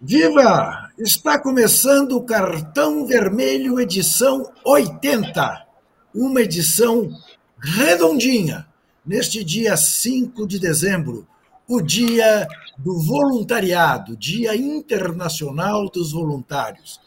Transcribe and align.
Viva! 0.00 0.90
Está 0.98 1.38
começando 1.38 2.18
o 2.18 2.22
Cartão 2.22 3.06
Vermelho 3.06 3.80
edição 3.80 4.52
80. 4.62 5.66
Uma 6.14 6.42
edição 6.42 7.10
redondinha, 7.58 8.68
neste 9.06 9.42
dia 9.42 9.74
5 9.74 10.46
de 10.46 10.58
dezembro, 10.58 11.26
o 11.66 11.80
dia 11.80 12.46
do 12.76 13.00
voluntariado, 13.00 14.14
Dia 14.18 14.54
Internacional 14.54 15.88
dos 15.88 16.12
Voluntários. 16.12 17.00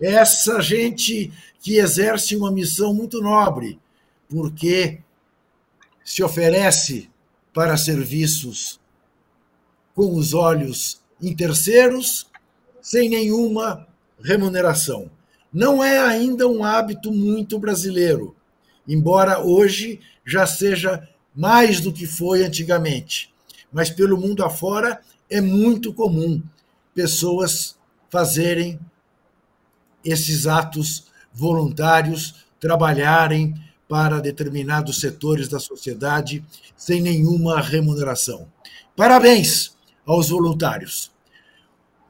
Essa 0.00 0.58
gente 0.62 1.30
que 1.60 1.76
exerce 1.76 2.34
uma 2.34 2.50
missão 2.50 2.94
muito 2.94 3.20
nobre, 3.20 3.78
porque 4.26 5.00
se 6.02 6.22
oferece 6.22 7.10
para 7.52 7.76
serviços 7.76 8.80
com 9.94 10.16
os 10.16 10.32
olhos 10.32 11.01
em 11.22 11.34
terceiros, 11.34 12.26
sem 12.80 13.08
nenhuma 13.08 13.86
remuneração. 14.20 15.10
Não 15.52 15.82
é 15.82 15.98
ainda 15.98 16.48
um 16.48 16.64
hábito 16.64 17.12
muito 17.12 17.58
brasileiro, 17.58 18.34
embora 18.88 19.40
hoje 19.40 20.00
já 20.26 20.46
seja 20.46 21.08
mais 21.34 21.80
do 21.80 21.92
que 21.92 22.06
foi 22.06 22.44
antigamente. 22.44 23.32
Mas 23.72 23.90
pelo 23.90 24.18
mundo 24.18 24.44
afora 24.44 25.00
é 25.30 25.40
muito 25.40 25.94
comum 25.94 26.42
pessoas 26.94 27.76
fazerem 28.10 28.78
esses 30.04 30.46
atos 30.46 31.06
voluntários, 31.32 32.46
trabalharem 32.60 33.54
para 33.88 34.20
determinados 34.20 35.00
setores 35.00 35.48
da 35.48 35.58
sociedade 35.58 36.44
sem 36.76 37.00
nenhuma 37.00 37.60
remuneração. 37.60 38.50
Parabéns 38.96 39.76
aos 40.06 40.30
voluntários. 40.30 41.11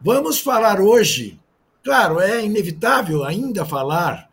Vamos 0.05 0.41
falar 0.41 0.81
hoje, 0.81 1.39
claro, 1.84 2.19
é 2.19 2.45
inevitável 2.45 3.22
ainda 3.22 3.64
falar 3.64 4.28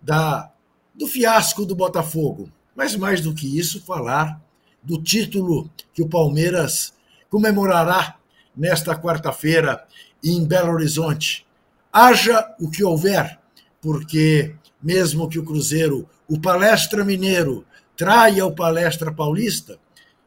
da, 0.00 0.50
do 0.94 1.06
fiasco 1.06 1.66
do 1.66 1.74
Botafogo, 1.74 2.50
mas 2.74 2.96
mais 2.96 3.20
do 3.20 3.34
que 3.34 3.58
isso, 3.58 3.84
falar 3.84 4.40
do 4.82 4.96
título 5.02 5.70
que 5.92 6.00
o 6.00 6.08
Palmeiras 6.08 6.94
comemorará 7.28 8.16
nesta 8.56 8.96
quarta-feira 8.96 9.86
em 10.24 10.46
Belo 10.46 10.72
Horizonte. 10.72 11.46
Haja 11.92 12.56
o 12.58 12.70
que 12.70 12.82
houver, 12.82 13.38
porque 13.82 14.54
mesmo 14.82 15.28
que 15.28 15.38
o 15.38 15.44
Cruzeiro, 15.44 16.08
o 16.26 16.40
Palestra 16.40 17.04
Mineiro, 17.04 17.66
traia 17.94 18.46
o 18.46 18.54
Palestra 18.54 19.12
Paulista, 19.12 19.78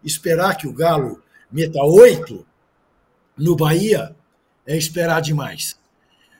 esperar 0.03 0.55
que 0.55 0.67
o 0.67 0.73
Galo 0.73 1.23
meta 1.51 1.81
oito 1.81 2.45
no 3.35 3.55
Bahia 3.55 4.15
é 4.65 4.77
esperar 4.77 5.21
demais. 5.21 5.77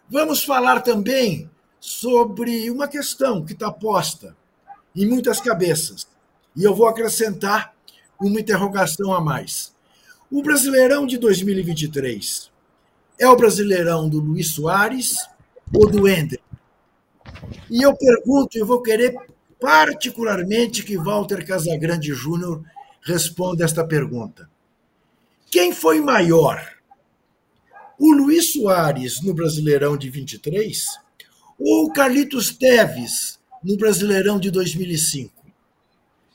Vamos 0.10 0.44
falar 0.44 0.82
também 0.82 1.50
sobre 1.80 2.70
uma 2.70 2.88
questão 2.88 3.46
que 3.46 3.54
está 3.54 3.72
posta 3.72 4.36
em 4.96 5.06
muitas 5.06 5.40
cabeças. 5.40 6.08
E 6.56 6.64
eu 6.64 6.74
vou 6.74 6.88
acrescentar 6.88 7.74
uma 8.20 8.40
interrogação 8.40 9.14
a 9.14 9.22
mais. 9.22 9.74
O 10.32 10.42
Brasileirão 10.42 11.06
de 11.06 11.18
2023 11.18 12.52
é 13.20 13.28
o 13.28 13.36
Brasileirão 13.36 14.10
do 14.10 14.20
Luiz 14.20 14.52
Soares 14.52 15.16
ou 15.74 15.90
do 15.90 16.08
Ender? 16.08 16.40
E 17.70 17.82
eu 17.82 17.96
pergunto, 17.96 18.58
e 18.58 18.64
vou 18.64 18.82
querer 18.82 19.16
particularmente 19.60 20.84
que 20.84 20.98
Walter 20.98 21.46
Casagrande 21.46 22.14
Júnior 22.14 22.64
responda 23.02 23.64
esta 23.64 23.86
pergunta. 23.86 24.50
Quem 25.50 25.72
foi 25.72 26.02
maior, 26.02 26.75
Luiz 28.36 28.52
Soares 28.52 29.22
no 29.22 29.34
Brasileirão 29.34 29.96
de 29.96 30.10
23 30.10 30.86
ou 31.58 31.86
o 31.86 31.94
Carlitos 31.94 32.50
Teves 32.54 33.40
no 33.64 33.78
Brasileirão 33.78 34.38
de 34.38 34.52
2005? 34.52 35.32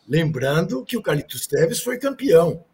Lembrando 0.08 0.82
que 0.82 0.96
o 0.96 1.02
Carlitos 1.02 1.46
Teves 1.46 1.82
foi 1.82 1.98
campeão, 1.98 2.64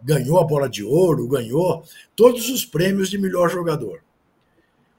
ganhou 0.00 0.38
a 0.38 0.44
bola 0.44 0.68
de 0.68 0.84
ouro, 0.84 1.26
ganhou 1.26 1.82
todos 2.14 2.48
os 2.48 2.64
prêmios 2.64 3.10
de 3.10 3.18
melhor 3.18 3.50
jogador. 3.50 4.04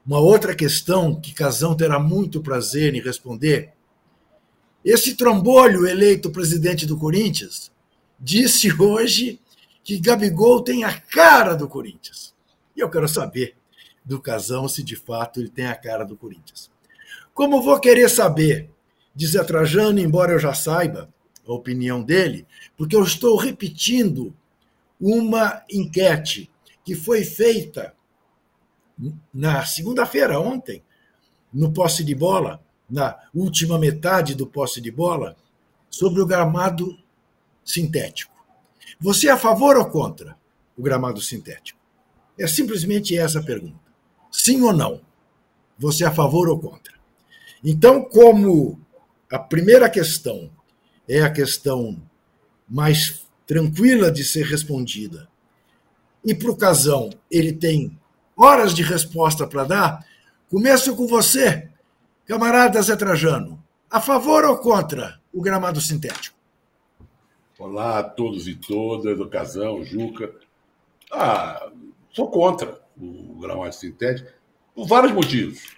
Uma 0.06 0.18
outra 0.18 0.54
questão 0.54 1.18
que 1.18 1.32
Casão 1.32 1.74
terá 1.74 1.98
muito 1.98 2.42
prazer 2.42 2.94
em 2.94 3.00
responder. 3.00 3.72
Esse 4.84 5.16
trombolho 5.16 5.86
eleito 5.86 6.30
presidente 6.30 6.84
do 6.84 6.98
Corinthians 6.98 7.72
disse 8.20 8.70
hoje 8.70 9.40
que 9.82 9.98
Gabigol 9.98 10.62
tem 10.62 10.84
a 10.84 10.92
cara 10.92 11.54
do 11.54 11.66
Corinthians. 11.66 12.34
E 12.76 12.80
eu 12.80 12.90
quero 12.90 13.08
saber 13.08 13.57
do 14.08 14.18
Casão 14.18 14.66
se 14.66 14.82
de 14.82 14.96
fato 14.96 15.38
ele 15.38 15.50
tem 15.50 15.66
a 15.66 15.76
cara 15.76 16.02
do 16.02 16.16
Corinthians. 16.16 16.70
Como 17.34 17.62
vou 17.62 17.78
querer 17.78 18.08
saber 18.08 18.70
de 19.14 19.26
Zé 19.26 19.44
Trajano, 19.44 20.00
embora 20.00 20.32
eu 20.32 20.38
já 20.38 20.54
saiba 20.54 21.12
a 21.46 21.52
opinião 21.52 22.02
dele, 22.02 22.46
porque 22.74 22.96
eu 22.96 23.02
estou 23.02 23.36
repetindo 23.36 24.34
uma 24.98 25.62
enquete 25.70 26.50
que 26.82 26.94
foi 26.94 27.22
feita 27.22 27.94
na 29.32 29.64
segunda-feira, 29.66 30.40
ontem, 30.40 30.82
no 31.52 31.70
posse 31.70 32.02
de 32.02 32.14
bola, 32.14 32.64
na 32.88 33.16
última 33.34 33.78
metade 33.78 34.34
do 34.34 34.46
posse 34.46 34.80
de 34.80 34.90
bola, 34.90 35.36
sobre 35.90 36.22
o 36.22 36.26
gramado 36.26 36.98
sintético. 37.62 38.34
Você 38.98 39.28
é 39.28 39.32
a 39.32 39.36
favor 39.36 39.76
ou 39.76 39.86
contra 39.90 40.36
o 40.76 40.82
gramado 40.82 41.20
sintético? 41.20 41.78
É 42.38 42.46
simplesmente 42.46 43.16
essa 43.16 43.40
a 43.40 43.42
pergunta. 43.42 43.87
Sim 44.30 44.62
ou 44.62 44.72
não? 44.72 45.00
Você 45.78 46.04
é 46.04 46.06
a 46.06 46.14
favor 46.14 46.48
ou 46.48 46.58
contra? 46.58 46.94
Então, 47.62 48.02
como 48.02 48.80
a 49.30 49.38
primeira 49.38 49.88
questão 49.88 50.50
é 51.08 51.22
a 51.22 51.30
questão 51.30 52.00
mais 52.68 53.26
tranquila 53.46 54.10
de 54.10 54.24
ser 54.24 54.44
respondida, 54.44 55.28
e 56.24 56.34
para 56.34 56.50
o 56.50 56.56
casão 56.56 57.10
ele 57.30 57.52
tem 57.52 57.98
horas 58.36 58.74
de 58.74 58.82
resposta 58.82 59.46
para 59.46 59.64
dar, 59.64 60.06
começo 60.50 60.94
com 60.94 61.06
você, 61.06 61.70
camarada 62.26 62.80
Zé 62.82 62.96
Trajano. 62.96 63.62
A 63.90 64.00
favor 64.00 64.44
ou 64.44 64.58
contra 64.58 65.18
o 65.32 65.40
gramado 65.40 65.80
sintético? 65.80 66.36
Olá 67.58 68.00
a 68.00 68.04
todos 68.04 68.46
e 68.46 68.54
todas, 68.54 69.16
do 69.16 69.28
Casão, 69.28 69.82
Juca. 69.82 70.32
Ah, 71.10 71.70
Sou 72.18 72.28
contra 72.30 72.80
o 73.00 73.38
gramado 73.40 73.74
sintético 73.74 74.30
por 74.74 74.86
vários 74.86 75.12
motivos. 75.12 75.76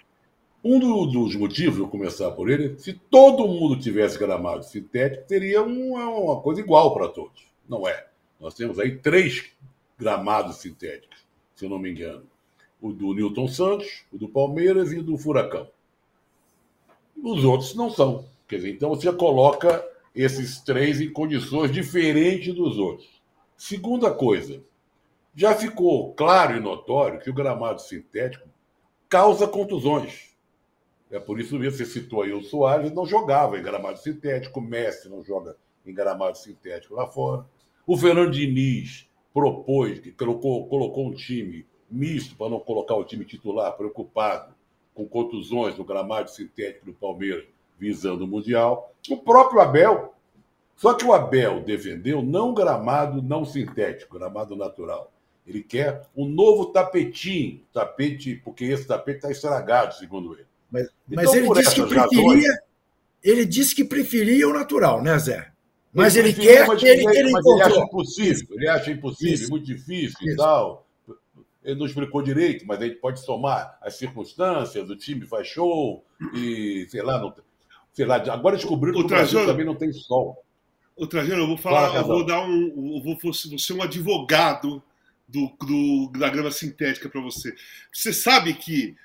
Um 0.62 0.78
do, 0.78 1.06
dos 1.06 1.34
motivos, 1.36 1.78
vou 1.78 1.88
começar 1.88 2.30
por 2.32 2.50
ele, 2.50 2.78
se 2.78 2.92
todo 2.92 3.48
mundo 3.48 3.80
tivesse 3.80 4.18
gramado 4.18 4.62
sintético, 4.62 5.26
teria 5.26 5.62
uma, 5.62 6.08
uma 6.08 6.40
coisa 6.40 6.60
igual 6.60 6.92
para 6.92 7.08
todos. 7.08 7.46
Não 7.68 7.88
é. 7.88 8.06
Nós 8.38 8.54
temos 8.54 8.78
aí 8.78 8.96
três 8.98 9.52
gramados 9.98 10.56
sintéticos, 10.56 11.18
se 11.54 11.64
eu 11.64 11.70
não 11.70 11.78
me 11.78 11.90
engano. 11.90 12.24
O 12.80 12.92
do 12.92 13.14
Newton 13.14 13.48
Santos, 13.48 14.04
o 14.12 14.18
do 14.18 14.28
Palmeiras 14.28 14.92
e 14.92 14.98
o 14.98 15.02
do 15.02 15.16
Furacão. 15.16 15.68
Os 17.22 17.44
outros 17.44 17.74
não 17.74 17.90
são. 17.90 18.26
Quer 18.48 18.56
dizer, 18.56 18.70
então 18.72 18.90
você 18.90 19.12
coloca 19.12 19.86
esses 20.14 20.60
três 20.60 21.00
em 21.00 21.10
condições 21.10 21.70
diferentes 21.70 22.54
dos 22.54 22.78
outros. 22.78 23.08
Segunda 23.56 24.10
coisa, 24.10 24.62
já 25.40 25.54
ficou 25.54 26.12
claro 26.12 26.54
e 26.54 26.60
notório 26.60 27.18
que 27.18 27.30
o 27.30 27.32
gramado 27.32 27.80
sintético 27.80 28.46
causa 29.08 29.48
contusões. 29.48 30.36
É 31.10 31.18
por 31.18 31.40
isso 31.40 31.58
mesmo, 31.58 31.78
você 31.78 31.86
citou 31.86 32.20
aí 32.20 32.30
o 32.30 32.42
Soares, 32.42 32.92
não 32.92 33.06
jogava 33.06 33.58
em 33.58 33.62
gramado 33.62 33.98
sintético, 33.98 34.60
o 34.60 34.62
Messi 34.62 35.08
não 35.08 35.24
joga 35.24 35.56
em 35.86 35.94
gramado 35.94 36.36
sintético 36.36 36.94
lá 36.94 37.06
fora. 37.06 37.46
O 37.86 37.96
Fernando 37.96 38.32
Diniz 38.32 39.08
propôs, 39.32 40.02
colocou, 40.14 40.66
colocou 40.66 41.06
um 41.06 41.14
time 41.14 41.66
misto 41.90 42.36
para 42.36 42.50
não 42.50 42.60
colocar 42.60 42.96
o 42.96 43.04
time 43.04 43.24
titular, 43.24 43.74
preocupado 43.78 44.54
com 44.94 45.08
contusões 45.08 45.74
no 45.78 45.84
gramado 45.84 46.30
sintético 46.30 46.84
do 46.84 46.92
Palmeiras, 46.92 47.46
visando 47.78 48.26
o 48.26 48.28
Mundial. 48.28 48.92
O 49.08 49.16
próprio 49.16 49.62
Abel. 49.62 50.14
Só 50.76 50.92
que 50.92 51.06
o 51.06 51.14
Abel 51.14 51.62
defendeu 51.62 52.20
não 52.20 52.52
gramado 52.52 53.22
não 53.22 53.42
sintético, 53.46 54.18
gramado 54.18 54.54
natural. 54.54 55.10
Ele 55.46 55.62
quer 55.62 56.02
um 56.16 56.28
novo 56.28 56.66
tapetinho, 56.66 57.62
tapete, 57.72 58.40
porque 58.44 58.64
esse 58.64 58.86
tapete 58.86 59.16
está 59.16 59.30
estragado, 59.30 59.94
segundo 59.94 60.34
ele. 60.34 60.46
Mas, 60.70 60.86
então, 61.10 61.24
mas 61.24 61.34
ele 61.34 61.48
disse 61.52 61.74
que 61.74 61.86
preferia. 61.86 62.02
Razões, 62.02 62.44
ele 63.22 63.44
disse 63.44 63.74
que 63.74 63.84
preferia 63.84 64.48
o 64.48 64.52
natural, 64.52 65.02
né, 65.02 65.18
Zé? 65.18 65.50
Mas 65.92 66.16
ele, 66.16 66.28
ele 66.28 66.40
quer 66.40 66.66
mas, 66.66 66.80
que 66.80 66.86
ele, 66.86 67.04
ele, 67.04 67.18
ele, 67.18 67.30
mas 67.32 67.44
ele 67.44 67.62
acha 67.62 67.80
impossível, 67.80 68.46
ele 68.52 68.68
acha 68.68 68.90
impossível, 68.92 69.34
Isso. 69.34 69.50
muito 69.50 69.66
difícil 69.66 70.18
Isso. 70.20 70.30
e 70.30 70.36
tal. 70.36 70.86
Ele 71.64 71.78
não 71.78 71.86
explicou 71.86 72.22
direito, 72.22 72.64
mas 72.66 72.80
a 72.80 72.86
gente 72.86 72.96
pode 72.96 73.20
somar 73.20 73.76
as 73.82 73.96
circunstâncias, 73.96 74.88
o 74.88 74.96
time 74.96 75.26
faz 75.26 75.46
show 75.48 76.04
e, 76.32 76.86
sei 76.88 77.02
lá, 77.02 77.20
não, 77.20 77.34
sei 77.92 78.06
lá 78.06 78.16
agora 78.16 78.56
descobriram 78.56 78.98
que 78.98 79.04
o 79.04 79.08
Brasil 79.08 79.44
também 79.44 79.66
não 79.66 79.74
tem 79.74 79.92
sol. 79.92 80.42
O 80.96 81.06
Trajano, 81.06 81.42
eu 81.42 81.46
vou 81.46 81.56
falar, 81.56 81.88
Fala, 81.88 81.98
eu 82.00 82.06
vou 82.06 82.24
dar 82.24 82.42
um. 82.42 82.94
Eu 82.96 83.02
vou, 83.02 83.18
vou 83.20 83.32
ser 83.32 83.72
um 83.72 83.82
advogado 83.82 84.82
do, 85.30 85.56
do 85.64 86.18
da 86.18 86.28
grama 86.28 86.50
sintética 86.50 87.08
para 87.08 87.20
você. 87.20 87.54
Você 87.92 88.12
sabe 88.12 88.54
que 88.54 88.96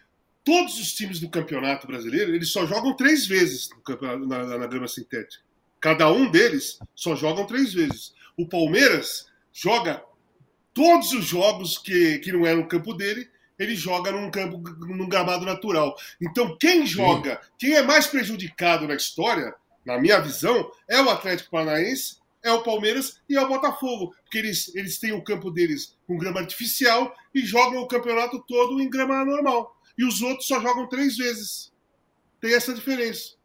todos 0.44 0.80
os 0.80 0.94
times 0.94 1.20
do 1.20 1.30
campeonato 1.30 1.88
brasileiro 1.88 2.34
eles 2.34 2.52
só 2.52 2.66
jogam 2.66 2.96
três 2.96 3.26
vezes 3.26 3.70
na, 4.02 4.18
na, 4.18 4.58
na 4.58 4.68
grama 4.68 4.88
sintética. 4.88 5.44
Cada 5.80 6.12
um 6.12 6.30
deles 6.30 6.80
só 6.96 7.16
jogam 7.16 7.46
três 7.46 7.74
vezes. 7.74 8.14
O 8.38 8.48
Palmeiras 8.48 9.28
joga 9.54 10.04
todos 10.74 11.14
os 11.14 11.26
jogos 11.26 11.78
que, 11.78 12.20
que 12.20 12.32
não 12.32 12.46
é 12.46 12.54
no 12.54 12.68
campo 12.68 12.94
dele, 12.94 13.30
ele 13.58 13.76
joga 13.76 14.12
num 14.12 14.30
campo, 14.30 14.58
num 14.58 15.08
gramado 15.08 15.46
natural. 15.46 15.96
Então, 16.22 16.58
quem 16.58 16.86
joga, 16.86 17.40
Sim. 17.42 17.50
quem 17.60 17.74
é 17.76 17.82
mais 17.82 18.08
prejudicado 18.08 18.88
na 18.88 18.96
história, 18.96 19.56
na 19.86 19.98
minha 19.98 20.20
visão, 20.20 20.70
é 20.90 21.02
o 21.02 21.10
Atlético 21.10 21.52
Paranaense, 21.52 22.18
é 22.46 22.52
o 22.54 22.64
Palmeiras 22.64 23.20
e 23.28 23.36
é 23.36 23.42
o 23.42 23.48
Botafogo. 23.48 24.16
Porque 24.24 24.38
eles, 24.38 24.74
eles 24.76 25.00
têm 25.00 25.12
o 25.12 25.24
campo 25.24 25.52
deles 25.52 25.98
com 26.08 26.18
grama 26.18 26.40
artificial 26.40 27.14
e 27.34 27.42
jogam 27.42 27.82
o 27.82 27.88
campeonato 27.88 28.42
todo 28.48 28.80
em 28.80 28.90
grama 28.90 29.26
normal. 29.26 29.76
E 29.98 30.06
os 30.06 30.22
outros 30.22 30.48
só 30.48 30.62
jogam 30.62 30.88
três 30.88 31.18
vezes. 31.18 31.74
Tem 32.40 32.54
essa 32.54 32.74
diferença. 32.74 33.36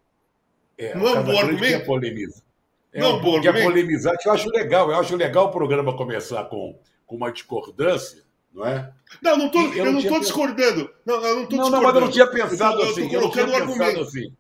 É, 0.77 0.95
não 0.95 1.09
é 1.09 1.19
um 1.19 1.25
bom 1.25 1.39
argumento? 1.39 1.87
Polemiza. 1.87 2.43
É, 2.93 3.01
não, 3.01 3.17
um 3.17 3.23
bom 3.23 3.37
argumento. 3.37 3.65
polemizar, 3.65 4.17
que 4.19 4.29
eu 4.29 4.33
acho 4.33 4.49
legal. 4.51 4.91
Eu 4.91 5.01
acho 5.01 5.17
legal 5.17 5.47
o 5.47 5.51
programa 5.51 5.97
começar 5.97 6.45
com, 6.45 6.79
com 7.07 7.17
uma 7.17 7.33
discordância 7.33 8.23
não 8.53 8.67
é? 8.67 8.93
Não, 9.23 9.37
não 9.37 9.49
tô, 9.49 9.61
eu, 9.73 9.93
não 9.93 10.01
estou 10.01 10.21
discordando. 10.21 10.91
Não, 11.07 11.15
eu 11.25 11.37
não 11.37 11.43
estou 11.45 11.59
discordando. 11.59 11.71
Não, 11.71 11.83
mas 11.83 11.95
eu 11.95 12.01
não 12.01 12.11
tinha 12.11 12.27
pensado 12.27 12.81
eu 12.81 12.91
assim. 12.91 13.15
Eu 13.15 13.21
não 13.21 13.31
tinha 13.31 13.47
pensado 13.47 14.01
assim. 14.01 14.37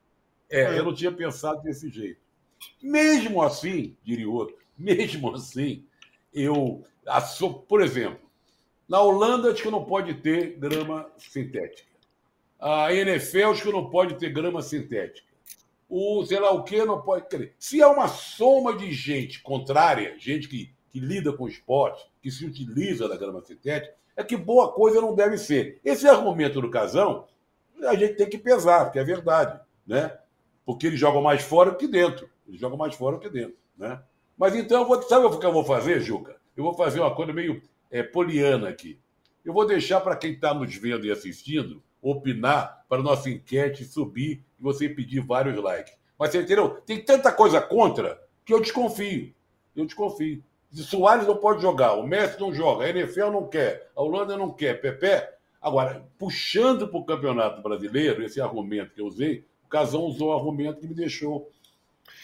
É, 0.50 0.60
é, 0.62 0.78
eu 0.78 0.84
não 0.84 0.94
tinha 0.94 1.12
pensado 1.12 1.62
desse 1.62 1.88
jeito. 1.88 2.20
Mesmo 2.82 3.42
assim, 3.42 3.96
diria 4.02 4.28
outro, 4.28 4.56
mesmo 4.76 5.34
assim, 5.34 5.84
eu. 6.32 6.84
Por 7.68 7.82
exemplo, 7.82 8.20
na 8.88 9.00
Holanda 9.00 9.50
acho 9.50 9.62
que 9.62 9.70
não 9.70 9.84
pode 9.84 10.14
ter 10.14 10.58
grama 10.58 11.10
sintética. 11.16 11.88
A 12.58 12.92
NFL 12.92 13.50
acho 13.50 13.62
que 13.62 13.72
não 13.72 13.88
pode 13.88 14.16
ter 14.16 14.30
grama 14.30 14.60
sintética. 14.62 15.28
O 15.88 16.24
sei 16.24 16.38
lá 16.38 16.52
o 16.52 16.62
que 16.62 16.84
não 16.84 17.00
pode. 17.00 17.28
ter. 17.28 17.54
se 17.58 17.80
é 17.80 17.86
uma 17.86 18.06
soma 18.06 18.76
de 18.76 18.92
gente 18.92 19.42
contrária, 19.42 20.16
gente 20.18 20.48
que, 20.48 20.72
que 20.90 21.00
lida 21.00 21.32
com 21.32 21.48
esporte, 21.48 22.04
que 22.22 22.30
se 22.30 22.44
utiliza 22.44 23.08
da 23.08 23.16
grama 23.16 23.40
sintética, 23.42 23.94
é 24.16 24.22
que 24.22 24.36
boa 24.36 24.72
coisa 24.72 25.00
não 25.00 25.14
deve 25.14 25.38
ser. 25.38 25.80
Esse 25.84 26.06
argumento 26.06 26.60
do 26.60 26.70
Casão, 26.70 27.26
a 27.82 27.94
gente 27.94 28.14
tem 28.14 28.28
que 28.28 28.38
pesar, 28.38 28.84
porque 28.84 28.98
é 28.98 29.04
verdade, 29.04 29.58
né? 29.86 30.16
Porque 30.64 30.86
eles 30.86 31.00
jogam 31.00 31.22
mais 31.22 31.42
fora 31.42 31.74
que 31.74 31.88
dentro. 31.88 32.28
Eles 32.50 32.60
jogam 32.60 32.76
mais 32.76 32.94
fora 32.94 33.18
que 33.18 33.28
dentro, 33.28 33.56
né? 33.76 34.02
Mas 34.36 34.54
então, 34.54 34.84
vou, 34.86 35.00
sabe 35.02 35.26
o 35.26 35.38
que 35.38 35.46
eu 35.46 35.52
vou 35.52 35.64
fazer, 35.64 36.00
Juca? 36.00 36.36
Eu 36.56 36.64
vou 36.64 36.74
fazer 36.74 37.00
uma 37.00 37.14
coisa 37.14 37.32
meio 37.32 37.62
é, 37.90 38.02
poliana 38.02 38.68
aqui. 38.68 38.98
Eu 39.44 39.52
vou 39.52 39.66
deixar 39.66 40.00
para 40.00 40.16
quem 40.16 40.32
está 40.32 40.52
nos 40.52 40.74
vendo 40.74 41.06
e 41.06 41.10
assistindo 41.10 41.82
opinar 42.02 42.84
para 42.88 43.02
nossa 43.02 43.28
enquete 43.28 43.84
subir 43.84 44.44
e 44.58 44.62
você 44.62 44.88
pedir 44.88 45.20
vários 45.20 45.56
likes. 45.62 45.94
Mas 46.18 46.30
você 46.30 46.42
entendeu? 46.42 46.80
Tem 46.86 47.02
tanta 47.02 47.32
coisa 47.32 47.60
contra 47.60 48.20
que 48.44 48.52
eu 48.52 48.60
desconfio. 48.60 49.34
Eu 49.74 49.86
desconfio. 49.86 50.42
Se 50.70 50.84
Soares 50.84 51.26
não 51.26 51.36
pode 51.36 51.62
jogar, 51.62 51.94
o 51.94 52.06
Messi 52.06 52.38
não 52.40 52.54
joga, 52.54 52.84
a 52.84 52.90
NFL 52.90 53.30
não 53.30 53.48
quer, 53.48 53.90
a 53.94 54.02
Holanda 54.02 54.36
não 54.36 54.52
quer, 54.52 54.80
Pepe. 54.80 55.28
Agora, 55.60 56.06
puxando 56.18 56.88
para 56.88 56.98
o 56.98 57.04
Campeonato 57.04 57.60
Brasileiro, 57.60 58.22
esse 58.22 58.40
argumento 58.40 58.94
que 58.94 59.00
eu 59.00 59.06
usei, 59.06 59.44
o 59.64 59.68
Casão 59.68 60.02
usou 60.02 60.28
o 60.28 60.32
argumento 60.32 60.80
que 60.80 60.86
me 60.86 60.94
deixou. 60.94 61.50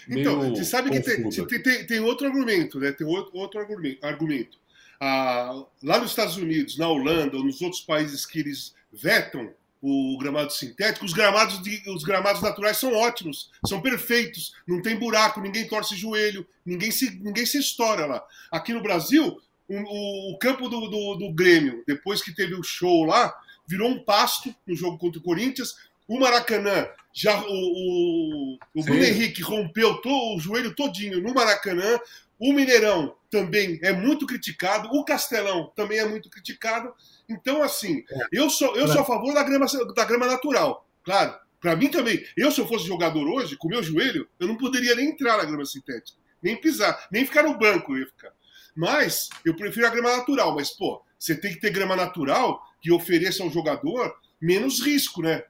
Então, 0.09 0.51
você 0.51 0.65
sabe 0.65 0.91
que 0.91 1.01
tem, 1.01 1.63
tem, 1.63 1.87
tem, 1.87 2.01
outro 2.01 2.27
argumento, 2.27 2.79
né? 2.79 2.93
Tem 2.93 3.07
outro, 3.07 3.37
outro 3.37 3.61
argumento. 4.03 4.59
Ah, 5.01 5.65
lá 5.83 5.99
nos 5.99 6.11
Estados 6.11 6.37
Unidos, 6.37 6.79
na 6.79 6.89
Holanda, 6.89 7.37
ou 7.37 7.45
nos 7.45 7.61
outros 7.61 7.81
países 7.81 8.25
que 8.25 8.39
eles 8.39 8.75
vetam 8.93 9.53
o 9.83 10.17
gramado 10.19 10.53
sintético, 10.53 11.05
os 11.05 11.13
gramados, 11.13 11.63
de, 11.63 11.83
os 11.91 12.03
gramados 12.03 12.43
naturais 12.43 12.79
são 12.79 12.93
ótimos, 12.95 13.51
são 13.67 13.81
perfeitos, 13.81 14.55
não 14.67 14.81
tem 14.81 14.97
buraco, 14.97 15.41
ninguém 15.41 15.69
torce 15.69 15.95
joelho, 15.95 16.47
ninguém 16.65 16.91
se, 16.91 17.11
ninguém 17.21 17.47
se 17.47 17.59
estoura 17.59 18.07
lá. 18.07 18.25
Aqui 18.51 18.73
no 18.73 18.83
Brasil, 18.83 19.41
o, 19.69 20.33
o 20.33 20.39
campo 20.39 20.69
do, 20.69 20.89
do, 20.89 21.15
do, 21.17 21.33
Grêmio, 21.33 21.85
depois 21.87 22.23
que 22.23 22.35
teve 22.35 22.55
o 22.55 22.63
show 22.63 23.05
lá, 23.05 23.33
virou 23.67 23.89
um 23.89 24.03
pasto 24.03 24.55
no 24.67 24.75
jogo 24.75 24.99
contra 24.99 25.19
o 25.21 25.23
Corinthians. 25.23 25.77
O 26.09 26.19
Maracanã, 26.21 26.89
já 27.13 27.41
o, 27.41 27.47
o, 27.49 28.59
o 28.75 28.85
Bruno 28.85 29.03
Henrique 29.03 29.43
rompeu 29.43 30.01
to, 30.01 30.37
o 30.37 30.39
joelho 30.39 30.75
todinho 30.75 31.21
no 31.21 31.35
Maracanã. 31.35 31.99
O 32.39 32.53
Mineirão 32.53 33.17
também 33.31 33.79
é 33.83 33.93
muito 33.93 34.27
criticado, 34.27 34.89
o 34.93 35.05
Castelão 35.05 35.73
também 35.75 35.99
é 35.99 36.05
muito 36.05 36.29
criticado. 36.29 36.93
Então, 37.29 37.63
assim, 37.63 38.05
é. 38.11 38.27
eu 38.33 38.51
sou, 38.51 38.77
eu 38.77 38.87
sou 38.87 39.01
a 39.01 39.05
favor 39.05 39.33
da 39.35 39.43
grama, 39.43 39.67
da 39.95 40.05
grama 40.05 40.27
natural, 40.27 40.87
claro. 41.03 41.35
Para 41.61 41.75
mim 41.75 41.89
também. 41.89 42.25
Eu, 42.37 42.53
se 42.53 42.61
eu 42.61 42.69
fosse 42.69 42.87
jogador 42.87 43.27
hoje, 43.27 43.57
com 43.57 43.69
meu 43.69 43.83
joelho, 43.83 44.29
eu 44.39 44.47
não 44.47 44.57
poderia 44.57 44.95
nem 44.95 45.09
entrar 45.09 45.39
na 45.39 45.45
grama 45.45 45.65
sintética, 45.65 46.19
nem 46.43 46.55
pisar, 46.61 47.09
nem 47.11 47.27
ficar 47.27 47.43
no 47.43 47.59
banco 47.59 47.93
eu 47.93 48.01
ia 48.01 48.07
ficar. 48.07 48.31
Mas 48.77 49.31
eu 49.45 49.57
prefiro 49.57 49.87
a 49.87 49.91
grama 49.91 50.17
natural. 50.17 50.55
Mas, 50.55 50.71
pô, 50.71 51.03
você 51.19 51.35
tem 51.35 51.53
que 51.53 51.61
ter 51.61 51.71
grama 51.71 51.97
natural 51.97 52.63
que 52.81 52.93
ofereça 52.93 53.43
ao 53.43 53.51
jogador 53.51 54.15
menos 54.41 54.81
risco, 54.81 55.23
né? 55.23 55.43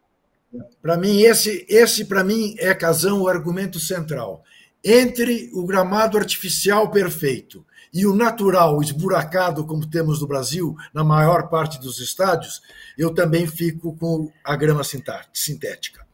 Para 0.81 0.97
mim, 0.97 1.21
esse, 1.23 1.67
esse 1.69 2.05
para 2.05 2.25
mim 2.25 2.55
é 2.59 2.75
casão 2.75 3.23
o 3.23 3.29
argumento 3.29 3.79
central. 3.79 4.43
Entre 4.85 5.51
o 5.53 5.67
gramado 5.67 6.17
artificial 6.17 6.91
perfeito 6.91 7.65
e 7.93 8.07
o 8.07 8.15
natural 8.15 8.81
esburacado, 8.83 9.67
como 9.67 9.89
temos 9.89 10.21
no 10.21 10.27
Brasil, 10.27 10.77
na 10.93 11.03
maior 11.03 11.49
parte 11.49 11.81
dos 11.81 11.99
estádios, 11.99 12.61
eu 12.97 13.13
também 13.13 13.47
fico 13.47 13.97
com 13.97 14.31
a 14.45 14.55
grama 14.55 14.83
sintética. 15.33 16.07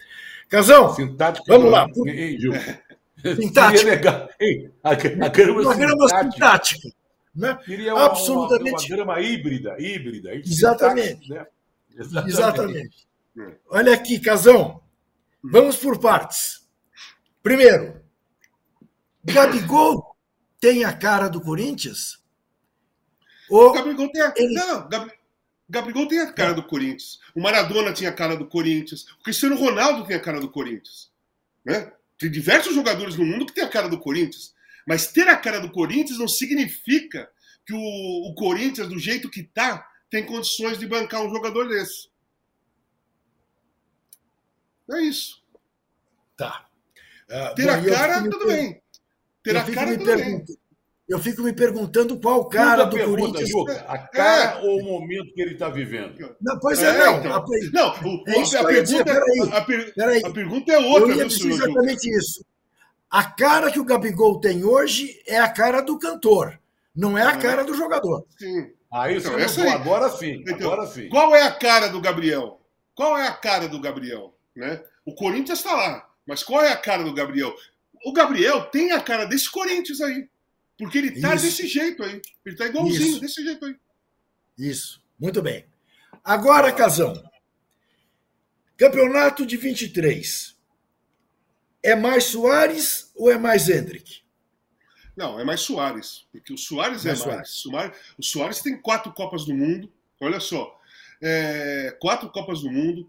Casão, 0.49 0.95
sintática, 0.95 1.45
vamos 1.49 1.71
lá. 1.71 1.87
Ei, 2.07 2.39
sintática. 3.37 3.85
legal. 3.91 4.29
Ei, 4.41 4.71
a, 4.83 4.91
a 4.91 5.29
grama, 5.29 5.61
uma 5.63 5.75
grama 5.75 6.09
sintática. 6.09 6.89
Né? 7.35 7.59
Queria 7.65 7.95
uma, 7.95 8.05
Absolutamente. 8.05 8.93
Uma, 8.93 9.05
uma 9.05 9.15
grama 9.15 9.21
híbrida. 9.21 9.77
híbrida 9.79 10.35
Exatamente. 10.35 11.31
Né? 11.31 11.47
Exatamente. 11.97 12.31
Exatamente. 12.31 13.12
Olha 13.69 13.95
aqui, 13.95 14.21
Casão. 14.21 14.83
Vamos 15.43 15.77
por 15.77 15.99
partes. 15.99 16.69
Primeiro, 17.43 18.01
Gabigol 19.25 20.17
tem 20.61 20.85
a 20.85 20.93
cara 20.93 21.29
do 21.29 21.41
Corinthians? 21.41 22.23
Ou 23.51 23.73
Gabigol 23.73 24.11
tem 24.11 24.23
a... 24.23 24.33
Ele... 24.37 24.55
Não, 24.55 24.89
Gab... 24.89 25.11
Gabigol 25.69 26.07
tem 26.07 26.21
a 26.21 26.33
cara 26.33 26.53
do 26.53 26.63
Corinthians. 26.63 27.19
O 27.35 27.41
Maradona 27.41 27.93
tinha 27.93 28.11
a 28.11 28.15
cara 28.15 28.37
do 28.37 28.47
Corinthians. 28.47 29.07
O 29.21 29.23
Cristiano 29.23 29.57
Ronaldo 29.57 30.07
tem 30.07 30.15
a 30.15 30.21
cara 30.21 30.39
do 30.39 30.51
Corinthians. 30.51 31.11
Né? 31.65 31.91
Tem 32.19 32.31
diversos 32.31 32.75
jogadores 32.75 33.17
no 33.17 33.25
mundo 33.25 33.47
que 33.47 33.55
tem 33.55 33.65
a 33.65 33.69
cara 33.69 33.89
do 33.89 33.99
Corinthians. 33.99 34.55
Mas 34.87 35.07
ter 35.07 35.27
a 35.29 35.37
cara 35.37 35.61
do 35.61 35.71
Corinthians 35.71 36.19
não 36.19 36.29
significa 36.29 37.29
que 37.65 37.73
o, 37.73 38.31
o 38.31 38.35
Corinthians, 38.35 38.89
do 38.89 38.99
jeito 38.99 39.31
que 39.31 39.43
tá, 39.43 39.87
tem 40.11 40.27
condições 40.27 40.79
de 40.79 40.87
bancar 40.87 41.23
um 41.23 41.31
jogador 41.31 41.69
desse. 41.69 42.12
É 44.93 45.03
isso. 45.03 45.43
Tá. 46.37 46.67
Uh, 47.29 47.55
ter 47.55 47.67
bom, 47.67 47.73
a 47.73 47.97
cara, 47.97 48.23
tudo 48.23 48.47
bem. 48.47 48.83
Ter 49.43 49.57
a 49.57 49.65
cara 49.65 49.99
também. 49.99 50.45
Eu 51.09 51.19
fico 51.19 51.43
me 51.43 51.53
perguntando 51.53 52.19
qual 52.19 52.49
cara 52.49 52.85
do 52.85 52.97
pergunta, 52.97 53.21
Corinthians. 53.21 53.49
Juca, 53.51 53.85
a 53.87 53.99
cara 53.99 54.61
é. 54.61 54.63
ou 54.63 54.81
o 54.81 54.85
momento 54.85 55.35
que 55.35 55.43
ele 55.43 55.53
está 55.53 55.69
vivendo? 55.69 56.35
Não, 56.41 56.59
pois 56.59 56.83
é, 56.83 56.89
é 56.89 56.99
não. 56.99 57.19
Então. 57.19 57.35
A, 57.35 57.45
não, 57.73 57.91
o, 57.91 58.25
é 58.29 58.59
a, 58.59 58.65
pergunta, 58.65 59.11
é- 59.11 59.57
a, 59.57 59.61
per, 59.61 59.93
a, 60.25 60.31
pergunta 60.31 60.73
é 60.73 60.79
outra, 60.79 61.15
eu 61.15 61.29
viu, 61.29 61.51
exatamente 61.51 62.09
isso. 62.09 62.45
A 63.11 63.25
cara 63.25 63.71
que 63.71 63.79
o 63.79 63.85
Gabigol 63.85 64.41
tem 64.41 64.65
hoje 64.65 65.21
é 65.27 65.39
a 65.39 65.49
cara 65.49 65.83
do 65.83 65.99
cantor, 65.99 66.59
não 66.97 67.19
é 67.19 67.23
a 67.25 67.37
cara 67.37 67.63
do 67.63 67.75
jogador. 67.75 68.25
Sim. 68.39 68.73
Aí 68.91 69.19
então, 69.19 69.39
essa 69.39 69.63
aí. 69.63 69.69
agora 69.69 70.09
sim, 70.09 70.43
então, 70.47 70.73
agora 70.73 70.87
sim. 70.87 71.09
Qual 71.09 71.35
é 71.35 71.43
a 71.43 71.51
cara 71.51 71.89
do 71.89 72.01
Gabriel? 72.01 72.61
Qual 72.95 73.19
é 73.19 73.27
a 73.27 73.33
cara 73.33 73.69
do 73.69 73.81
Gabriel? 73.81 74.35
Né? 74.55 74.83
O 75.05 75.15
Corinthians 75.15 75.59
está 75.59 75.75
lá, 75.75 76.09
mas 76.27 76.43
qual 76.43 76.63
é 76.63 76.73
a 76.73 76.77
cara 76.77 77.03
do 77.03 77.15
Gabriel? 77.15 77.55
o 78.05 78.13
Gabriel 78.13 78.65
tem 78.67 78.93
a 78.93 79.01
cara 79.01 79.25
desse 79.25 79.51
Corinthians 79.51 80.01
aí. 80.01 80.29
Porque 80.77 80.99
ele 80.99 81.21
tá 81.21 81.35
Isso. 81.35 81.45
desse 81.45 81.67
jeito 81.67 82.03
aí. 82.03 82.21
Ele 82.45 82.57
tá 82.57 82.67
igualzinho, 82.67 83.11
Isso. 83.13 83.21
desse 83.21 83.45
jeito 83.45 83.65
aí. 83.65 83.77
Isso. 84.59 85.03
Muito 85.19 85.41
bem. 85.41 85.65
Agora, 86.25 86.73
Casão. 86.73 87.23
Campeonato 88.77 89.47
de 89.47 89.57
23. 89.57 90.57
É 91.83 91.95
mais 91.95 92.25
Soares 92.25 93.13
ou 93.15 93.31
é 93.31 93.39
mais 93.39 93.69
Hendrick? 93.69 94.23
Não, 95.17 95.39
é 95.39 95.45
mais 95.45 95.61
Soares. 95.61 96.27
Porque 96.33 96.53
o 96.53 96.59
Soares 96.59 97.05
é 97.05 97.09
mais 97.09 97.23
é 97.23 97.37
mais. 97.37 97.49
Soares. 97.51 97.97
O 98.19 98.23
Soares 98.23 98.63
tem 98.63 98.81
quatro 98.81 99.13
Copas 99.13 99.45
do 99.45 99.55
Mundo. 99.55 99.93
Olha 100.21 100.41
só. 100.41 100.81
É, 101.21 101.97
quatro 102.01 102.31
Copas 102.31 102.63
do 102.63 102.71
Mundo. 102.71 103.09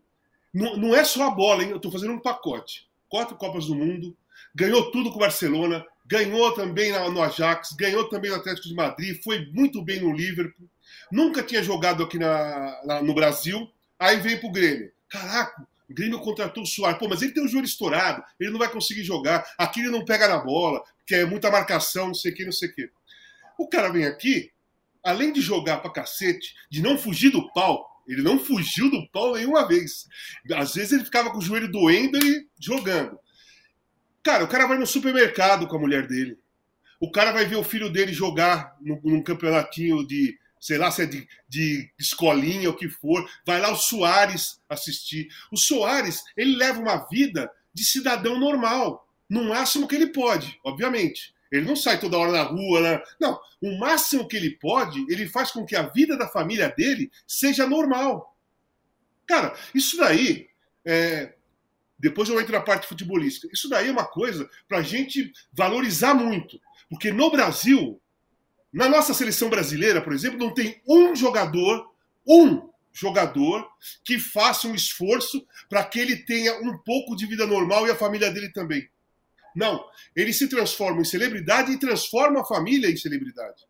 Não, 0.54 0.78
não 0.78 0.96
é 0.96 1.04
só 1.04 1.28
a 1.28 1.32
bola, 1.32 1.64
hein? 1.64 1.72
Eu 1.72 1.80
tô 1.80 1.90
fazendo 1.90 2.14
um 2.14 2.20
pacote. 2.20 2.88
Quatro 3.10 3.36
Copas 3.36 3.68
do 3.68 3.76
Mundo, 3.76 4.16
ganhou 4.54 4.92
tudo 4.92 5.10
com 5.10 5.18
o 5.18 5.20
Barcelona, 5.20 5.86
ganhou 6.06 6.52
também 6.54 6.92
no 7.10 7.22
Ajax, 7.22 7.74
ganhou 7.74 8.10
também 8.10 8.32
no 8.32 8.38
Atlético 8.38 8.68
de 8.68 8.76
Madrid, 8.76 9.22
foi 9.24 9.46
muito 9.52 9.84
bem 9.84 10.02
no 10.02 10.14
Liverpool. 10.14 10.68
Nunca 11.12 11.44
tinha 11.44 11.64
jogado 11.64 12.04
aqui 12.04 12.18
na, 12.18 12.82
na 12.86 13.02
no 13.02 13.14
Brasil, 13.14 13.70
aí 13.98 14.18
vem 14.18 14.40
pro 14.40 14.52
Grêmio. 14.52 14.92
Caraca, 15.10 15.66
o 15.90 15.94
Grêmio 15.94 16.20
contratou 16.20 16.64
o 16.64 16.68
Soares. 16.68 16.98
Pô, 16.98 17.08
mas 17.08 17.22
ele 17.22 17.34
tem 17.34 17.44
o 17.44 17.48
joelho 17.48 17.66
estourado, 17.66 18.24
ele 18.40 18.52
não 18.52 18.60
vai 18.60 18.70
conseguir 18.70 19.04
jogar. 19.04 19.46
Aqui 19.58 19.80
ele 19.80 19.90
não 19.90 20.06
pega 20.06 20.28
na 20.28 20.40
bola, 20.40 20.84
que 21.06 21.16
é 21.16 21.26
muita 21.26 21.52
marcação, 21.52 22.08
não 22.08 22.14
sei 22.14 22.32
o 22.32 22.36
que, 22.36 22.46
não 22.46 22.52
sei 22.52 22.70
o 22.70 22.74
que. 22.74 22.90
O 23.58 23.68
cara 23.68 23.90
vem 23.90 24.06
aqui, 24.06 24.52
além 25.04 25.32
de 25.32 25.42
jogar 25.42 25.78
pra 25.78 25.92
cacete, 25.92 26.56
de 26.70 26.82
não 26.82 26.98
fugir 26.98 27.30
do 27.30 27.52
pau, 27.54 27.93
ele 28.08 28.22
não 28.22 28.40
fugiu 28.40 28.90
do 28.90 29.08
pau 29.10 29.34
nenhuma 29.36 29.68
vez. 29.68 30.08
Às 30.54 30.74
vezes 30.74 30.92
ele 30.92 31.06
ficava 31.06 31.32
com 31.32 31.38
o 31.38 31.42
joelho 31.42 31.72
doendo 31.72 32.18
e 32.18 32.48
jogando. 32.60 33.18
Cara, 34.22 34.44
o 34.44 34.48
cara 34.48 34.68
vai 34.68 34.78
no 34.78 34.88
supermercado 34.88 35.68
com 35.68 35.76
a 35.76 35.80
mulher 35.80 36.08
dele. 36.08 36.38
O 37.00 37.12
cara 37.12 37.34
vai 37.34 37.46
ver 37.46 37.58
o 37.58 37.64
filho 37.64 37.90
dele 37.90 38.14
jogar 38.14 38.78
num, 38.82 39.00
num 39.04 39.22
campeonatinho 39.22 40.08
de, 40.08 40.38
sei 40.60 40.78
lá, 40.78 40.90
se 40.90 41.04
é 41.04 41.06
de, 41.06 41.28
de 41.50 41.92
escolinha 42.00 42.70
o 42.70 42.76
que 42.76 42.88
for. 42.88 43.30
Vai 43.46 43.60
lá 43.60 43.70
o 43.72 43.76
Soares 43.76 44.62
assistir. 44.70 45.28
O 45.52 45.58
Soares, 45.58 46.24
ele 46.38 46.56
leva 46.56 46.80
uma 46.80 47.06
vida 47.10 47.52
de 47.74 47.84
cidadão 47.84 48.40
normal. 48.40 49.06
No 49.30 49.44
máximo 49.46 49.88
que 49.88 49.96
ele 49.96 50.08
pode, 50.08 50.58
obviamente. 50.64 51.34
Ele 51.54 51.68
não 51.68 51.76
sai 51.76 52.00
toda 52.00 52.18
hora 52.18 52.32
na 52.32 52.42
rua, 52.42 52.82
né? 52.82 53.04
Não, 53.20 53.40
o 53.62 53.78
máximo 53.78 54.28
que 54.28 54.36
ele 54.36 54.58
pode, 54.58 55.06
ele 55.08 55.28
faz 55.28 55.52
com 55.52 55.64
que 55.64 55.76
a 55.76 55.84
vida 55.84 56.18
da 56.18 56.28
família 56.28 56.74
dele 56.76 57.12
seja 57.28 57.68
normal. 57.68 58.36
Cara, 59.28 59.56
isso 59.74 59.96
daí, 59.98 60.50
é... 60.84 61.36
depois 62.00 62.28
eu 62.28 62.42
entro 62.42 62.54
na 62.54 62.60
parte 62.60 62.88
futebolística. 62.88 63.48
Isso 63.54 63.70
daí 63.70 63.88
é 63.88 63.92
uma 63.92 64.04
coisa 64.04 64.50
para 64.68 64.80
a 64.80 64.82
gente 64.82 65.32
valorizar 65.54 66.16
muito. 66.16 66.60
Porque 66.90 67.12
no 67.12 67.30
Brasil, 67.30 68.02
na 68.74 68.90
nossa 68.90 69.14
seleção 69.14 69.48
brasileira, 69.48 70.02
por 70.02 70.12
exemplo, 70.12 70.40
não 70.40 70.52
tem 70.56 70.82
um 70.88 71.16
jogador, 71.16 71.88
um 72.28 72.68
jogador 72.92 73.70
que 74.04 74.18
faça 74.18 74.68
um 74.68 74.74
esforço 74.74 75.46
para 75.70 75.84
que 75.84 76.00
ele 76.00 76.16
tenha 76.18 76.60
um 76.62 76.80
pouco 76.80 77.16
de 77.16 77.28
vida 77.28 77.46
normal 77.46 77.86
e 77.86 77.92
a 77.92 77.96
família 77.96 78.32
dele 78.32 78.50
também. 78.50 78.90
Não. 79.56 79.86
Ele 80.16 80.34
se 80.34 80.48
transforma 80.48 81.02
em 81.02 81.06
celebridade 81.06 81.72
e 81.72 81.80
transforma 81.80 82.42
a 82.42 82.46
família 82.46 82.90
em 82.90 82.98
celebridade. 82.98 83.64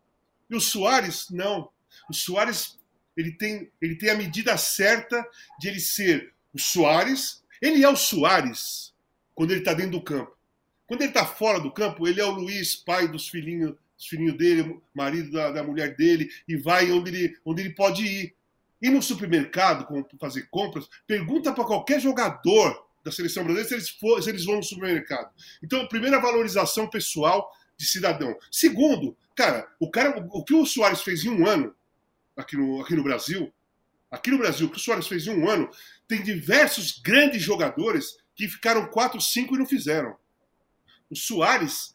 E 0.48 0.54
o 0.54 0.60
Soares, 0.60 1.26
não. 1.30 1.70
O 2.08 2.14
Soares, 2.14 2.78
ele 3.16 3.32
tem, 3.32 3.70
ele 3.80 3.96
tem 3.96 4.10
a 4.10 4.16
medida 4.16 4.56
certa 4.56 5.24
de 5.58 5.68
ele 5.68 5.80
ser 5.80 6.32
o 6.52 6.58
Soares. 6.58 7.42
Ele 7.60 7.82
é 7.82 7.88
o 7.88 7.96
Soares 7.96 8.94
quando 9.34 9.50
ele 9.50 9.60
está 9.60 9.74
dentro 9.74 9.92
do 9.92 10.02
campo. 10.02 10.34
Quando 10.86 11.00
ele 11.00 11.10
está 11.10 11.24
fora 11.24 11.58
do 11.58 11.72
campo, 11.72 12.06
ele 12.06 12.20
é 12.20 12.24
o 12.24 12.30
Luiz, 12.30 12.76
pai 12.76 13.08
dos 13.08 13.28
filhinhos, 13.28 13.74
dos 13.96 14.06
filhinhos 14.06 14.36
dele, 14.36 14.80
marido 14.94 15.30
da, 15.30 15.50
da 15.50 15.62
mulher 15.62 15.96
dele, 15.96 16.28
e 16.46 16.56
vai 16.56 16.90
onde 16.92 17.10
ele, 17.10 17.38
onde 17.44 17.62
ele 17.62 17.70
pode 17.70 18.04
ir. 18.04 18.34
Ir 18.82 18.90
no 18.90 19.00
supermercado, 19.00 19.86
fazer 20.20 20.46
compras, 20.50 20.86
pergunta 21.06 21.54
para 21.54 21.64
qualquer 21.64 21.98
jogador 22.00 22.84
da 23.04 23.12
seleção 23.12 23.44
brasileira 23.44 23.68
se 23.68 23.74
eles, 23.74 23.90
for, 23.90 24.22
se 24.22 24.30
eles 24.30 24.44
vão 24.44 24.56
no 24.56 24.62
supermercado. 24.62 25.30
Então, 25.62 25.86
primeira 25.86 26.20
valorização 26.20 26.88
pessoal 26.88 27.50
de 27.76 27.84
cidadão. 27.84 28.36
Segundo, 28.50 29.16
cara, 29.36 29.68
o 29.78 29.90
cara, 29.90 30.26
o 30.30 30.42
que 30.42 30.54
o 30.54 30.64
Soares 30.64 31.02
fez 31.02 31.24
em 31.24 31.30
um 31.30 31.46
ano 31.46 31.74
aqui 32.36 32.56
no, 32.56 32.80
aqui 32.80 32.94
no 32.94 33.02
Brasil, 33.02 33.52
aqui 34.10 34.30
no 34.30 34.38
Brasil, 34.38 34.66
o 34.66 34.70
que 34.70 34.76
o 34.76 34.80
Soares 34.80 35.06
fez 35.06 35.26
em 35.26 35.34
um 35.34 35.48
ano, 35.48 35.70
tem 36.08 36.22
diversos 36.22 36.98
grandes 36.98 37.42
jogadores 37.42 38.16
que 38.34 38.48
ficaram 38.48 38.88
4, 38.88 39.20
5 39.20 39.54
e 39.54 39.58
não 39.58 39.66
fizeram. 39.66 40.16
O 41.10 41.16
Soares, 41.16 41.94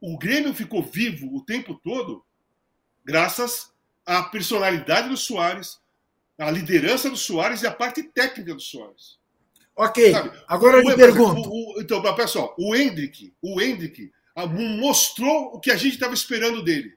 o 0.00 0.18
Grêmio 0.18 0.54
ficou 0.54 0.82
vivo 0.82 1.34
o 1.34 1.44
tempo 1.44 1.74
todo 1.74 2.24
graças 3.04 3.72
à 4.04 4.22
personalidade 4.22 5.08
do 5.08 5.16
Soares, 5.16 5.80
à 6.38 6.50
liderança 6.50 7.08
do 7.08 7.16
Soares 7.16 7.62
e 7.62 7.66
à 7.66 7.72
parte 7.72 8.02
técnica 8.02 8.54
do 8.54 8.60
Soares. 8.60 9.18
Ok, 9.76 10.10
Sabe? 10.10 10.32
agora 10.48 10.78
eu 10.78 10.82
lhe 10.82 10.96
pergunto. 10.96 11.50
O, 11.50 11.76
o, 11.76 11.82
então, 11.82 12.02
pessoal, 12.14 12.54
o 12.58 12.74
Hendrick, 12.74 13.34
o 13.42 13.60
Hendrick 13.60 14.10
ah, 14.34 14.46
mostrou 14.46 15.54
o 15.54 15.60
que 15.60 15.70
a 15.70 15.76
gente 15.76 15.94
estava 15.94 16.14
esperando 16.14 16.62
dele 16.64 16.96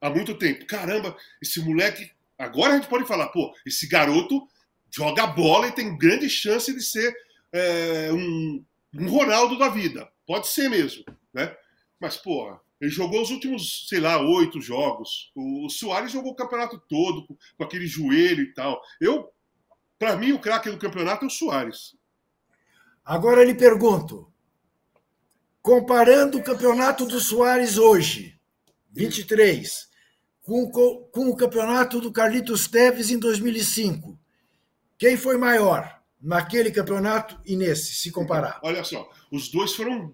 há 0.00 0.10
muito 0.10 0.34
tempo. 0.34 0.66
Caramba, 0.66 1.16
esse 1.40 1.60
moleque. 1.60 2.10
Agora 2.38 2.72
a 2.72 2.76
gente 2.76 2.88
pode 2.88 3.06
falar, 3.06 3.28
pô, 3.28 3.54
esse 3.64 3.88
garoto 3.88 4.46
joga 4.90 5.26
bola 5.26 5.68
e 5.68 5.72
tem 5.72 5.96
grande 5.96 6.28
chance 6.28 6.72
de 6.72 6.82
ser 6.82 7.14
é, 7.52 8.12
um, 8.12 8.64
um 8.94 9.08
Ronaldo 9.08 9.58
da 9.58 9.68
vida. 9.68 10.08
Pode 10.26 10.48
ser 10.48 10.68
mesmo, 10.68 11.04
né? 11.32 11.56
Mas, 11.98 12.16
pô, 12.16 12.58
ele 12.80 12.90
jogou 12.90 13.22
os 13.22 13.30
últimos, 13.30 13.86
sei 13.88 14.00
lá, 14.00 14.20
oito 14.20 14.60
jogos. 14.60 15.30
O 15.34 15.68
Soares 15.70 16.12
jogou 16.12 16.32
o 16.32 16.36
campeonato 16.36 16.78
todo, 16.88 17.26
com, 17.26 17.36
com 17.56 17.64
aquele 17.64 17.86
joelho 17.86 18.42
e 18.42 18.52
tal. 18.52 18.80
Eu, 19.00 19.32
para 19.98 20.16
mim, 20.16 20.32
o 20.32 20.38
craque 20.38 20.70
do 20.70 20.78
campeonato 20.78 21.24
é 21.24 21.28
o 21.28 21.30
Soares. 21.30 21.96
Agora 23.06 23.44
lhe 23.44 23.54
pergunto: 23.54 24.28
comparando 25.62 26.38
o 26.38 26.42
campeonato 26.42 27.06
do 27.06 27.20
Soares 27.20 27.78
hoje, 27.78 28.36
23, 28.90 29.88
com, 30.42 30.68
com 31.12 31.28
o 31.28 31.36
campeonato 31.36 32.00
do 32.00 32.10
Carlitos 32.10 32.66
Teves 32.66 33.08
em 33.10 33.18
2005, 33.20 34.18
quem 34.98 35.16
foi 35.16 35.36
maior 35.36 36.02
naquele 36.20 36.72
campeonato 36.72 37.40
e 37.46 37.54
nesse, 37.54 37.94
se 37.94 38.10
comparar? 38.10 38.58
Olha 38.64 38.82
só, 38.82 39.08
os 39.30 39.48
dois 39.52 39.72
foram, 39.72 40.12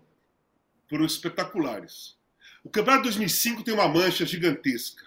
foram 0.87 1.07
espetaculares. 1.07 2.19
O 2.63 2.69
campeonato 2.69 3.05
de 3.05 3.09
2005 3.09 3.65
tem 3.65 3.73
uma 3.73 3.89
mancha 3.89 4.27
gigantesca, 4.27 5.03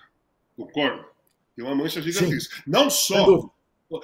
concordo? 0.58 1.06
Tem 1.56 1.64
uma 1.64 1.76
mancha 1.76 2.02
gigantesca. 2.02 2.56
Sim. 2.56 2.62
Não 2.66 2.90
só 2.90 3.54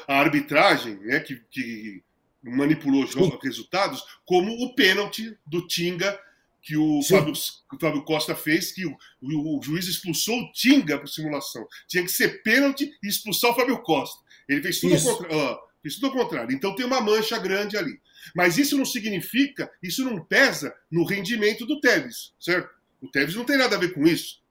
a 0.07 0.19
arbitragem, 0.19 0.97
né, 0.99 1.19
que, 1.19 1.37
que 1.49 2.03
manipulou 2.43 3.03
os 3.03 3.13
resultados, 3.41 4.03
como 4.25 4.51
o 4.63 4.73
pênalti 4.75 5.37
do 5.45 5.67
Tinga 5.67 6.19
que 6.61 6.77
o 6.77 7.01
Fábio, 7.01 7.33
que 7.33 7.75
o 7.75 7.79
Fábio, 7.79 8.03
Costa 8.03 8.35
fez, 8.35 8.71
que 8.71 8.85
o, 8.85 8.95
o, 9.21 9.57
o, 9.57 9.63
juiz 9.63 9.87
expulsou 9.87 10.39
o 10.39 10.51
Tinga 10.51 10.99
por 10.99 11.07
simulação. 11.07 11.67
Tinha 11.87 12.03
que 12.03 12.11
ser 12.11 12.43
pênalti 12.43 12.93
e 13.03 13.07
expulsar 13.07 13.51
o 13.51 13.55
Fábio 13.55 13.81
Costa. 13.81 14.23
Ele 14.47 14.61
fez 14.61 14.79
tudo, 14.79 14.93
ao 14.93 15.01
contrário, 15.01 15.59
fez 15.81 15.95
tudo 15.95 16.07
ao 16.07 16.13
contrário. 16.13 16.55
Então 16.55 16.75
tem 16.75 16.85
uma 16.85 17.01
mancha 17.01 17.37
grande 17.39 17.77
ali. 17.77 17.99
Mas 18.35 18.57
isso 18.57 18.77
não 18.77 18.85
significa, 18.85 19.71
isso 19.81 20.05
não 20.05 20.23
pesa 20.23 20.75
no 20.91 21.03
rendimento 21.03 21.65
do 21.65 21.79
Tevez, 21.79 22.33
certo? 22.39 22.69
O 23.01 23.09
Tevez 23.09 23.35
não 23.35 23.43
tem 23.43 23.57
nada 23.57 23.75
a 23.75 23.79
ver 23.79 23.93
com 23.93 24.05
isso. 24.05 24.43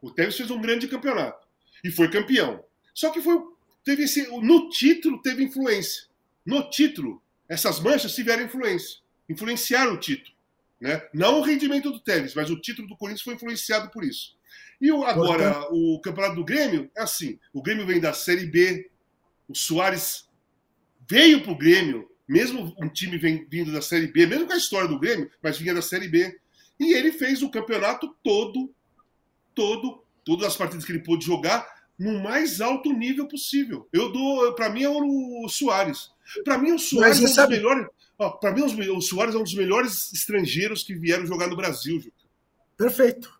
O 0.00 0.12
Tevez 0.12 0.36
fez 0.36 0.50
um 0.50 0.60
grande 0.60 0.86
campeonato 0.86 1.46
e 1.82 1.90
foi 1.90 2.08
campeão. 2.08 2.62
Só 2.94 3.10
que 3.10 3.20
foi, 3.20 3.38
teve 3.84 4.04
esse, 4.04 4.28
no 4.40 4.68
título 4.68 5.20
teve 5.20 5.42
influência. 5.42 6.04
No 6.44 6.70
título 6.70 7.20
essas 7.48 7.80
manchas 7.80 8.14
tiveram 8.14 8.44
influência, 8.44 8.98
influenciaram 9.28 9.94
o 9.94 10.00
título. 10.00 10.34
Né? 10.80 11.02
Não 11.12 11.40
o 11.40 11.42
rendimento 11.42 11.90
do 11.90 12.00
Tênis, 12.00 12.34
mas 12.34 12.50
o 12.50 12.60
título 12.60 12.88
do 12.88 12.96
Corinthians 12.96 13.22
foi 13.22 13.34
influenciado 13.34 13.90
por 13.90 14.04
isso. 14.04 14.36
E 14.80 14.92
o, 14.92 15.04
agora, 15.04 15.66
o 15.70 16.00
campeonato 16.00 16.36
do 16.36 16.44
Grêmio 16.44 16.90
é 16.96 17.02
assim: 17.02 17.38
o 17.52 17.62
Grêmio 17.62 17.86
vem 17.86 18.00
da 18.00 18.12
Série 18.12 18.46
B, 18.46 18.90
o 19.48 19.54
Soares 19.54 20.28
veio 21.08 21.42
para 21.42 21.52
o 21.52 21.58
Grêmio, 21.58 22.10
mesmo 22.28 22.74
um 22.78 22.88
time 22.88 23.16
vem, 23.16 23.46
vindo 23.48 23.72
da 23.72 23.80
Série 23.80 24.08
B, 24.08 24.26
mesmo 24.26 24.46
com 24.46 24.52
a 24.52 24.58
história 24.58 24.88
do 24.88 24.98
Grêmio, 24.98 25.30
mas 25.42 25.58
vinha 25.58 25.74
da 25.74 25.82
Série 25.82 26.08
B. 26.08 26.38
E 26.78 26.92
ele 26.92 27.10
fez 27.10 27.42
o 27.42 27.50
campeonato 27.50 28.14
todo, 28.22 28.74
todo, 29.54 30.04
todas 30.24 30.46
as 30.46 30.56
partidas 30.56 30.84
que 30.84 30.92
ele 30.92 31.02
pôde 31.02 31.24
jogar 31.24 31.75
no 31.98 32.22
mais 32.22 32.60
alto 32.60 32.92
nível 32.92 33.26
possível. 33.26 33.88
Eu 33.92 34.12
dou, 34.12 34.52
para 34.54 34.68
mim 34.68 34.82
é 34.82 34.88
o 34.88 35.48
Soares. 35.48 36.10
Para 36.44 36.58
mim, 36.58 36.72
o 36.72 36.78
Soares 36.78 37.18
é 37.18 37.22
um 37.22 37.24
dos 37.24 37.48
melhores. 37.48 37.86
Para 38.40 38.52
mim, 38.52 38.62
o 38.62 39.00
Soares 39.00 39.34
é 39.34 39.38
um 39.38 39.42
dos 39.42 39.54
melhores 39.54 40.12
estrangeiros 40.12 40.82
que 40.82 40.94
vieram 40.94 41.26
jogar 41.26 41.48
no 41.48 41.56
Brasil, 41.56 42.00
Juca. 42.00 42.16
Perfeito. 42.76 43.36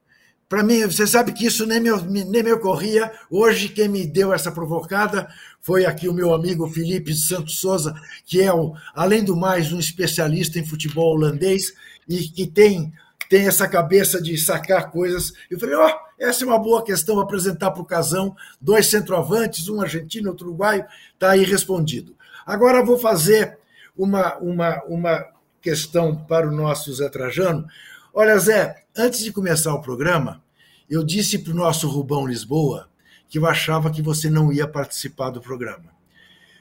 Para 0.48 0.62
mim, 0.62 0.82
você 0.86 1.06
sabe 1.06 1.32
que 1.32 1.46
isso 1.46 1.66
nem 1.66 1.80
me, 1.80 1.90
nem 2.24 2.42
me 2.42 2.52
ocorria. 2.52 3.12
Hoje, 3.28 3.68
quem 3.68 3.88
me 3.88 4.06
deu 4.06 4.32
essa 4.32 4.52
provocada 4.52 5.28
foi 5.60 5.84
aqui 5.84 6.08
o 6.08 6.14
meu 6.14 6.32
amigo 6.32 6.68
Felipe 6.68 7.12
Santos 7.14 7.58
Souza, 7.58 7.92
que 8.24 8.40
é, 8.40 8.54
um, 8.54 8.72
além 8.94 9.24
do 9.24 9.36
mais, 9.36 9.72
um 9.72 9.80
especialista 9.80 10.58
em 10.58 10.64
futebol 10.64 11.16
holandês 11.16 11.74
e 12.08 12.28
que 12.28 12.46
tem, 12.46 12.92
tem 13.28 13.46
essa 13.46 13.68
cabeça 13.68 14.20
de 14.20 14.36
sacar 14.38 14.90
coisas. 14.90 15.32
Eu 15.50 15.58
falei, 15.58 15.74
ó, 15.74 15.86
oh, 15.86 16.06
essa 16.18 16.44
é 16.44 16.46
uma 16.46 16.58
boa 16.58 16.84
questão 16.84 17.20
apresentar 17.20 17.70
para 17.70 17.82
o 17.82 17.86
Casão. 17.86 18.34
Dois 18.60 18.86
centroavantes, 18.86 19.68
um 19.68 19.80
argentino, 19.80 20.30
outro 20.30 20.48
uruguaio, 20.48 20.84
está 21.14 21.30
aí 21.30 21.44
respondido. 21.44 22.16
Agora 22.44 22.84
vou 22.84 22.98
fazer 22.98 23.58
uma, 23.96 24.36
uma, 24.36 24.82
uma 24.84 25.26
questão 25.60 26.14
para 26.14 26.48
o 26.48 26.52
nosso 26.52 26.94
Zé 26.94 27.08
Trajano. 27.08 27.66
Olha, 28.14 28.38
Zé, 28.38 28.84
antes 28.96 29.20
de 29.20 29.32
começar 29.32 29.74
o 29.74 29.82
programa, 29.82 30.42
eu 30.88 31.02
disse 31.02 31.38
para 31.38 31.52
o 31.52 31.56
nosso 31.56 31.88
Rubão 31.88 32.26
Lisboa 32.26 32.88
que 33.28 33.38
eu 33.38 33.46
achava 33.46 33.90
que 33.90 34.00
você 34.00 34.30
não 34.30 34.52
ia 34.52 34.68
participar 34.68 35.30
do 35.30 35.40
programa. 35.40 35.94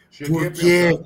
Cheguei 0.10 0.50
porque, 0.50 1.00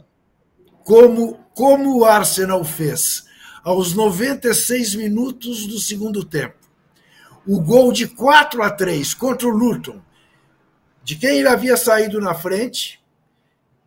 como, 0.83 1.37
como 1.53 1.99
o 1.99 2.05
Arsenal 2.05 2.63
fez 2.63 3.25
aos 3.63 3.93
96 3.93 4.95
minutos 4.95 5.67
do 5.67 5.79
segundo 5.79 6.23
tempo, 6.23 6.57
o 7.45 7.61
gol 7.61 7.91
de 7.91 8.07
4 8.07 8.61
a 8.61 8.69
3 8.69 9.13
contra 9.13 9.47
o 9.47 9.51
Luton, 9.51 10.01
de 11.03 11.15
quem 11.15 11.39
ele 11.39 11.47
havia 11.47 11.75
saído 11.75 12.19
na 12.19 12.33
frente, 12.33 12.99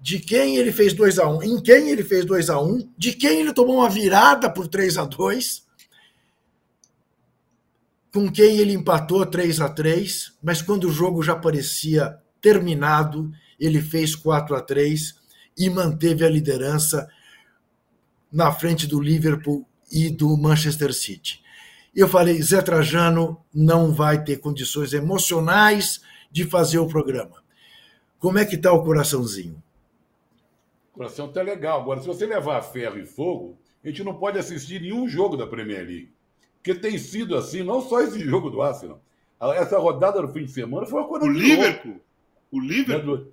de 0.01 0.19
quem 0.19 0.57
ele 0.57 0.73
fez 0.73 0.93
2 0.93 1.19
a 1.21 1.29
1 1.29 1.37
um, 1.37 1.43
em 1.43 1.63
quem 1.63 1.91
ele 1.91 2.03
fez 2.03 2.25
2 2.25 2.51
a 2.51 2.61
1 2.61 2.65
um, 2.65 2.89
de 2.99 3.13
quem 3.13 3.41
ele 3.41 3.53
tomou 3.53 3.77
uma 3.77 3.89
virada 3.89 4.51
por 4.51 4.67
3 4.67 4.99
a 4.99 5.05
2 5.05 5.63
com 8.13 8.31
quem 8.31 8.59
ele 8.59 8.73
empatou 8.73 9.25
3 9.25 9.61
a 9.61 9.69
3 9.69 10.33
mas 10.43 10.61
quando 10.61 10.89
o 10.89 10.93
jogo 10.93 11.23
já 11.23 11.37
parecia 11.37 12.19
terminado, 12.41 13.31
ele 13.59 13.81
fez 13.81 14.17
4 14.17 14.57
a 14.57 14.61
3 14.61 15.15
e 15.57 15.71
manteve 15.71 16.25
a 16.25 16.29
liderança 16.29 17.09
na 18.33 18.51
frente 18.51 18.87
do 18.87 19.01
Liverpool 19.01 19.67
e 19.91 20.09
do 20.09 20.37
Manchester 20.37 20.95
City. 20.95 21.43
Eu 21.95 22.09
falei, 22.09 22.41
Zé 22.41 22.63
Trajano 22.63 23.39
não 23.53 23.93
vai 23.93 24.25
ter 24.25 24.39
condições 24.39 24.95
emocionais 24.95 26.01
de 26.31 26.45
fazer 26.45 26.79
o 26.79 26.89
programa. 26.89 27.43
Como 28.19 28.39
é 28.39 28.45
que 28.47 28.55
está 28.55 28.73
o 28.73 28.83
coraçãozinho? 28.83 29.63
O 30.93 30.99
coração 30.99 31.27
está 31.27 31.43
legal. 31.43 31.81
Agora, 31.81 32.01
se 32.01 32.07
você 32.07 32.25
levar 32.25 32.63
ferro 32.63 32.99
e 32.99 33.05
fogo, 33.05 33.59
a 33.85 33.89
gente 33.89 34.03
não 34.03 34.15
pode 34.15 34.39
assistir 34.39 34.81
nenhum 34.81 35.07
jogo 35.07 35.37
da 35.37 35.47
Premier 35.47 35.85
League. 35.87 36.13
Porque 36.55 36.75
tem 36.75 36.97
sido 36.97 37.37
assim, 37.37 37.63
não 37.63 37.83
só 37.83 38.01
esse 38.01 38.21
jogo 38.21 38.49
do 38.49 38.63
Arsenal. 38.63 39.03
Essa 39.57 39.79
rodada 39.79 40.23
no 40.23 40.29
fim 40.33 40.45
de 40.45 40.53
semana 40.53 40.87
foi 40.87 41.01
uma 41.01 41.09
coisa. 41.09 41.27
O 41.27 41.29
Liverpool? 41.29 42.01
O 42.51 42.61
Liverpool? 42.61 43.27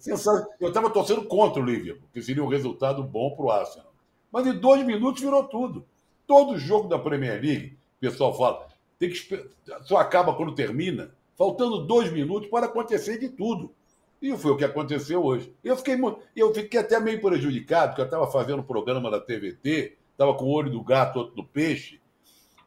Eu 0.60 0.68
estava 0.70 0.90
torcendo 0.90 1.24
contra 1.26 1.62
o 1.62 1.66
Liverpool, 1.66 2.10
que 2.12 2.22
seria 2.22 2.44
um 2.44 2.48
resultado 2.48 3.04
bom 3.04 3.36
para 3.36 3.46
o 3.46 3.52
Arsenal. 3.52 3.89
Mas 4.32 4.48
em 4.48 4.54
dois 4.54 4.86
minutos 4.86 5.22
virou 5.22 5.44
tudo. 5.46 5.86
Todo 6.28 6.58
jogo 6.58 6.88
da 6.88 7.00
Premier 7.00 7.42
League, 7.42 7.78
o 7.98 8.00
pessoal 8.00 8.36
fala, 8.38 8.68
tem 8.98 9.10
que 9.10 9.50
só 9.84 9.98
acaba 9.98 10.34
quando 10.34 10.54
termina, 10.54 11.12
faltando 11.38 11.86
dois 11.86 12.12
minutos 12.12 12.50
para 12.50 12.66
acontecer 12.66 13.18
de 13.18 13.30
tudo. 13.30 13.74
E 14.22 14.36
foi 14.38 14.52
o 14.52 14.58
que 14.58 14.66
aconteceu 14.66 15.24
hoje. 15.24 15.54
Eu 15.64 15.78
fiquei, 15.78 15.98
eu 16.36 16.54
fiquei 16.54 16.80
até 16.80 17.00
meio 17.00 17.22
prejudicado, 17.22 17.92
porque 17.92 18.02
eu 18.02 18.06
estava 18.06 18.28
fazendo 18.30 18.60
um 18.60 18.66
programa 18.66 19.10
da 19.10 19.20
TVT, 19.20 19.98
estava 20.12 20.34
com 20.34 20.46
o 20.46 20.52
olho 20.52 20.70
do 20.70 20.84
gato, 20.84 21.20
outro 21.20 21.36
do 21.36 21.44
peixe, 21.44 22.02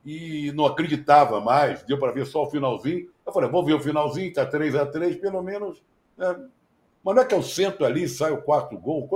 e 0.05 0.51
não 0.53 0.65
acreditava 0.65 1.41
mais, 1.41 1.83
deu 1.83 1.99
para 1.99 2.13
ver 2.13 2.27
só 2.27 2.45
o 2.45 2.51
finalzinho. 2.51 3.11
Eu 3.25 3.33
falei, 3.33 3.51
vou 3.51 3.65
ver 3.65 3.75
o 3.75 3.81
finalzinho, 3.81 4.29
está 4.29 4.47
3 4.47 4.75
a 4.75 4.87
3 4.87 5.17
pelo 5.17 5.43
menos. 5.43 5.83
Né? 6.17 6.49
Mas 7.05 7.15
não 7.15 7.23
é 7.23 7.27
que 7.27 7.35
eu 7.35 7.43
sento 7.43 7.85
ali 7.85 8.05
e 8.05 8.09
sai 8.09 8.33
o 8.33 8.43
quarto 8.43 8.79
gol. 8.79 9.07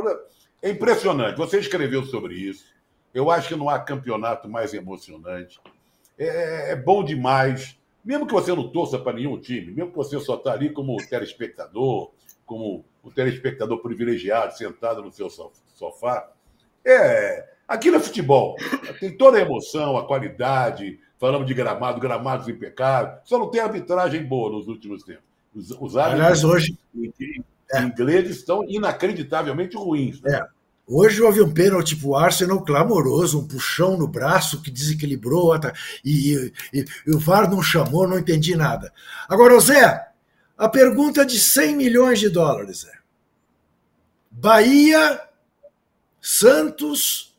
É 0.62 0.70
impressionante. 0.70 1.36
Você 1.36 1.58
escreveu 1.58 2.04
sobre 2.04 2.34
isso. 2.34 2.64
Eu 3.12 3.30
acho 3.30 3.48
que 3.48 3.56
não 3.56 3.68
há 3.68 3.78
campeonato 3.78 4.48
mais 4.48 4.74
emocionante. 4.74 5.60
É, 6.18 6.72
é 6.72 6.76
bom 6.76 7.04
demais. 7.04 7.78
Mesmo 8.04 8.26
que 8.26 8.32
você 8.32 8.54
não 8.54 8.68
torça 8.68 8.98
para 8.98 9.14
nenhum 9.14 9.40
time, 9.40 9.72
mesmo 9.72 9.90
que 9.90 9.96
você 9.96 10.18
só 10.20 10.36
está 10.36 10.52
ali 10.52 10.70
como 10.70 10.96
telespectador, 11.08 12.12
como 12.44 12.84
o 13.02 13.10
telespectador 13.10 13.80
privilegiado, 13.80 14.56
sentado 14.56 15.02
no 15.02 15.10
seu 15.10 15.28
sofá, 15.28 16.30
é, 16.84 17.48
aquilo 17.66 17.96
é 17.96 18.00
futebol. 18.00 18.54
Tem 19.00 19.16
toda 19.16 19.38
a 19.38 19.40
emoção, 19.40 19.96
a 19.96 20.06
qualidade. 20.06 21.00
Falamos 21.18 21.46
de 21.46 21.54
gramado, 21.54 21.98
gramados 21.98 22.48
impecáveis. 22.48 23.20
Só 23.24 23.38
não 23.38 23.50
tem 23.50 23.60
arbitragem 23.60 24.24
boa 24.24 24.52
nos 24.52 24.68
últimos 24.68 25.02
tempos. 25.02 25.24
Os, 25.54 25.70
os 25.70 25.96
Aliás, 25.96 26.44
hoje. 26.44 26.78
Ingleses 27.74 28.36
estão 28.36 28.64
inacreditavelmente 28.68 29.76
ruins. 29.76 30.20
Né? 30.20 30.36
É. 30.36 30.46
Hoje 30.88 31.20
houve 31.20 31.42
um 31.42 31.52
pênalti 31.52 31.96
para 31.96 32.08
o 32.08 32.14
Arsenal 32.14 32.64
clamoroso, 32.64 33.40
um 33.40 33.46
puxão 33.46 33.96
no 33.96 34.06
braço 34.06 34.62
que 34.62 34.70
desequilibrou 34.70 35.52
e, 36.04 36.32
e, 36.32 36.52
e, 36.72 36.84
e, 37.06 37.10
o 37.10 37.18
VAR 37.18 37.50
não 37.50 37.60
chamou, 37.60 38.06
não 38.06 38.18
entendi 38.18 38.54
nada. 38.54 38.92
Agora, 39.28 39.58
Zé, 39.58 40.06
a 40.56 40.68
pergunta 40.68 41.26
de 41.26 41.40
100 41.40 41.74
milhões 41.74 42.20
de 42.20 42.28
dólares. 42.28 42.82
Zé. 42.82 42.92
Bahia, 44.30 45.20
Santos 46.20 47.36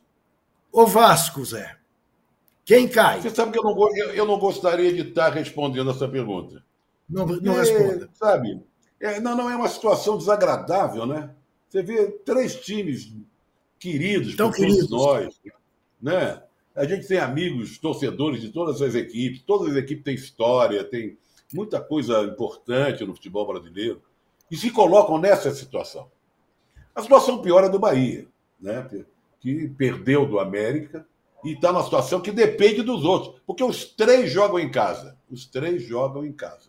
ou 0.70 0.86
Vasco, 0.86 1.46
Zé? 1.46 1.78
Quem 2.66 2.86
cai? 2.86 3.22
Você 3.22 3.30
sabe 3.30 3.54
que 3.54 3.60
eu 3.60 3.64
não, 3.64 3.98
eu, 3.98 4.10
eu 4.14 4.26
não 4.26 4.38
gostaria 4.38 4.92
de 4.94 5.08
estar 5.08 5.30
respondendo 5.30 5.90
essa 5.90 6.06
pergunta. 6.06 6.62
Não, 7.10 7.26
não 7.26 7.54
responda. 7.54 8.10
Sabe? 8.14 8.62
É, 9.00 9.20
não, 9.20 9.36
não 9.36 9.50
é 9.50 9.56
uma 9.56 9.70
situação 9.70 10.18
desagradável, 10.18 11.06
né? 11.06 11.30
Você 11.68 11.84
vê 11.84 12.08
três 12.26 12.56
times 12.56 13.14
queridos 13.80 14.36
Tão 14.36 14.50
por 14.50 14.58
queridos. 14.58 14.90
todos 14.90 15.06
nós, 15.06 15.40
né? 16.02 16.42
A 16.76 16.86
gente 16.86 17.08
tem 17.08 17.18
amigos, 17.18 17.78
torcedores 17.78 18.42
de 18.42 18.50
todas 18.50 18.82
as 18.82 18.94
equipes, 18.94 19.42
todas 19.42 19.72
as 19.72 19.78
equipes 19.78 20.04
têm 20.04 20.16
história, 20.16 20.84
tem 20.84 21.18
muita 21.54 21.82
coisa 21.82 22.24
importante 22.24 23.04
no 23.04 23.16
futebol 23.16 23.48
brasileiro, 23.48 24.02
e 24.50 24.56
se 24.56 24.70
colocam 24.70 25.18
nessa 25.18 25.52
situação. 25.54 26.10
A 26.94 27.02
situação 27.02 27.42
pior 27.42 27.64
é 27.64 27.70
do 27.70 27.80
Bahia, 27.80 28.28
né? 28.60 28.88
que 29.40 29.68
perdeu 29.70 30.26
do 30.26 30.40
América 30.40 31.06
e 31.44 31.54
está 31.54 31.72
numa 31.72 31.84
situação 31.84 32.22
que 32.22 32.32
depende 32.32 32.82
dos 32.82 33.04
outros, 33.06 33.42
porque 33.46 33.64
os 33.64 33.86
três 33.86 34.32
jogam 34.32 34.60
em 34.60 34.70
casa. 34.70 35.18
Os 35.30 35.46
três 35.46 35.84
jogam 35.84 36.26
em 36.26 36.32
casa. 36.32 36.67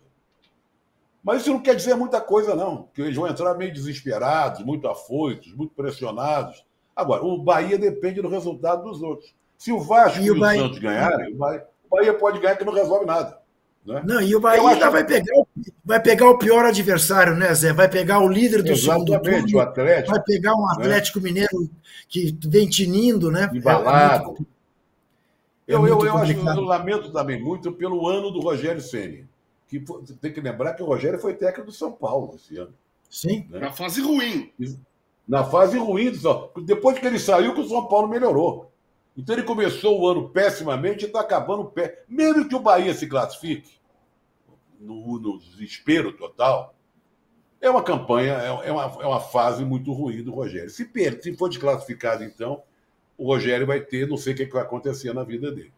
Mas 1.29 1.43
isso 1.43 1.51
não 1.51 1.61
quer 1.61 1.77
dizer 1.77 1.95
muita 1.95 2.23
coisa, 2.23 2.57
não, 2.57 2.85
porque 2.85 3.03
eles 3.03 3.15
vão 3.15 3.29
entrar 3.29 3.53
meio 3.53 3.71
desesperados, 3.71 4.65
muito 4.65 4.89
afoitos, 4.89 5.55
muito 5.55 5.75
pressionados. 5.75 6.65
Agora, 6.97 7.23
o 7.23 7.37
Bahia 7.37 7.77
depende 7.77 8.23
do 8.23 8.31
resultado 8.31 8.85
dos 8.85 9.03
outros. 9.03 9.35
Se 9.59 9.71
o 9.71 9.79
Vasco 9.79 10.21
e, 10.21 10.25
e 10.25 10.31
o, 10.31 10.39
Bahia... 10.41 10.63
Santos 10.63 10.79
ganharem, 10.79 11.35
o 11.35 11.37
Bahia, 11.37 11.67
o 11.85 11.95
Bahia 11.95 12.15
pode 12.15 12.41
ganhar 12.41 12.57
que 12.57 12.65
não 12.65 12.73
resolve 12.73 13.05
nada. 13.05 13.39
Né? 13.85 14.03
Não, 14.07 14.23
e 14.23 14.35
o 14.35 14.41
Bahia 14.41 14.67
ainda 14.71 14.89
vai, 14.89 15.05
pegar, 15.05 15.43
vai 15.85 16.01
pegar 16.01 16.31
o 16.31 16.39
pior 16.39 16.65
adversário, 16.65 17.37
né, 17.37 17.53
Zé? 17.53 17.75
Vai 17.75 17.91
pegar 17.91 18.21
o 18.21 18.29
líder 18.29 18.63
do 18.63 18.73
Exatamente, 18.73 19.11
segundo 19.11 19.23
turno. 19.23 19.59
o 19.59 19.61
Atlético. 19.61 20.11
Vai 20.11 20.23
pegar 20.23 20.55
um 20.55 20.67
né? 20.67 20.73
Atlético 20.79 21.19
né? 21.19 21.25
Mineiro 21.25 21.71
que 22.09 22.39
vem 22.47 22.67
tinindo, 22.67 23.31
né? 23.31 23.51
Embalado. 23.53 24.25
É, 24.25 24.25
muito, 24.25 24.47
é 25.69 25.75
eu, 25.75 25.87
eu, 25.87 26.07
eu, 26.07 26.17
acho, 26.17 26.33
eu 26.33 26.61
lamento 26.63 27.13
também 27.13 27.39
muito 27.39 27.71
pelo 27.71 28.09
ano 28.09 28.31
do 28.31 28.41
Rogério 28.41 28.81
Ceni. 28.81 29.28
Que 29.69 29.79
tem 30.21 30.33
que 30.33 30.41
lembrar 30.41 30.75
que 30.75 30.83
o 30.83 30.87
Rogério 30.87 31.19
foi 31.19 31.35
técnico 31.35 31.71
do 31.71 31.73
São 31.73 31.93
Paulo 31.93 32.35
esse 32.35 32.57
ano. 32.57 32.75
Sim. 33.09 33.47
Né? 33.51 33.61
Na 33.61 33.71
fase 33.71 34.01
ruim 34.01 34.53
na 35.29 35.45
fase 35.45 35.77
ruim 35.77 36.11
do 36.11 36.17
São 36.17 36.51
Depois 36.65 36.99
que 36.99 37.07
ele 37.07 37.19
saiu, 37.19 37.55
que 37.55 37.61
o 37.61 37.69
São 37.69 37.87
Paulo 37.87 38.09
melhorou. 38.09 38.73
Então 39.15 39.35
ele 39.35 39.45
começou 39.45 40.01
o 40.01 40.09
ano 40.09 40.31
pessimamente 40.31 41.05
e 41.05 41.07
está 41.07 41.21
acabando 41.21 41.67
pé. 41.67 42.03
Mesmo 42.09 42.49
que 42.49 42.55
o 42.55 42.61
Bahia 42.61 42.95
se 42.95 43.07
classifique, 43.07 43.79
no, 44.81 45.19
no, 45.19 45.39
desespero 45.39 46.13
total, 46.13 46.75
é 47.61 47.69
uma 47.69 47.83
campanha, 47.83 48.35
é, 48.35 48.69
é, 48.69 48.73
uma, 48.73 48.85
é 48.85 49.07
uma 49.07 49.21
fase 49.21 49.65
muito 49.65 49.93
ruim 49.93 50.23
do 50.23 50.33
Rogério. 50.33 50.71
Se, 50.71 50.85
per, 50.85 51.21
se 51.21 51.37
for 51.37 51.49
desclassificado, 51.49 52.23
então, 52.25 52.63
o 53.19 53.27
Rogério 53.27 53.67
vai 53.67 53.81
ter, 53.81 54.09
não 54.09 54.17
sei 54.17 54.33
o 54.33 54.37
que 54.37 54.47
vai 54.47 54.63
acontecer 54.63 55.13
na 55.13 55.25
vida 55.25 55.51
dele. 55.51 55.73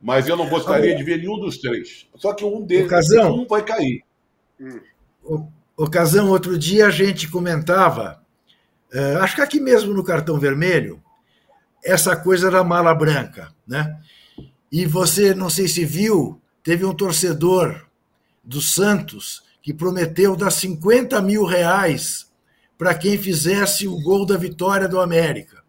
Mas 0.00 0.28
eu 0.28 0.36
não 0.36 0.48
gostaria 0.48 0.94
de 0.94 1.02
ver 1.02 1.18
nenhum 1.18 1.38
dos 1.38 1.58
três. 1.58 2.06
Só 2.16 2.32
que 2.32 2.44
um 2.44 2.64
deles, 2.64 2.86
Ocasão, 2.86 3.34
um 3.34 3.46
vai 3.46 3.64
cair. 3.64 4.04
Ocasão, 5.76 6.28
outro 6.30 6.58
dia 6.58 6.86
a 6.86 6.90
gente 6.90 7.28
comentava 7.28 8.22
Uh, 8.92 9.18
acho 9.18 9.34
que 9.34 9.42
aqui 9.42 9.60
mesmo 9.60 9.92
no 9.92 10.02
cartão 10.02 10.38
vermelho, 10.38 11.02
essa 11.84 12.16
coisa 12.16 12.50
da 12.50 12.64
mala 12.64 12.94
branca, 12.94 13.52
né? 13.66 13.98
E 14.72 14.86
você, 14.86 15.34
não 15.34 15.50
sei 15.50 15.68
se 15.68 15.84
viu, 15.84 16.40
teve 16.62 16.84
um 16.84 16.94
torcedor 16.94 17.86
do 18.42 18.60
Santos 18.60 19.42
que 19.62 19.74
prometeu 19.74 20.34
dar 20.34 20.50
50 20.50 21.20
mil 21.20 21.44
reais 21.44 22.30
para 22.78 22.94
quem 22.94 23.18
fizesse 23.18 23.86
o 23.86 24.00
gol 24.00 24.24
da 24.24 24.36
vitória 24.36 24.88
do 24.88 25.00
América. 25.00 25.62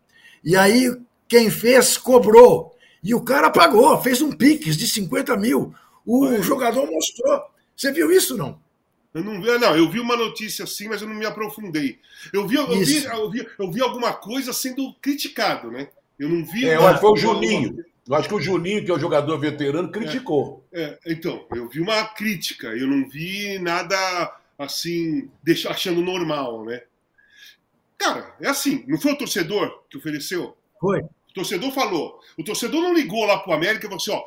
E 0.44 0.56
aí, 0.56 0.96
quem 1.28 1.50
fez, 1.50 1.98
cobrou. 1.98 2.76
E 3.04 3.14
o 3.14 3.22
cara 3.22 3.50
pagou, 3.50 4.02
fez 4.02 4.22
um 4.22 4.32
piques 4.32 4.76
de 4.76 4.88
50 4.88 5.38
mil. 5.38 5.74
O 6.06 6.42
jogador 6.42 6.90
mostrou. 6.90 7.44
Você 7.76 7.92
viu 7.92 8.12
isso, 8.12 8.36
não? 8.38 8.60
Eu 9.14 9.24
não 9.24 9.42
vi, 9.42 9.58
não, 9.58 9.76
eu 9.76 9.90
vi 9.90 10.00
uma 10.00 10.16
notícia 10.16 10.64
assim, 10.64 10.88
mas 10.88 11.02
eu 11.02 11.08
não 11.08 11.16
me 11.16 11.26
aprofundei. 11.26 12.00
Eu 12.32 12.48
vi, 12.48 12.56
eu 12.56 12.68
vi, 12.68 13.06
eu 13.06 13.30
vi, 13.30 13.48
eu 13.58 13.72
vi 13.72 13.82
alguma 13.82 14.14
coisa 14.14 14.54
sendo 14.54 14.94
criticado, 15.02 15.72
né? 15.72 15.88
Eu 16.18 16.30
não 16.30 16.46
vi. 16.46 16.68
É, 16.68 16.78
foi 16.98 17.12
o 17.12 17.16
Juninho. 17.16 17.84
Eu 18.08 18.16
acho 18.16 18.28
que 18.28 18.36
o 18.36 18.42
Juninho, 18.42 18.84
que 18.84 18.92
é 18.92 18.94
o 18.94 19.00
jogador 19.00 19.38
veterano, 19.38 19.92
criticou. 19.92 20.66
É, 20.72 21.00
é, 21.06 21.14
então, 21.14 21.46
eu 21.52 21.70
vi 21.70 21.80
uma 21.80 22.06
crítica, 22.06 22.68
eu 22.68 22.88
não 22.88 23.08
vi 23.08 23.60
nada 23.60 23.96
assim, 24.58 25.30
deixa, 25.44 25.70
achando 25.70 26.02
normal, 26.02 26.66
né? 26.66 26.82
Cara, 27.98 28.36
é 28.42 28.50
assim, 28.50 28.84
não 28.88 29.00
foi 29.00 29.14
o 29.14 29.18
torcedor 29.18 29.84
que 29.90 29.98
ofereceu? 29.98 30.58
Foi. 30.80 31.04
O 31.30 31.34
torcedor 31.34 31.72
falou. 31.72 32.20
O 32.38 32.44
torcedor 32.44 32.82
não 32.82 32.94
ligou 32.94 33.26
lá 33.26 33.39
pro 33.39 33.54
América 33.54 33.86
e 33.86 33.89
falou 33.89 33.98
assim: 33.98 34.12
ó, 34.12 34.26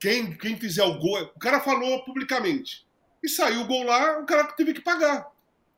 quem, 0.00 0.36
quem 0.36 0.58
fizer 0.58 0.84
o 0.84 0.98
gol. 0.98 1.22
O 1.34 1.38
cara 1.38 1.60
falou 1.60 2.04
publicamente. 2.04 2.86
E 3.22 3.28
saiu 3.28 3.62
o 3.62 3.66
gol 3.66 3.84
lá, 3.84 4.18
o 4.18 4.26
cara 4.26 4.44
teve 4.44 4.72
que 4.72 4.80
pagar. 4.80 5.30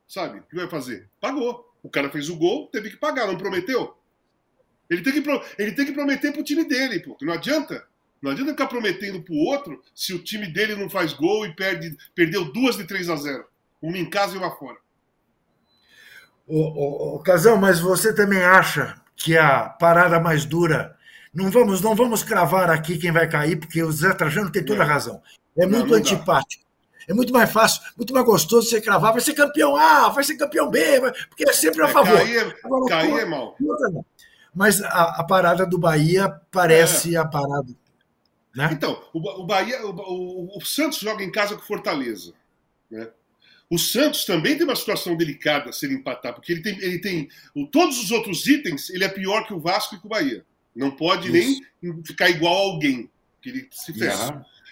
Sabe? 0.07 0.39
O 0.39 0.43
que 0.43 0.55
vai 0.55 0.67
fazer? 0.67 1.07
Pagou. 1.21 1.71
O 1.83 1.89
cara 1.89 2.09
fez 2.09 2.29
o 2.29 2.35
gol, 2.35 2.67
teve 2.67 2.89
que 2.89 2.97
pagar, 2.97 3.27
não 3.27 3.37
prometeu? 3.37 3.95
Ele 4.89 5.03
tem 5.03 5.13
que, 5.13 5.29
ele 5.59 5.71
tem 5.73 5.85
que 5.85 5.91
prometer 5.91 6.31
pro 6.31 6.43
time 6.43 6.63
dele, 6.63 6.99
pô. 6.99 7.15
Não 7.21 7.33
adianta. 7.33 7.87
Não 8.21 8.31
adianta 8.31 8.51
ficar 8.51 8.67
prometendo 8.67 9.21
pro 9.21 9.35
outro 9.35 9.83
se 9.93 10.13
o 10.13 10.23
time 10.23 10.47
dele 10.47 10.75
não 10.75 10.89
faz 10.89 11.13
gol 11.13 11.45
e 11.45 11.55
perde, 11.55 11.95
perdeu 12.15 12.51
duas 12.51 12.75
de 12.75 12.85
3 12.85 13.09
a 13.09 13.15
0 13.15 13.45
Uma 13.79 13.97
em 13.99 14.09
casa 14.09 14.35
e 14.35 14.37
uma 14.39 14.49
fora. 14.49 14.77
O, 16.47 17.17
o 17.17 17.19
Casão, 17.19 17.57
mas 17.57 17.79
você 17.79 18.15
também 18.15 18.41
acha 18.41 18.99
que 19.15 19.37
a 19.37 19.69
parada 19.69 20.19
mais 20.19 20.45
dura. 20.45 20.95
Não 21.33 21.51
vamos, 21.51 21.81
não 21.81 21.95
vamos 21.95 22.23
cravar 22.23 22.69
aqui 22.69 22.97
quem 22.97 23.11
vai 23.11 23.27
cair, 23.27 23.57
porque 23.57 23.83
o 23.83 23.91
Zé 23.91 24.13
Trajano 24.13 24.51
tem 24.51 24.63
toda 24.63 24.83
a 24.83 24.85
razão. 24.85 25.21
É 25.57 25.65
muito 25.65 25.83
não, 25.83 25.87
não 25.87 25.97
antipático. 25.97 26.65
É 27.07 27.13
muito 27.13 27.31
mais 27.31 27.51
fácil, 27.51 27.81
muito 27.95 28.13
mais 28.13 28.25
gostoso 28.25 28.67
você 28.67 28.81
cravar. 28.81 29.11
Vai 29.11 29.21
ser 29.21 29.33
campeão 29.33 29.75
A, 29.75 30.09
vai 30.09 30.23
ser 30.23 30.35
campeão 30.37 30.69
B, 30.69 30.99
vai... 30.99 31.11
porque 31.29 31.47
é 31.47 31.53
sempre 31.53 31.83
a 31.83 31.89
é, 31.89 31.91
favor. 31.91 32.17
Cair, 32.17 32.57
Agora, 32.63 32.85
cair 32.85 33.19
é 33.19 33.25
mal. 33.25 33.55
Mas 34.53 34.81
a, 34.81 35.19
a, 35.19 35.23
parada 35.23 35.65
do 35.65 35.77
Bahia 35.77 36.29
parece 36.49 37.15
é. 37.15 37.19
a 37.19 37.25
parada. 37.25 37.75
Né? 38.55 38.69
Então, 38.71 39.03
o, 39.13 39.41
o 39.41 39.45
Bahia, 39.45 39.85
o, 39.85 39.91
o, 39.91 40.57
o, 40.57 40.65
Santos 40.65 40.99
joga 40.99 41.23
em 41.23 41.31
casa 41.31 41.55
com 41.55 41.61
Fortaleza. 41.61 42.33
Né? 42.89 43.09
O 43.69 43.79
Santos 43.79 44.25
também 44.25 44.55
tem 44.55 44.65
uma 44.65 44.75
situação 44.75 45.17
delicada 45.17 45.71
se 45.71 45.85
ele 45.85 45.95
empatar, 45.95 46.33
porque 46.33 46.51
ele 46.51 46.61
tem, 46.61 46.77
ele 46.79 46.99
tem 46.99 47.29
todos 47.71 47.97
os 47.97 48.11
outros 48.11 48.45
itens, 48.45 48.89
ele 48.89 49.03
é 49.03 49.09
pior 49.09 49.47
que 49.47 49.53
o 49.53 49.59
Vasco 49.59 49.95
e 49.95 49.99
que 49.99 50.05
o 50.05 50.09
Bahia. 50.09 50.45
Não 50.75 50.91
pode 50.91 51.35
Isso. 51.35 51.61
nem 51.81 52.03
ficar 52.03 52.29
igual 52.29 52.53
a 52.53 52.73
alguém 52.73 53.09
que 53.41 53.49
ele 53.49 53.67
se 53.71 53.93
fez. 53.93 54.13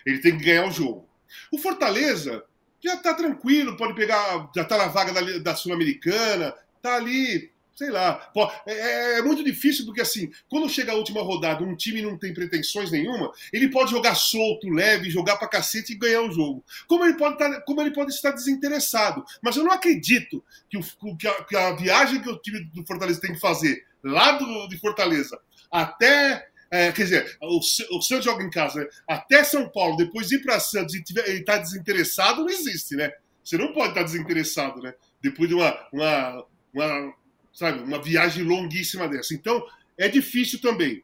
Ele 0.06 0.20
tem 0.20 0.38
que 0.38 0.44
ganhar 0.44 0.68
o 0.68 0.72
jogo. 0.72 1.08
O 1.52 1.58
Fortaleza 1.58 2.44
já 2.84 2.96
está 2.96 3.14
tranquilo, 3.14 3.78
pode 3.78 3.94
pegar, 3.94 4.52
já 4.54 4.64
está 4.64 4.78
na 4.78 4.88
vaga 4.88 5.14
da, 5.14 5.38
da 5.40 5.56
Sul-Americana, 5.56 6.54
está 6.76 6.96
ali 6.98 7.53
sei 7.76 7.90
lá. 7.90 8.32
É, 8.66 8.74
é, 8.74 9.20
é, 9.20 9.22
muito 9.22 9.44
difícil 9.44 9.86
porque, 9.86 10.02
assim, 10.02 10.32
quando 10.50 10.70
chega 10.70 10.92
a 10.92 10.96
última 10.96 11.22
rodada, 11.22 11.64
um 11.64 11.76
time 11.76 12.02
não 12.02 12.18
tem 12.18 12.34
pretensões 12.34 12.92
nenhuma, 12.92 13.32
ele 13.52 13.70
pode 13.70 13.92
jogar 13.92 14.16
solto, 14.16 14.70
leve, 14.70 15.10
jogar 15.10 15.38
pra 15.38 15.48
cacete 15.48 15.94
e 15.94 15.98
ganhar 15.98 16.22
o 16.22 16.32
jogo. 16.32 16.64
Como 16.88 17.04
ele 17.04 17.18
pode, 17.18 17.38
tá, 17.38 17.62
como 17.62 17.82
ele 17.82 17.94
pode 17.94 18.12
estar 18.12 18.32
desinteressado. 18.32 19.24
Mas 19.42 19.56
eu 19.56 19.64
não 19.64 19.72
acredito 19.72 20.44
que, 20.70 20.78
o, 20.78 21.18
que, 21.18 21.28
a, 21.28 21.44
que 21.44 21.56
a 21.56 21.76
viagem 21.76 22.22
que 22.22 22.30
o 22.30 22.38
time 22.38 22.64
do 22.66 22.86
Fortaleza 22.86 23.22
tem 23.22 23.34
que 23.34 23.40
fazer 23.40 23.84
lá 24.04 24.34
do, 24.34 24.68
de 24.68 24.78
Fortaleza 24.78 25.40
até. 25.72 26.48
É, 26.72 26.92
quer 26.92 27.04
dizer, 27.04 27.38
o, 27.40 27.60
o 27.60 28.02
Santos 28.02 28.26
joga 28.26 28.44
em 28.44 28.50
casa, 28.50 28.80
né? 28.80 28.88
até 29.08 29.44
São 29.44 29.70
Paulo, 29.70 29.96
depois 29.96 30.32
ir 30.32 30.42
para 30.42 30.60
Santos 30.60 30.96
e 30.96 31.04
ele 31.28 31.42
está 31.42 31.60
desinteressado, 31.60 32.42
não 32.42 32.50
existe, 32.50 32.96
né? 32.96 33.12
Você 33.44 33.60
não 33.60 33.74
pode 33.74 33.90
estar 33.90 34.00
tá 34.00 34.06
desinteressado, 34.08 34.82
né? 34.82 34.96
Depois 35.22 35.48
de 35.48 35.54
uma, 35.54 35.78
uma, 35.94 36.46
uma 36.74 37.14
sabe? 37.54 37.84
Uma 37.84 38.02
viagem 38.02 38.44
longuíssima 38.44 39.08
dessa. 39.08 39.34
Então, 39.34 39.66
é 39.98 40.10
difícil 40.10 40.60
também. 40.60 41.04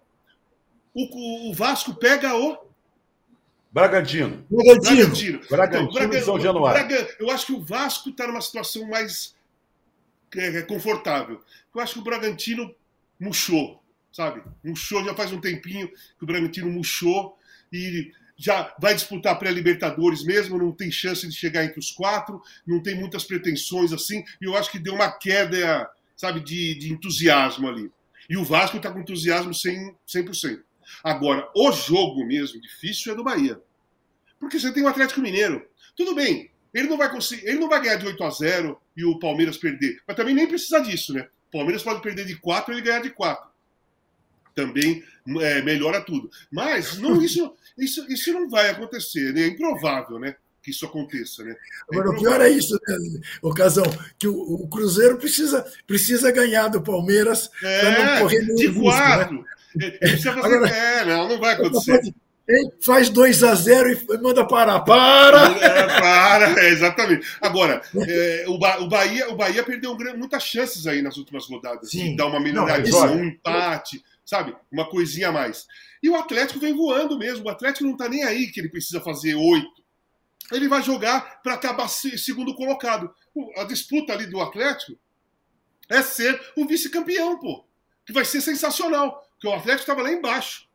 O, 0.93 1.49
o 1.49 1.53
Vasco 1.53 1.93
pega 1.93 2.35
o. 2.35 2.57
Bragantino. 3.71 4.45
Bragantino. 4.49 4.95
Bragantino. 4.97 5.39
Bragantino, 5.47 5.91
Braga, 5.91 6.21
São 6.21 6.39
Januário. 6.39 6.87
Braga, 6.87 7.15
eu 7.19 7.29
acho 7.29 7.45
que 7.45 7.53
o 7.53 7.63
Vasco 7.63 8.09
está 8.09 8.25
numa 8.25 8.41
situação 8.41 8.87
mais 8.89 9.35
é, 10.35 10.57
é, 10.57 10.61
confortável. 10.63 11.39
Eu 11.73 11.81
acho 11.81 11.93
que 11.93 11.99
o 11.99 12.03
Bragantino 12.03 12.73
murchou, 13.19 13.81
sabe? 14.11 14.41
Murchou, 14.63 15.05
já 15.05 15.13
faz 15.13 15.31
um 15.31 15.39
tempinho 15.39 15.87
que 15.87 16.23
o 16.23 16.25
Bragantino 16.25 16.71
murchou 16.71 17.37
e 17.71 18.11
já 18.35 18.73
vai 18.79 18.95
disputar 18.95 19.37
pré-Libertadores 19.37 20.23
mesmo, 20.23 20.57
não 20.57 20.71
tem 20.71 20.89
chance 20.89 21.27
de 21.27 21.35
chegar 21.35 21.65
entre 21.65 21.77
os 21.77 21.91
quatro, 21.91 22.41
não 22.65 22.81
tem 22.81 22.95
muitas 22.95 23.25
pretensões 23.25 23.91
assim, 23.91 24.23
e 24.41 24.45
eu 24.45 24.55
acho 24.55 24.71
que 24.71 24.79
deu 24.79 24.95
uma 24.95 25.11
queda 25.11 25.89
sabe, 26.19 26.41
de, 26.41 26.75
de 26.75 26.91
entusiasmo 26.91 27.65
ali. 27.69 27.89
E 28.29 28.35
o 28.35 28.43
Vasco 28.43 28.75
está 28.75 28.91
com 28.91 28.99
entusiasmo 28.99 29.51
100%, 29.51 29.95
100%. 30.05 30.61
Agora, 31.01 31.49
o 31.55 31.71
jogo 31.71 32.25
mesmo 32.25 32.59
difícil 32.59 33.13
é 33.13 33.15
do 33.15 33.23
Bahia. 33.23 33.57
Porque 34.37 34.59
você 34.59 34.69
tem 34.73 34.83
o 34.83 34.87
Atlético 34.89 35.21
Mineiro. 35.21 35.65
Tudo 35.95 36.13
bem, 36.13 36.51
ele 36.73 36.89
não 36.89 36.97
vai 36.97 37.09
conseguir, 37.09 37.47
ele 37.47 37.57
não 37.59 37.69
vai 37.69 37.81
ganhar 37.81 37.95
de 37.95 38.05
8 38.05 38.21
a 38.21 38.29
0 38.29 38.81
e 38.97 39.05
o 39.05 39.17
Palmeiras 39.17 39.57
perder. 39.57 40.01
Mas 40.05 40.17
também 40.17 40.35
nem 40.35 40.45
precisa 40.45 40.81
disso, 40.81 41.13
né? 41.13 41.29
O 41.47 41.51
Palmeiras 41.51 41.83
pode 41.83 42.01
perder 42.01 42.25
de 42.25 42.35
4 42.35 42.73
e 42.73 42.75
ele 42.75 42.85
ganhar 42.85 43.01
de 43.01 43.11
4. 43.11 43.49
Também 44.53 45.01
é, 45.39 45.61
melhora 45.61 46.01
tudo. 46.01 46.29
Mas 46.51 46.97
não, 46.97 47.21
isso, 47.21 47.55
isso, 47.77 48.05
isso 48.11 48.33
não 48.33 48.49
vai 48.49 48.69
acontecer, 48.69 49.33
né? 49.33 49.43
é 49.43 49.47
improvável, 49.47 50.19
né? 50.19 50.35
Que 50.69 50.75
isso 50.75 50.85
aconteça, 50.85 51.43
né? 51.43 51.51
É 51.51 51.55
Agora, 51.95 52.11
o 52.11 52.19
pior 52.19 52.41
é 52.41 52.49
isso, 52.49 52.79
né, 52.87 53.19
ocasião, 53.41 53.85
que 54.17 54.27
o, 54.27 54.35
o, 54.35 54.67
Cruzeiro 54.67 55.17
precisa, 55.17 55.65
precisa 55.87 56.31
ganhar 56.31 56.67
do 56.67 56.81
Palmeiras 56.81 57.49
é, 57.63 57.81
para 57.81 58.13
não 58.15 58.21
correr 58.21 58.41
nenhum 58.41 58.55
de 58.55 58.67
risco, 58.67 58.81
quatro. 58.81 59.45
Né? 59.75 59.91
Fazer... 60.01 60.29
Agora, 60.29 60.69
é, 60.69 61.05
não, 61.05 61.29
não 61.29 61.39
vai 61.39 61.55
acontecer. 61.55 62.13
Faz 62.81 63.09
2 63.09 63.43
a 63.43 63.53
0 63.53 63.91
e 63.91 64.17
manda 64.17 64.47
parar. 64.47 64.79
Para! 64.79 65.51
É, 65.63 65.99
para, 65.99 66.63
é, 66.63 66.69
exatamente. 66.69 67.27
Agora, 67.39 67.79
é, 68.07 68.45
o, 68.47 68.57
ba 68.57 68.79
o, 68.79 68.87
Bahia, 68.87 69.29
o 69.29 69.35
Bahia 69.35 69.63
perdeu 69.63 69.95
muitas 70.17 70.41
chances 70.43 70.87
aí 70.87 70.99
nas 71.03 71.17
últimas 71.17 71.45
rodadas. 71.47 71.91
Sim. 71.91 72.11
De 72.11 72.17
dar 72.17 72.25
uma 72.25 72.39
melhoradinha, 72.39 73.03
um 73.03 73.25
empate, 73.25 74.03
sabe? 74.25 74.55
Uma 74.71 74.89
coisinha 74.89 75.29
a 75.29 75.31
mais. 75.31 75.67
E 76.01 76.09
o 76.09 76.15
Atlético 76.15 76.59
vem 76.59 76.75
voando 76.75 77.19
mesmo. 77.19 77.45
O 77.45 77.49
Atlético 77.49 77.85
não 77.85 77.95
tá 77.95 78.09
nem 78.09 78.23
aí 78.23 78.47
que 78.47 78.59
ele 78.59 78.69
precisa 78.69 78.99
fazer 78.99 79.35
oito 79.35 79.78
ele 80.51 80.67
vai 80.67 80.81
jogar 80.81 81.41
para 81.41 81.53
acabar 81.53 81.87
segundo 81.87 82.55
colocado. 82.55 83.13
A 83.57 83.63
disputa 83.63 84.13
ali 84.13 84.25
do 84.25 84.41
Atlético 84.41 84.97
é 85.89 86.01
ser 86.01 86.39
o 86.55 86.65
vice-campeão, 86.65 87.39
pô. 87.39 87.65
Que 88.05 88.13
vai 88.13 88.25
ser 88.25 88.41
sensacional. 88.41 89.23
Porque 89.33 89.47
o 89.47 89.53
Atlético 89.53 89.81
estava 89.81 90.01
lá 90.01 90.11
embaixo, 90.11 90.67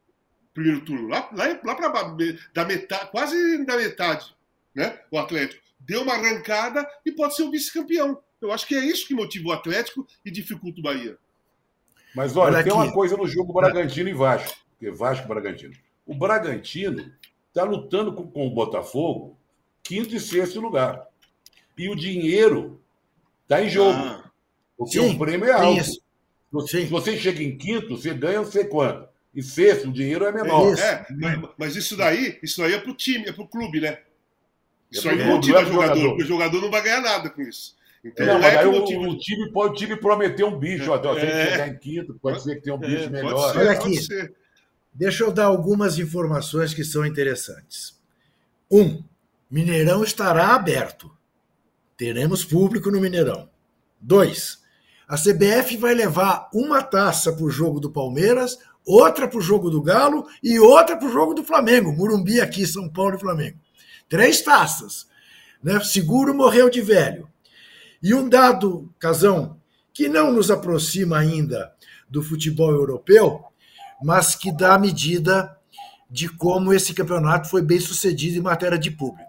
primeiro 0.55 0.85
turno, 0.85 1.09
lá, 1.09 1.29
lá, 1.33 1.61
lá 1.63 1.75
para 1.75 2.17
da 2.55 2.65
metade, 2.65 3.11
quase 3.11 3.65
da 3.65 3.77
metade, 3.77 4.35
né? 4.75 4.99
O 5.11 5.19
Atlético 5.19 5.63
deu 5.81 6.03
uma 6.03 6.15
arrancada 6.15 6.89
e 7.05 7.13
pode 7.13 7.37
ser 7.37 7.43
o 7.43 7.51
vice-campeão. 7.51 8.23
Eu 8.41 8.53
acho 8.53 8.67
que 8.67 8.75
é 8.75 8.85
isso 8.85 9.07
que 9.07 9.15
motiva 9.15 9.49
o 9.49 9.53
Atlético 9.53 10.07
e 10.25 10.31
dificulta 10.31 10.81
o 10.81 10.83
Bahia. 10.83 11.19
Mas 12.15 12.37
olha, 12.37 12.57
olha 12.57 12.65
tem 12.65 12.73
uma 12.73 12.93
coisa 12.93 13.17
no 13.17 13.27
jogo 13.27 13.53
Bragantino 13.53 14.09
e 14.09 14.15
Vasco, 14.15 14.57
que 14.79 14.91
Vasco 14.91 15.27
Bragantino. 15.27 15.75
O 16.07 16.15
Bragantino 16.15 17.13
está 17.49 17.65
lutando 17.65 18.15
com, 18.15 18.31
com 18.31 18.47
o 18.47 18.51
Botafogo 18.51 19.39
quinto 19.85 20.17
e 20.17 20.21
sexto 20.21 20.61
lugar. 20.61 21.07
E 21.77 21.89
o 21.89 21.95
dinheiro 21.95 22.81
está 23.43 23.63
em 23.63 23.69
jogo. 23.69 23.93
Ah, 23.93 24.31
porque 24.77 24.99
sim, 24.99 25.15
o 25.15 25.19
prêmio 25.19 25.49
é 25.49 25.53
alto. 25.53 25.85
Se 26.67 26.85
você 26.87 27.17
chega 27.19 27.43
em 27.43 27.57
quinto, 27.57 27.97
você 27.97 28.15
ganha 28.15 28.39
não 28.39 28.51
sei 28.51 28.65
quanto. 28.65 29.09
E 29.35 29.43
sexto, 29.43 29.89
o 29.89 29.93
dinheiro 29.93 30.25
é 30.25 30.33
menor. 30.33 30.79
É, 30.79 31.07
mas, 31.11 31.51
mas, 31.59 31.77
isso 31.77 31.97
daí, 31.97 32.39
isso 32.43 32.61
daí 32.61 32.75
é 32.75 32.79
para 32.79 32.91
o 32.91 32.95
time, 32.95 33.29
é 33.29 33.33
para 33.33 33.43
o 33.43 33.49
clube, 33.49 33.81
né? 33.81 33.99
Isso 34.91 35.09
é 35.09 35.13
aí 35.13 35.19
não 35.19 35.27
motiva 35.27 35.59
é 35.59 35.65
jogador, 35.65 35.89
jogador, 35.89 36.09
porque 36.11 36.23
o 36.23 36.27
jogador 36.27 36.61
não 36.61 36.71
vai 36.71 36.83
ganhar 36.83 37.01
nada 37.01 37.29
com 37.29 37.43
isso. 37.43 37.77
Então, 38.05 38.27
não, 38.27 38.47
é 38.47 38.67
o, 38.67 38.85
o, 38.85 39.19
time 39.19 39.51
pode 39.51 39.73
o 39.73 39.75
time 39.75 39.97
prometer 39.97 40.45
um 40.45 40.57
bicho. 40.57 40.93
É, 40.93 40.95
até 40.95 41.09
é, 41.09 41.51
chegar 41.51 41.69
em 41.69 41.79
quinto, 41.79 42.15
pode 42.23 42.43
ser 42.43 42.57
que 42.57 42.63
tenha 42.63 42.77
um 42.77 42.79
bicho 42.79 43.11
melhor. 43.11 43.53
Ser, 43.53 43.59
Olha 43.59 43.71
aqui, 43.73 43.99
deixa 44.93 45.25
eu 45.25 45.33
dar 45.33 45.47
algumas 45.47 45.99
informações 45.99 46.73
que 46.73 46.85
são 46.85 47.05
interessantes. 47.05 47.99
Um, 48.71 49.03
Mineirão 49.55 50.03
estará 50.03 50.49
aberto. 50.49 51.17
Teremos 51.97 52.45
público 52.45 52.91
no 52.91 53.01
Mineirão. 53.01 53.49
Dois, 54.01 54.59
a 55.07 55.17
CBF 55.17 55.77
vai 55.77 55.95
levar 55.95 56.51
uma 56.53 56.83
taça 56.83 57.33
para 57.33 57.45
o 57.45 57.51
jogo 57.51 57.79
do 57.79 57.89
Palmeiras, 57.89 58.59
outra 58.85 59.29
para 59.29 59.39
o 59.39 59.41
jogo 59.41 59.71
do 59.71 59.81
Galo 59.81 60.27
e 60.43 60.59
outra 60.59 60.97
para 60.97 61.07
o 61.07 61.13
jogo 61.13 61.35
do 61.35 61.45
Flamengo. 61.45 61.93
Murumbi 61.93 62.41
aqui, 62.41 62.67
São 62.67 62.89
Paulo 62.89 63.15
e 63.15 63.21
Flamengo. 63.21 63.57
Três 64.09 64.43
taças. 64.43 65.07
Né? 65.63 65.79
Seguro 65.85 66.35
morreu 66.35 66.69
de 66.69 66.81
velho. 66.81 67.29
E 68.03 68.13
um 68.13 68.29
dado, 68.29 68.93
Casão, 68.99 69.61
que 69.93 70.09
não 70.09 70.33
nos 70.33 70.51
aproxima 70.51 71.17
ainda 71.17 71.73
do 72.11 72.25
futebol 72.25 72.73
europeu, 72.73 73.45
mas 74.03 74.35
que 74.35 74.51
dá 74.51 74.77
medida 74.77 75.57
de 76.11 76.29
como 76.29 76.73
esse 76.73 76.93
campeonato 76.93 77.49
foi 77.49 77.63
bem 77.63 77.79
sucedido 77.79 78.37
em 78.37 78.43
matéria 78.43 78.77
de 78.77 78.91
público. 78.91 79.24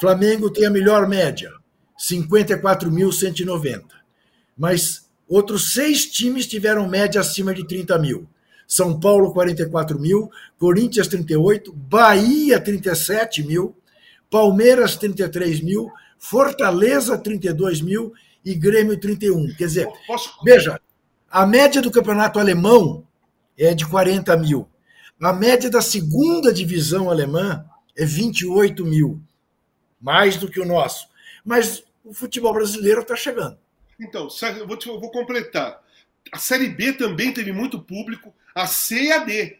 Flamengo 0.00 0.50
tem 0.50 0.66
a 0.66 0.70
melhor 0.70 1.06
média, 1.08 1.52
54.190 1.98 3.97
mas 4.58 5.08
outros 5.28 5.72
seis 5.72 6.06
times 6.06 6.46
tiveram 6.46 6.88
média 6.88 7.20
acima 7.20 7.54
de 7.54 7.66
30 7.66 7.98
mil. 7.98 8.28
São 8.66 8.98
Paulo, 8.98 9.32
44 9.32 9.98
mil, 9.98 10.30
Corinthians, 10.58 11.06
38, 11.06 11.72
Bahia, 11.72 12.60
37 12.60 13.42
mil, 13.42 13.74
Palmeiras, 14.30 14.96
33 14.96 15.62
mil, 15.62 15.90
Fortaleza, 16.18 17.16
32 17.16 17.80
mil 17.80 18.12
e 18.44 18.54
Grêmio, 18.54 18.98
31. 18.98 19.54
Quer 19.56 19.66
dizer, 19.66 19.88
Posso... 20.06 20.30
veja, 20.44 20.78
a 21.30 21.46
média 21.46 21.80
do 21.80 21.90
campeonato 21.90 22.38
alemão 22.38 23.06
é 23.56 23.74
de 23.74 23.86
40 23.86 24.36
mil. 24.36 24.68
A 25.20 25.32
média 25.32 25.70
da 25.70 25.80
segunda 25.80 26.52
divisão 26.52 27.10
alemã 27.10 27.64
é 27.96 28.04
28 28.04 28.84
mil, 28.84 29.20
mais 30.00 30.36
do 30.36 30.48
que 30.48 30.60
o 30.60 30.66
nosso. 30.66 31.08
Mas 31.44 31.82
o 32.04 32.12
futebol 32.12 32.52
brasileiro 32.52 33.00
está 33.00 33.16
chegando. 33.16 33.58
Então, 33.98 34.28
eu 34.58 34.66
vou, 34.66 34.76
te, 34.76 34.88
eu 34.88 35.00
vou 35.00 35.10
completar. 35.10 35.82
A 36.30 36.38
Série 36.38 36.68
B 36.68 36.92
também 36.92 37.32
teve 37.32 37.52
muito 37.52 37.80
público, 37.80 38.34
a 38.54 38.66
C 38.66 39.04
e 39.04 39.12
a 39.12 39.18
D. 39.18 39.58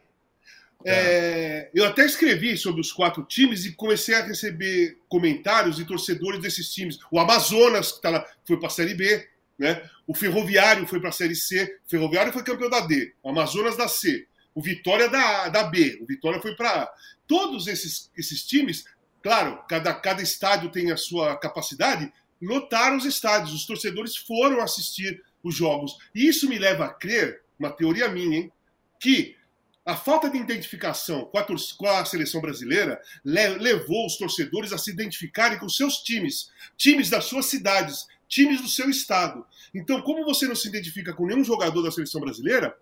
É. 0.84 0.92
É, 0.92 1.70
eu 1.74 1.84
até 1.84 2.04
escrevi 2.04 2.56
sobre 2.56 2.80
os 2.80 2.92
quatro 2.92 3.24
times 3.24 3.64
e 3.64 3.72
comecei 3.72 4.14
a 4.14 4.24
receber 4.24 4.96
comentários 5.08 5.76
de 5.76 5.84
torcedores 5.84 6.40
desses 6.40 6.72
times. 6.72 6.98
O 7.10 7.18
Amazonas, 7.18 7.92
que 7.92 8.00
tá 8.00 8.10
lá, 8.10 8.26
foi 8.44 8.58
para 8.58 8.68
a 8.68 8.70
Série 8.70 8.94
B, 8.94 9.28
né? 9.58 9.82
o 10.06 10.14
Ferroviário 10.14 10.86
foi 10.86 11.00
para 11.00 11.08
a 11.08 11.12
Série 11.12 11.34
C, 11.34 11.78
o 11.86 11.90
Ferroviário 11.90 12.32
foi 12.32 12.44
campeão 12.44 12.70
da 12.70 12.80
D, 12.80 13.12
o 13.22 13.30
Amazonas 13.30 13.76
da 13.76 13.88
C, 13.88 14.26
o 14.54 14.62
Vitória 14.62 15.08
da, 15.08 15.48
da 15.48 15.64
B, 15.64 15.98
o 16.00 16.06
Vitória 16.06 16.40
foi 16.40 16.54
para 16.54 16.82
A. 16.82 16.88
Todos 17.26 17.66
esses, 17.66 18.10
esses 18.16 18.44
times, 18.44 18.84
claro, 19.22 19.62
cada, 19.68 19.92
cada 19.92 20.22
estádio 20.22 20.70
tem 20.70 20.92
a 20.92 20.96
sua 20.96 21.36
capacidade, 21.36 22.12
lotaram 22.40 22.96
os 22.96 23.04
estádios, 23.04 23.52
os 23.52 23.66
torcedores 23.66 24.16
foram 24.16 24.60
assistir 24.60 25.22
os 25.42 25.54
jogos. 25.54 25.96
E 26.14 26.26
isso 26.26 26.48
me 26.48 26.58
leva 26.58 26.86
a 26.86 26.94
crer, 26.94 27.42
uma 27.58 27.70
teoria 27.70 28.08
minha, 28.08 28.38
hein, 28.38 28.52
que 29.00 29.36
a 29.84 29.96
falta 29.96 30.28
de 30.28 30.36
identificação 30.36 31.24
com 31.24 31.38
a, 31.38 31.44
com 31.44 31.86
a, 31.86 32.04
seleção 32.04 32.42
brasileira 32.42 33.00
levou 33.24 34.06
os 34.06 34.18
torcedores 34.18 34.70
a 34.70 34.76
se 34.76 34.90
identificarem 34.90 35.58
com 35.58 35.68
seus 35.68 36.02
times, 36.02 36.50
times 36.76 37.08
das 37.08 37.24
suas 37.24 37.46
cidades, 37.46 38.06
times 38.28 38.60
do 38.60 38.68
seu 38.68 38.90
estado. 38.90 39.46
Então, 39.74 40.02
como 40.02 40.26
você 40.26 40.46
não 40.46 40.54
se 40.54 40.68
identifica 40.68 41.14
com 41.14 41.26
nenhum 41.26 41.42
jogador 41.42 41.82
da 41.82 41.90
seleção 41.90 42.20
brasileira, 42.20 42.76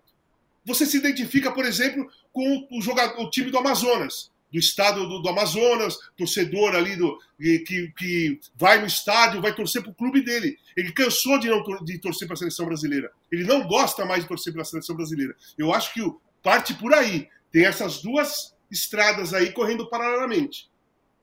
você 0.65 0.85
se 0.85 0.97
identifica, 0.97 1.49
por 1.53 1.63
exemplo, 1.63 2.11
com 2.33 2.67
o, 2.69 2.81
jogador, 2.81 3.21
o 3.21 3.29
time 3.29 3.49
do 3.49 3.57
Amazonas, 3.57 4.29
do 4.51 4.57
estado 4.57 5.07
do, 5.07 5.21
do 5.21 5.29
Amazonas, 5.29 5.97
torcedor 6.17 6.75
ali 6.75 6.95
do, 6.95 7.17
que, 7.37 7.91
que 7.97 8.39
vai 8.55 8.79
no 8.79 8.87
estádio, 8.87 9.41
vai 9.41 9.53
torcer 9.53 9.81
para 9.81 9.91
o 9.91 9.95
clube 9.95 10.21
dele. 10.21 10.57
Ele 10.75 10.91
cansou 10.91 11.37
de, 11.39 11.49
não, 11.49 11.63
de 11.83 11.99
torcer 11.99 12.27
para 12.27 12.35
a 12.35 12.37
seleção 12.37 12.65
brasileira. 12.65 13.11
Ele 13.31 13.43
não 13.43 13.67
gosta 13.67 14.05
mais 14.05 14.23
de 14.23 14.27
torcer 14.27 14.53
para 14.53 14.61
a 14.61 14.65
seleção 14.65 14.95
brasileira. 14.95 15.35
Eu 15.57 15.73
acho 15.73 15.93
que 15.93 16.01
parte 16.41 16.73
por 16.73 16.93
aí. 16.93 17.27
Tem 17.51 17.65
essas 17.65 18.01
duas 18.01 18.55
estradas 18.71 19.33
aí 19.33 19.51
correndo 19.51 19.89
paralelamente. 19.89 20.69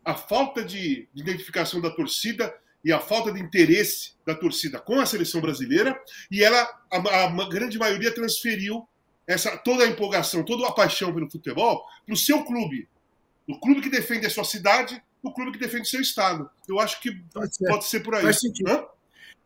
A 0.05 0.15
falta 0.15 0.63
de, 0.63 1.09
de 1.15 1.23
identificação 1.23 1.81
da 1.81 1.91
torcida 1.91 2.55
e 2.85 2.93
a 2.93 3.01
falta 3.01 3.33
de 3.33 3.41
interesse 3.41 4.13
da 4.27 4.35
torcida 4.35 4.79
com 4.79 5.01
a 5.01 5.07
seleção 5.07 5.41
brasileira, 5.41 5.99
e 6.31 6.45
ela, 6.45 6.69
a, 6.91 7.25
a 7.25 7.49
grande 7.49 7.79
maioria, 7.79 8.15
transferiu 8.15 8.87
essa 9.27 9.57
toda 9.57 9.85
a 9.85 9.89
empolgação, 9.89 10.45
toda 10.45 10.69
a 10.69 10.73
paixão 10.73 11.13
pelo 11.13 11.31
futebol 11.31 11.83
para 12.05 12.13
o 12.13 12.19
seu 12.19 12.45
clube. 12.45 12.87
O 13.47 13.59
clube 13.59 13.83
que 13.83 13.91
defende 13.91 14.27
a 14.27 14.31
sua 14.31 14.45
cidade, 14.45 15.03
o 15.23 15.33
clube 15.33 15.53
que 15.53 15.59
defende 15.59 15.83
o 15.83 15.91
seu 15.91 16.01
estado. 16.01 16.49
Eu 16.69 16.81
acho 16.81 17.01
que 17.01 17.13
pode 17.33 17.55
ser, 17.55 17.69
pode 17.69 17.85
ser 17.85 18.01
por 18.01 18.15
aí. 18.15 18.23
Faz 18.23 18.41
sentido. 18.41 18.71
Hã? 18.71 18.85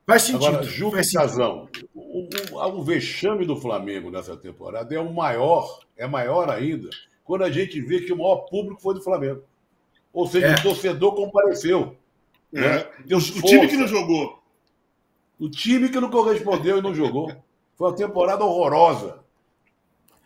Faz 0.06 0.22
sentido. 0.22 0.46
Agora, 0.46 0.62
Ju 0.62 0.90
Casão, 0.90 1.68
o, 1.94 2.28
o, 2.52 2.78
o, 2.78 2.84
vexame 2.84 3.44
do 3.44 3.56
Flamengo 3.56 4.10
nessa 4.10 4.36
temporada 4.36 4.94
é 4.94 4.98
o 4.98 5.12
maior, 5.12 5.80
é 5.96 6.06
maior 6.06 6.48
ainda, 6.48 6.88
quando 7.24 7.44
a 7.44 7.50
gente 7.50 7.80
vê 7.80 8.00
que 8.00 8.12
o 8.12 8.16
maior 8.16 8.46
público 8.46 8.80
foi 8.80 8.94
do 8.94 9.02
Flamengo. 9.02 9.42
Ou 10.12 10.26
seja, 10.26 10.46
é. 10.46 10.54
o 10.54 10.62
torcedor 10.62 11.14
compareceu. 11.14 11.96
É. 12.54 12.60
Né? 12.60 12.86
O, 13.10 13.16
o 13.16 13.42
time 13.42 13.68
que 13.68 13.76
não 13.76 13.86
jogou. 13.86 14.42
O 15.38 15.48
time 15.48 15.88
que 15.88 16.00
não 16.00 16.10
correspondeu 16.10 16.78
e 16.78 16.82
não 16.82 16.94
jogou. 16.94 17.30
Foi 17.76 17.88
uma 17.88 17.96
temporada 17.96 18.44
horrorosa. 18.44 19.20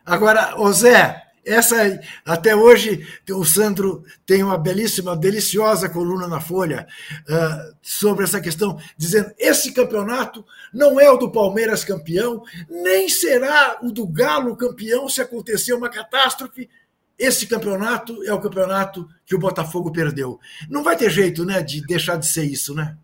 Agora, 0.07 0.59
ô 0.59 0.73
Zé, 0.73 1.23
essa 1.45 2.01
até 2.25 2.55
hoje 2.55 3.07
o 3.31 3.45
Sandro 3.45 4.05
tem 4.25 4.43
uma 4.43 4.57
belíssima, 4.57 5.17
deliciosa 5.17 5.89
coluna 5.89 6.29
na 6.29 6.41
Folha 6.41 6.87
uh, 7.29 7.77
sobre 7.83 8.25
essa 8.25 8.41
questão, 8.41 8.79
dizendo 8.97 9.33
esse 9.39 9.73
campeonato 9.73 10.45
não 10.73 11.01
é 11.01 11.11
o 11.11 11.17
do 11.17 11.31
Palmeiras 11.31 11.85
campeão, 11.85 12.43
nem 12.69 13.09
será 13.09 13.79
o 13.83 13.91
do 13.91 14.07
Galo 14.07 14.57
campeão 14.57 15.09
se 15.09 15.21
acontecer 15.21 15.75
uma 15.75 15.89
catástrofe. 15.89 16.71
Esse 17.19 17.47
campeonato 17.47 18.23
é 18.25 18.33
o 18.33 18.41
campeonato 18.41 19.09
que 19.27 19.35
o 19.35 19.39
Botafogo 19.39 19.93
perdeu. 19.93 20.41
Não 20.69 20.83
vai 20.83 20.97
ter 20.97 21.11
jeito, 21.11 21.45
né, 21.45 21.63
de 21.63 21.85
deixar 21.87 22.17
de 22.17 22.27
ser 22.27 22.45
isso, 22.45 22.75
né? 22.75 22.97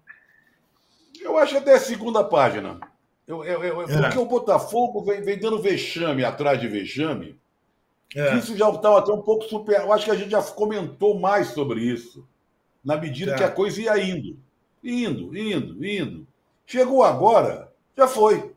Eu 1.21 1.37
acho 1.37 1.57
até 1.57 1.75
a 1.75 1.81
segunda 1.81 2.25
página. 2.25 2.81
Eu, 3.27 3.45
eu, 3.45 3.63
eu, 3.63 3.83
é. 3.83 4.01
Porque 4.01 4.19
o 4.19 4.25
Botafogo 4.25 5.03
vem, 5.05 5.21
vem 5.21 5.39
dando 5.39 5.61
vexame 5.61 6.25
atrás 6.25 6.61
de 6.61 6.67
vexame 6.67 7.39
é. 8.15 8.37
Isso 8.37 8.57
já 8.57 8.71
estava 8.71 8.99
até 8.99 9.13
um 9.13 9.21
pouco 9.21 9.45
super. 9.45 9.81
Eu 9.81 9.93
acho 9.93 10.05
que 10.05 10.11
a 10.11 10.17
gente 10.17 10.31
já 10.31 10.43
comentou 10.43 11.19
mais 11.19 11.49
sobre 11.49 11.81
isso, 11.83 12.27
na 12.85 12.97
medida 12.97 13.33
é. 13.33 13.37
que 13.37 13.45
a 13.45 13.51
coisa 13.51 13.81
ia 13.83 13.99
indo. 13.99 14.39
Indo, 14.83 15.37
indo, 15.37 15.85
indo. 15.85 16.27
Chegou 16.65 17.03
agora, 17.03 17.73
já 17.97 18.09
foi. 18.09 18.55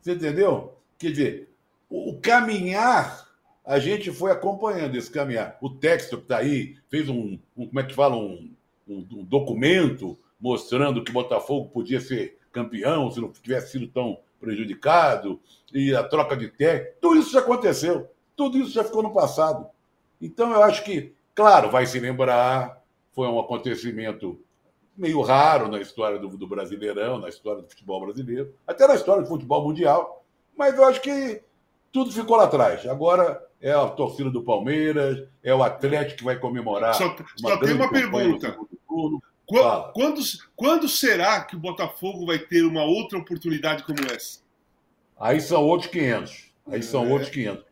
Você 0.00 0.12
entendeu? 0.12 0.76
Quer 0.98 1.10
dizer, 1.10 1.48
o, 1.88 2.10
o 2.10 2.20
caminhar, 2.20 3.28
a 3.64 3.78
gente 3.78 4.10
foi 4.10 4.30
acompanhando 4.30 4.96
esse 4.96 5.10
caminhar. 5.10 5.56
O 5.60 5.70
texto 5.70 6.16
que 6.18 6.24
está 6.24 6.38
aí 6.38 6.76
fez 6.88 7.08
um, 7.08 7.38
um, 7.56 7.66
como 7.66 7.80
é 7.80 7.82
que 7.82 7.94
fala, 7.94 8.16
um, 8.16 8.50
um, 8.86 9.06
um 9.12 9.24
documento 9.24 10.18
mostrando 10.40 11.02
que 11.02 11.10
o 11.10 11.14
Botafogo 11.14 11.70
podia 11.70 12.00
ser 12.00 12.38
campeão 12.52 13.10
se 13.10 13.20
não 13.20 13.30
tivesse 13.30 13.72
sido 13.72 13.88
tão 13.88 14.18
prejudicado, 14.40 15.40
e 15.72 15.94
a 15.94 16.02
troca 16.02 16.36
de 16.36 16.48
técnico, 16.48 16.96
tudo 17.00 17.20
isso 17.20 17.32
já 17.32 17.40
aconteceu. 17.40 18.08
Tudo 18.38 18.56
isso 18.56 18.70
já 18.70 18.84
ficou 18.84 19.02
no 19.02 19.12
passado. 19.12 19.66
Então, 20.22 20.52
eu 20.52 20.62
acho 20.62 20.84
que, 20.84 21.12
claro, 21.34 21.72
vai 21.72 21.84
se 21.84 21.98
lembrar, 21.98 22.80
foi 23.12 23.26
um 23.26 23.40
acontecimento 23.40 24.40
meio 24.96 25.20
raro 25.22 25.66
na 25.66 25.80
história 25.80 26.20
do, 26.20 26.28
do 26.28 26.46
Brasileirão, 26.46 27.18
na 27.18 27.28
história 27.28 27.62
do 27.62 27.68
futebol 27.68 28.00
brasileiro, 28.00 28.54
até 28.64 28.86
na 28.86 28.94
história 28.94 29.22
do 29.22 29.28
futebol 29.28 29.64
mundial, 29.64 30.24
mas 30.56 30.76
eu 30.76 30.84
acho 30.84 31.00
que 31.00 31.42
tudo 31.92 32.12
ficou 32.12 32.36
lá 32.36 32.44
atrás. 32.44 32.86
Agora 32.86 33.44
é 33.60 33.72
a 33.72 33.88
torcida 33.88 34.30
do 34.30 34.44
Palmeiras, 34.44 35.26
é 35.42 35.52
o 35.52 35.62
Atlético 35.62 36.18
que 36.18 36.24
vai 36.24 36.38
comemorar. 36.38 36.94
Só, 36.94 37.16
só 37.36 37.56
tem 37.58 37.74
uma 37.74 37.90
pergunta. 37.90 38.56
Quando, 38.86 39.92
quando, 39.92 40.20
quando, 40.54 40.88
será 40.88 41.42
que 41.42 41.56
o 41.56 41.58
Botafogo 41.58 42.24
vai 42.24 42.38
ter 42.38 42.62
uma 42.62 42.84
outra 42.84 43.18
oportunidade 43.18 43.82
como 43.82 43.98
essa? 44.12 44.40
Aí 45.18 45.40
são 45.40 45.64
outros 45.64 45.90
500. 45.90 46.52
Aí 46.68 46.82
são 46.82 47.04
é. 47.04 47.12
outros 47.12 47.30
500. 47.30 47.67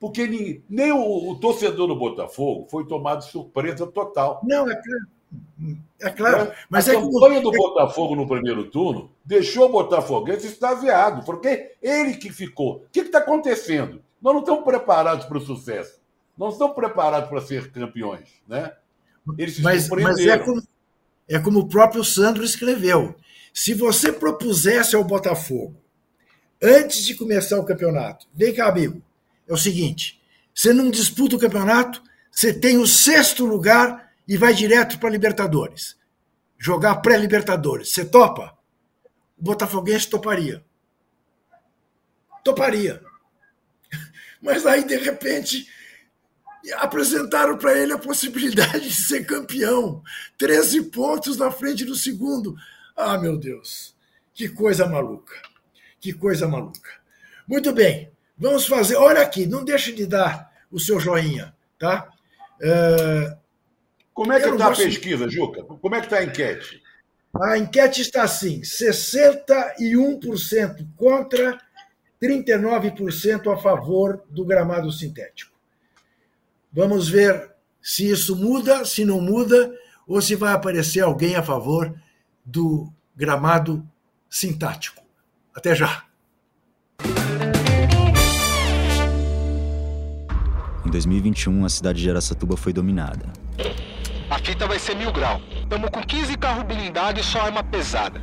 Porque 0.00 0.26
nem, 0.26 0.62
nem 0.68 0.92
o, 0.92 1.30
o, 1.30 1.38
torcedor 1.38 1.86
do 1.86 1.96
Botafogo 1.96 2.66
foi 2.70 2.86
tomado 2.86 3.20
de 3.20 3.30
surpresa 3.30 3.86
total. 3.86 4.40
Não, 4.44 4.68
é 4.68 4.74
claro. 4.74 5.06
É 6.00 6.10
claro. 6.10 6.44
Né? 6.44 6.56
Mas 6.68 6.88
a 6.88 6.92
é 6.92 7.00
campanha 7.00 7.36
que... 7.38 7.42
do 7.44 7.52
Botafogo 7.52 8.16
no 8.16 8.26
primeiro 8.26 8.64
turno 8.70 9.10
deixou 9.24 9.68
o 9.68 9.72
Botafoguense 9.72 10.46
extasiado, 10.46 11.24
porque 11.24 11.72
ele 11.80 12.14
que 12.14 12.30
ficou. 12.30 12.76
O 12.76 12.86
que 12.92 13.00
está 13.00 13.18
acontecendo? 13.18 14.02
Nós 14.20 14.34
não 14.34 14.40
estamos 14.40 14.64
preparados 14.64 15.26
para 15.26 15.38
o 15.38 15.40
sucesso. 15.40 16.00
Não 16.36 16.48
estamos 16.48 16.74
preparados 16.74 17.28
para 17.28 17.40
ser 17.40 17.70
campeões. 17.70 18.42
Né? 18.46 18.72
Eles 19.38 19.56
se 19.56 19.62
mas, 19.62 19.88
mas 19.88 20.18
é, 20.18 20.38
como, 20.38 20.62
é 21.28 21.38
como 21.38 21.60
o 21.60 21.68
próprio 21.68 22.04
Sandro 22.04 22.44
escreveu. 22.44 23.14
Se 23.52 23.74
você 23.74 24.12
propusesse 24.12 24.96
ao 24.96 25.04
Botafogo, 25.04 25.76
antes 26.60 27.04
de 27.04 27.14
começar 27.14 27.58
o 27.58 27.64
campeonato, 27.64 28.26
vem 28.32 28.54
cá, 28.54 28.68
amigo, 28.68 29.02
é 29.46 29.52
o 29.52 29.56
seguinte: 29.56 30.20
você 30.54 30.72
não 30.72 30.90
disputa 30.90 31.36
o 31.36 31.38
campeonato, 31.38 32.02
você 32.30 32.52
tem 32.52 32.78
o 32.78 32.86
sexto 32.86 33.44
lugar 33.44 34.12
e 34.26 34.36
vai 34.36 34.54
direto 34.54 34.98
para 34.98 35.10
Libertadores. 35.10 35.96
Jogar 36.58 36.96
pré-Libertadores. 36.96 37.92
Você 37.92 38.04
topa? 38.04 38.56
O 39.36 39.42
Botafoguense 39.42 40.08
toparia. 40.08 40.64
Toparia. 42.44 43.02
Mas 44.40 44.64
aí, 44.64 44.84
de 44.84 44.96
repente, 44.96 45.66
apresentaram 46.76 47.58
para 47.58 47.76
ele 47.76 47.92
a 47.92 47.98
possibilidade 47.98 48.88
de 48.88 48.94
ser 48.94 49.26
campeão. 49.26 50.02
13 50.38 50.84
pontos 50.84 51.36
na 51.36 51.50
frente 51.50 51.84
do 51.84 51.96
segundo. 51.96 52.54
Ah, 52.96 53.18
meu 53.18 53.36
Deus. 53.36 53.96
Que 54.32 54.48
coisa 54.48 54.86
maluca. 54.86 55.34
Que 56.00 56.12
coisa 56.12 56.46
maluca. 56.46 56.90
Muito 57.46 57.72
bem. 57.72 58.11
Vamos 58.36 58.66
fazer. 58.66 58.96
Olha 58.96 59.22
aqui, 59.22 59.46
não 59.46 59.64
deixe 59.64 59.92
de 59.92 60.04
dar 60.06 60.50
o 60.70 60.80
seu 60.80 60.98
joinha, 60.98 61.54
tá? 61.78 62.08
É... 62.60 63.36
Como 64.14 64.32
é 64.32 64.40
que 64.40 64.48
está 64.48 64.68
a 64.68 64.74
pesquisa, 64.74 65.28
Juca? 65.28 65.62
Como 65.62 65.94
é 65.94 66.00
que 66.00 66.06
está 66.06 66.16
a 66.18 66.24
enquete? 66.24 66.82
A 67.40 67.56
enquete 67.58 68.02
está 68.02 68.24
assim: 68.24 68.60
61% 68.60 70.86
contra, 70.96 71.56
39% 72.22 73.52
a 73.52 73.56
favor 73.56 74.22
do 74.28 74.44
gramado 74.44 74.92
sintético. 74.92 75.50
Vamos 76.72 77.08
ver 77.08 77.50
se 77.80 78.08
isso 78.08 78.36
muda, 78.36 78.84
se 78.84 79.04
não 79.04 79.20
muda, 79.20 79.76
ou 80.06 80.22
se 80.22 80.36
vai 80.36 80.52
aparecer 80.52 81.00
alguém 81.00 81.34
a 81.34 81.42
favor 81.42 81.92
do 82.44 82.92
gramado 83.16 83.84
sintático. 84.28 85.02
Até 85.54 85.74
já. 85.74 86.04
2021, 90.92 91.64
a 91.64 91.68
cidade 91.70 92.02
de 92.02 92.10
Aracatuba 92.10 92.56
foi 92.56 92.72
dominada. 92.72 93.32
A 94.30 94.38
fita 94.38 94.66
vai 94.66 94.78
ser 94.78 94.94
mil 94.94 95.10
grau. 95.10 95.40
Tamo 95.68 95.90
com 95.90 96.02
15 96.02 96.36
carros 96.36 96.64
blindados 96.64 97.24
e 97.24 97.28
só 97.28 97.40
arma 97.40 97.64
pesada. 97.64 98.20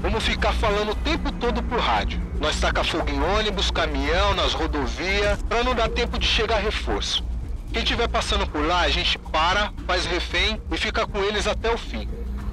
Vamos 0.00 0.24
ficar 0.24 0.52
falando 0.52 0.92
o 0.92 0.94
tempo 0.94 1.32
todo 1.32 1.62
por 1.62 1.80
rádio. 1.80 2.20
Nós 2.40 2.60
taca 2.60 2.84
fogo 2.84 3.08
em 3.10 3.20
ônibus, 3.20 3.70
caminhão, 3.70 4.34
nas 4.34 4.52
rodovias, 4.52 5.42
pra 5.42 5.64
não 5.64 5.74
dar 5.74 5.88
tempo 5.88 6.18
de 6.18 6.26
chegar 6.26 6.58
reforço. 6.58 7.24
Quem 7.72 7.82
estiver 7.82 8.08
passando 8.08 8.46
por 8.46 8.64
lá, 8.64 8.82
a 8.82 8.90
gente 8.90 9.18
para, 9.18 9.72
faz 9.86 10.06
refém 10.06 10.60
e 10.70 10.76
fica 10.76 11.06
com 11.06 11.18
eles 11.18 11.48
até 11.48 11.72
o 11.72 11.78
fim. 11.78 12.08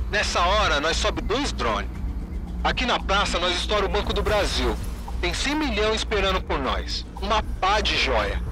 Nessa 0.09 0.39
hora, 0.39 0.79
nós 0.79 0.97
sobe 0.97 1.21
dois 1.21 1.51
drones. 1.51 1.89
Aqui 2.63 2.85
na 2.85 2.99
praça, 2.99 3.39
nós 3.39 3.55
estoura 3.55 3.85
o 3.85 3.89
Banco 3.89 4.13
do 4.13 4.23
Brasil. 4.23 4.75
Tem 5.19 5.33
100 5.33 5.55
milhões 5.55 5.97
esperando 5.97 6.41
por 6.41 6.57
nós. 6.57 7.05
Uma 7.21 7.43
pá 7.59 7.79
de 7.79 7.95
joia. 7.95 8.50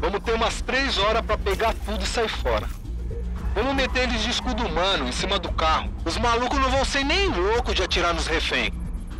Vamos 0.00 0.20
ter 0.20 0.32
umas 0.32 0.62
três 0.62 0.96
horas 0.98 1.22
para 1.22 1.36
pegar 1.36 1.74
tudo 1.84 2.02
e 2.02 2.06
sair 2.06 2.28
fora. 2.28 2.66
Vamos 3.54 3.74
meter 3.74 4.04
eles 4.04 4.22
de 4.22 4.30
escudo 4.30 4.64
humano 4.64 5.06
em 5.06 5.12
cima 5.12 5.38
do 5.38 5.52
carro. 5.52 5.90
Os 6.04 6.16
malucos 6.16 6.58
não 6.58 6.70
vão 6.70 6.84
ser 6.84 7.04
nem 7.04 7.28
loucos 7.28 7.74
de 7.74 7.82
atirar 7.82 8.14
nos 8.14 8.26
reféns. 8.26 8.70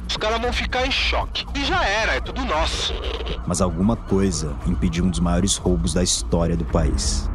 Os 0.08 0.16
caras 0.16 0.40
vão 0.40 0.52
ficar 0.52 0.86
em 0.86 0.90
choque. 0.90 1.44
E 1.54 1.64
já 1.64 1.84
era, 1.84 2.14
é 2.14 2.20
tudo 2.20 2.44
nosso. 2.44 2.94
Mas 3.46 3.60
alguma 3.60 3.94
coisa 3.94 4.56
impediu 4.66 5.04
um 5.04 5.10
dos 5.10 5.20
maiores 5.20 5.56
roubos 5.56 5.92
da 5.92 6.02
história 6.02 6.56
do 6.56 6.64
país. 6.64 7.28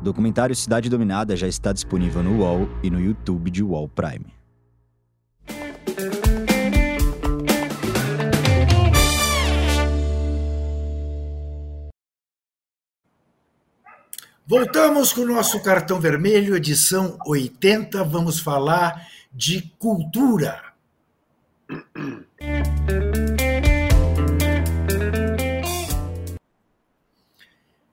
O 0.00 0.04
documentário 0.04 0.54
Cidade 0.54 0.90
Dominada 0.90 1.36
já 1.36 1.46
está 1.46 1.72
disponível 1.72 2.22
no 2.22 2.38
UOL 2.38 2.68
e 2.82 2.90
no 2.90 3.00
YouTube 3.00 3.50
de 3.50 3.62
UOL 3.62 3.88
Prime. 3.88 4.37
Voltamos 14.50 15.12
com 15.12 15.20
o 15.20 15.26
nosso 15.26 15.60
cartão 15.60 16.00
vermelho, 16.00 16.56
edição 16.56 17.18
80. 17.26 18.02
Vamos 18.02 18.40
falar 18.40 19.06
de 19.30 19.70
cultura. 19.78 20.72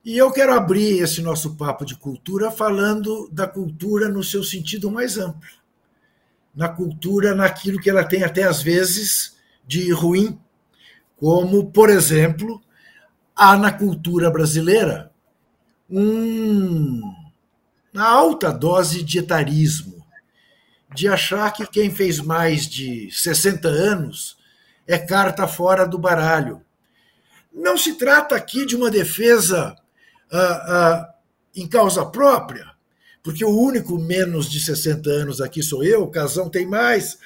E 0.06 0.18
eu 0.18 0.32
quero 0.32 0.54
abrir 0.54 1.04
esse 1.04 1.22
nosso 1.22 1.58
papo 1.58 1.84
de 1.84 1.98
cultura 1.98 2.50
falando 2.50 3.28
da 3.34 3.46
cultura 3.46 4.08
no 4.08 4.24
seu 4.24 4.42
sentido 4.42 4.90
mais 4.90 5.18
amplo. 5.18 5.50
Na 6.56 6.70
cultura, 6.70 7.36
naquilo 7.36 7.82
que 7.82 7.90
ela 7.90 8.06
tem 8.06 8.24
até 8.24 8.44
às 8.44 8.62
vezes 8.62 9.36
de 9.68 9.92
ruim, 9.92 10.40
como, 11.18 11.70
por 11.70 11.90
exemplo, 11.90 12.62
há 13.36 13.58
na 13.58 13.74
cultura 13.74 14.32
brasileira 14.32 15.14
um, 15.90 17.02
uma 17.94 18.04
alta 18.04 18.52
dose 18.52 19.04
de 19.04 19.20
etarismo, 19.20 20.06
de 20.94 21.08
achar 21.08 21.52
que 21.52 21.66
quem 21.68 21.92
fez 21.92 22.20
mais 22.20 22.68
de 22.68 23.10
60 23.12 23.68
anos 23.68 24.38
é 24.88 24.98
carta 24.98 25.48
fora 25.48 25.86
do 25.86 25.98
baralho. 25.98 26.62
Não 27.54 27.78
se 27.78 27.94
trata 27.98 28.36
aqui 28.36 28.66
de 28.66 28.76
uma 28.76 28.92
defesa 28.92 29.76
ah, 30.32 30.38
ah, 30.38 31.14
em 31.56 31.68
causa 31.68 32.06
própria, 32.06 32.66
porque 33.24 33.44
o 33.44 33.58
único 33.58 33.98
menos 33.98 34.50
de 34.50 34.60
60 34.60 35.10
anos 35.10 35.42
aqui 35.42 35.64
sou 35.64 35.84
eu, 35.84 36.08
Casão 36.08 36.50
tem 36.50 36.66
mais, 36.66 37.18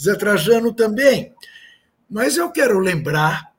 Zé 0.00 0.14
Trajano 0.14 0.72
também. 0.72 1.34
Mas 2.08 2.36
eu 2.36 2.50
quero 2.50 2.78
lembrar 2.78 3.51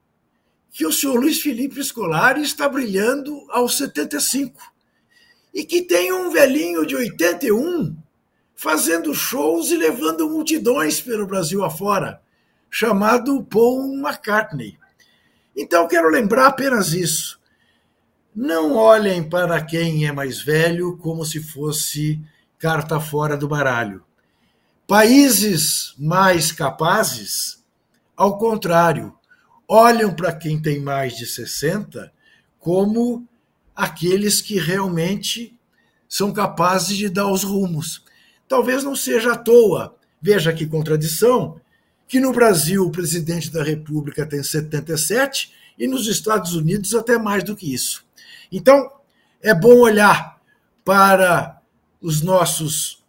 que 0.73 0.87
o 0.87 0.91
senhor 0.91 1.19
Luiz 1.19 1.39
Felipe 1.39 1.81
Scolari 1.83 2.41
está 2.41 2.67
brilhando 2.67 3.45
aos 3.51 3.77
75 3.77 4.59
e 5.53 5.63
que 5.63 5.83
tem 5.83 6.11
um 6.11 6.31
velhinho 6.31 6.83
de 6.83 6.95
81 6.95 7.95
fazendo 8.55 9.13
shows 9.13 9.69
e 9.69 9.77
levando 9.77 10.27
multidões 10.27 10.99
pelo 10.99 11.27
Brasil 11.27 11.63
afora, 11.63 12.19
chamado 12.71 13.43
Paul 13.43 13.93
McCartney. 13.93 14.79
Então 15.55 15.87
quero 15.87 16.09
lembrar 16.09 16.47
apenas 16.47 16.91
isso. 16.91 17.39
Não 18.35 18.73
olhem 18.73 19.29
para 19.29 19.63
quem 19.63 20.07
é 20.07 20.11
mais 20.11 20.41
velho 20.41 20.97
como 20.97 21.23
se 21.23 21.39
fosse 21.39 22.19
carta 22.57 22.99
fora 22.99 23.37
do 23.37 23.47
baralho. 23.47 24.03
Países 24.87 25.93
mais 25.99 26.51
capazes, 26.51 27.63
ao 28.17 28.39
contrário, 28.39 29.13
olham 29.67 30.13
para 30.13 30.33
quem 30.33 30.61
tem 30.61 30.79
mais 30.79 31.15
de 31.15 31.25
60 31.25 32.11
como 32.59 33.27
aqueles 33.75 34.41
que 34.41 34.59
realmente 34.59 35.57
são 36.07 36.31
capazes 36.31 36.95
de 36.95 37.09
dar 37.09 37.27
os 37.27 37.43
rumos. 37.43 38.03
Talvez 38.47 38.83
não 38.83 38.95
seja 38.95 39.33
à 39.33 39.35
toa, 39.35 39.95
veja 40.21 40.53
que 40.53 40.65
contradição, 40.65 41.59
que 42.07 42.19
no 42.19 42.31
Brasil 42.31 42.85
o 42.85 42.91
presidente 42.91 43.49
da 43.49 43.63
República 43.63 44.25
tem 44.25 44.43
77 44.43 45.51
e 45.77 45.87
nos 45.87 46.07
Estados 46.07 46.53
Unidos 46.53 46.93
até 46.93 47.17
mais 47.17 47.43
do 47.43 47.55
que 47.55 47.73
isso. 47.73 48.05
Então, 48.51 48.91
é 49.41 49.53
bom 49.53 49.79
olhar 49.79 50.39
para 50.85 51.59
os 51.99 52.21
nossos 52.21 53.03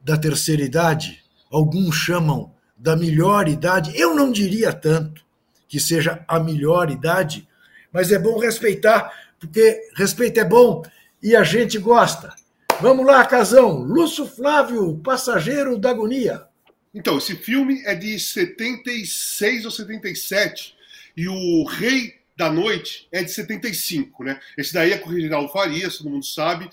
da 0.00 0.16
terceira 0.16 0.62
idade, 0.62 1.22
alguns 1.50 1.96
chamam 1.96 2.52
da 2.76 2.96
melhor 2.96 3.48
idade, 3.48 3.92
eu 3.98 4.14
não 4.14 4.30
diria 4.30 4.72
tanto, 4.72 5.24
que 5.70 5.78
seja 5.78 6.24
a 6.26 6.40
melhor 6.40 6.90
idade, 6.90 7.48
mas 7.92 8.10
é 8.10 8.18
bom 8.18 8.38
respeitar, 8.38 9.10
porque 9.38 9.80
respeito 9.96 10.40
é 10.40 10.44
bom 10.44 10.82
e 11.22 11.36
a 11.36 11.44
gente 11.44 11.78
gosta. 11.78 12.34
Vamos 12.80 13.06
lá, 13.06 13.24
Casão. 13.24 13.78
Lúcio 13.78 14.26
Flávio, 14.26 14.98
Passageiro 14.98 15.78
da 15.78 15.90
Agonia. 15.90 16.44
Então, 16.92 17.18
esse 17.18 17.36
filme 17.36 17.82
é 17.84 17.94
de 17.94 18.18
76 18.18 19.64
ou 19.64 19.70
77 19.70 20.74
e 21.16 21.28
o 21.28 21.64
Rei 21.64 22.18
da 22.36 22.50
Noite 22.50 23.06
é 23.12 23.22
de 23.22 23.30
75, 23.30 24.24
né? 24.24 24.40
Esse 24.58 24.74
daí 24.74 24.92
é 24.92 24.98
com 24.98 25.08
o 25.08 25.12
Reginaldo 25.12 25.52
Farias, 25.52 25.98
todo 25.98 26.10
mundo 26.10 26.24
sabe. 26.24 26.68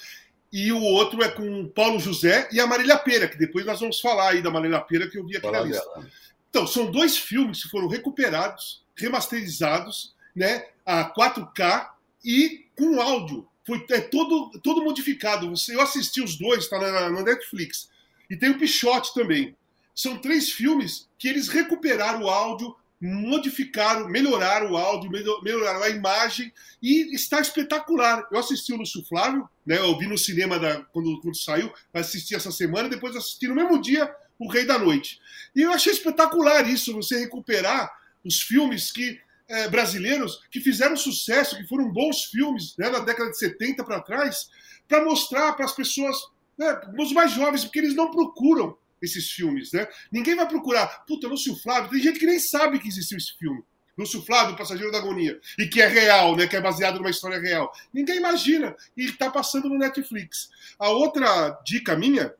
E 0.51 0.71
o 0.71 0.81
outro 0.81 1.21
é 1.21 1.29
com 1.29 1.61
o 1.61 1.69
Paulo 1.69 1.99
José 1.99 2.49
e 2.51 2.59
a 2.59 2.65
Marília 2.65 2.97
Pera, 2.97 3.27
que 3.27 3.37
depois 3.37 3.63
nós 3.63 3.79
vamos 3.79 3.99
falar 3.99 4.29
aí 4.29 4.41
da 4.41 4.49
Marília 4.49 4.79
Pera 4.79 5.07
que 5.07 5.19
eu 5.19 5.25
vi 5.25 5.37
aqui 5.37 5.45
Fala 5.45 5.59
na 5.59 5.65
lista. 5.65 5.87
Dela. 5.87 6.07
Então, 6.49 6.65
são 6.65 6.89
dois 6.89 7.17
filmes 7.17 7.61
que 7.61 7.69
foram 7.69 7.87
recuperados 7.87 8.86
remasterizados, 8.97 10.15
né, 10.35 10.65
a 10.85 11.13
4K 11.13 11.89
e 12.23 12.65
com 12.75 13.01
áudio. 13.01 13.47
Foi 13.65 13.85
é 13.89 13.99
todo, 13.99 14.51
todo 14.63 14.83
modificado. 14.83 15.53
Eu 15.69 15.81
assisti 15.81 16.21
os 16.21 16.37
dois, 16.37 16.63
está 16.63 16.79
na, 16.79 17.09
na 17.09 17.21
Netflix. 17.21 17.89
E 18.29 18.37
tem 18.37 18.51
o 18.51 18.57
Pichote 18.57 19.13
também. 19.13 19.55
São 19.93 20.17
três 20.17 20.51
filmes 20.51 21.07
que 21.17 21.27
eles 21.27 21.47
recuperaram 21.47 22.23
o 22.23 22.29
áudio, 22.29 22.75
modificaram, 23.01 24.07
melhoraram 24.07 24.71
o 24.71 24.77
áudio, 24.77 25.11
melhoraram 25.43 25.83
a 25.83 25.89
imagem 25.89 26.51
e 26.81 27.13
está 27.13 27.41
espetacular. 27.41 28.27
Eu 28.31 28.39
assisti 28.39 28.73
o 28.73 28.77
Lúcio 28.77 29.03
Flávio, 29.03 29.49
né? 29.65 29.77
Eu 29.77 29.97
vi 29.97 30.07
no 30.07 30.17
cinema 30.17 30.57
da, 30.57 30.81
quando, 30.85 31.19
quando 31.19 31.35
saiu, 31.35 31.71
assisti 31.93 32.35
essa 32.35 32.51
semana, 32.51 32.89
depois 32.89 33.15
assisti 33.15 33.47
no 33.47 33.55
mesmo 33.55 33.81
dia 33.81 34.13
O 34.39 34.47
Rei 34.47 34.65
da 34.65 34.77
Noite. 34.77 35.19
E 35.55 35.61
eu 35.61 35.71
achei 35.71 35.91
espetacular 35.91 36.69
isso, 36.69 36.93
você 36.93 37.19
recuperar 37.19 37.91
os 38.23 38.41
filmes 38.41 38.91
que 38.91 39.19
é, 39.47 39.67
brasileiros 39.69 40.41
que 40.51 40.59
fizeram 40.59 40.97
sucesso, 40.97 41.57
que 41.57 41.67
foram 41.67 41.91
bons 41.91 42.25
filmes 42.25 42.75
né, 42.77 42.89
na 42.89 42.99
década 42.99 43.31
de 43.31 43.37
70 43.37 43.83
para 43.83 44.01
trás, 44.01 44.49
para 44.87 45.03
mostrar 45.03 45.53
para 45.53 45.65
as 45.65 45.73
pessoas, 45.73 46.17
né, 46.57 46.79
os 46.97 47.11
mais 47.11 47.31
jovens, 47.31 47.63
porque 47.63 47.79
eles 47.79 47.95
não 47.95 48.11
procuram 48.11 48.77
esses 49.01 49.31
filmes. 49.31 49.71
Né? 49.71 49.87
Ninguém 50.11 50.35
vai 50.35 50.47
procurar, 50.47 51.05
puta, 51.05 51.27
Lúcio 51.27 51.55
Flávio, 51.55 51.89
tem 51.89 52.01
gente 52.01 52.19
que 52.19 52.25
nem 52.25 52.39
sabe 52.39 52.79
que 52.79 52.87
existiu 52.87 53.17
esse 53.17 53.37
filme. 53.37 53.63
Lúcio 53.97 54.21
Flávio, 54.21 54.55
Passageiro 54.55 54.91
da 54.91 54.99
Agonia, 54.99 55.39
e 55.57 55.65
que 55.65 55.81
é 55.81 55.87
real, 55.87 56.35
né, 56.35 56.45
que 56.45 56.55
é 56.55 56.61
baseado 56.61 56.97
numa 56.97 57.09
história 57.09 57.39
real. 57.39 57.71
Ninguém 57.91 58.17
imagina, 58.17 58.75
e 58.95 59.05
está 59.05 59.31
passando 59.31 59.69
no 59.69 59.77
Netflix. 59.77 60.49
A 60.77 60.89
outra 60.89 61.59
dica 61.65 61.95
minha 61.95 62.31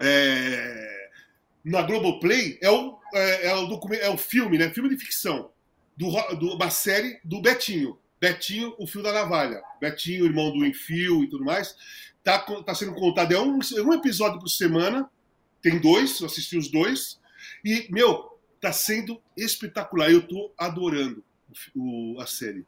é, 0.00 0.93
na 1.64 1.82
Globoplay 1.82 2.58
é 2.60 2.70
o 2.70 2.98
é, 3.14 3.46
é, 3.46 3.54
o, 3.54 3.94
é 3.94 4.10
o 4.10 4.18
filme, 4.18 4.58
né? 4.58 4.70
Filme 4.70 4.88
de 4.88 4.96
ficção. 4.96 5.50
Do, 5.96 6.10
do, 6.36 6.54
uma 6.54 6.68
série 6.68 7.20
do 7.24 7.40
Betinho. 7.40 7.96
Betinho, 8.20 8.74
o 8.78 8.86
fio 8.86 9.02
da 9.02 9.12
navalha. 9.12 9.62
Betinho, 9.80 10.24
irmão 10.24 10.52
do 10.52 10.66
Enfio 10.66 11.22
e 11.22 11.28
tudo 11.28 11.44
mais. 11.44 11.76
Tá, 12.22 12.38
tá 12.38 12.74
sendo 12.74 12.94
contado. 12.94 13.32
É 13.32 13.38
um, 13.38 13.58
um 13.86 13.92
episódio 13.92 14.40
por 14.40 14.48
semana. 14.48 15.08
Tem 15.62 15.78
dois, 15.78 16.18
eu 16.20 16.26
assisti 16.26 16.58
os 16.58 16.68
dois. 16.68 17.20
E, 17.64 17.86
meu, 17.90 18.38
tá 18.60 18.72
sendo 18.72 19.22
espetacular. 19.36 20.10
Eu 20.10 20.26
tô 20.26 20.52
adorando 20.58 21.22
o, 21.74 22.18
a 22.20 22.26
série. 22.26 22.66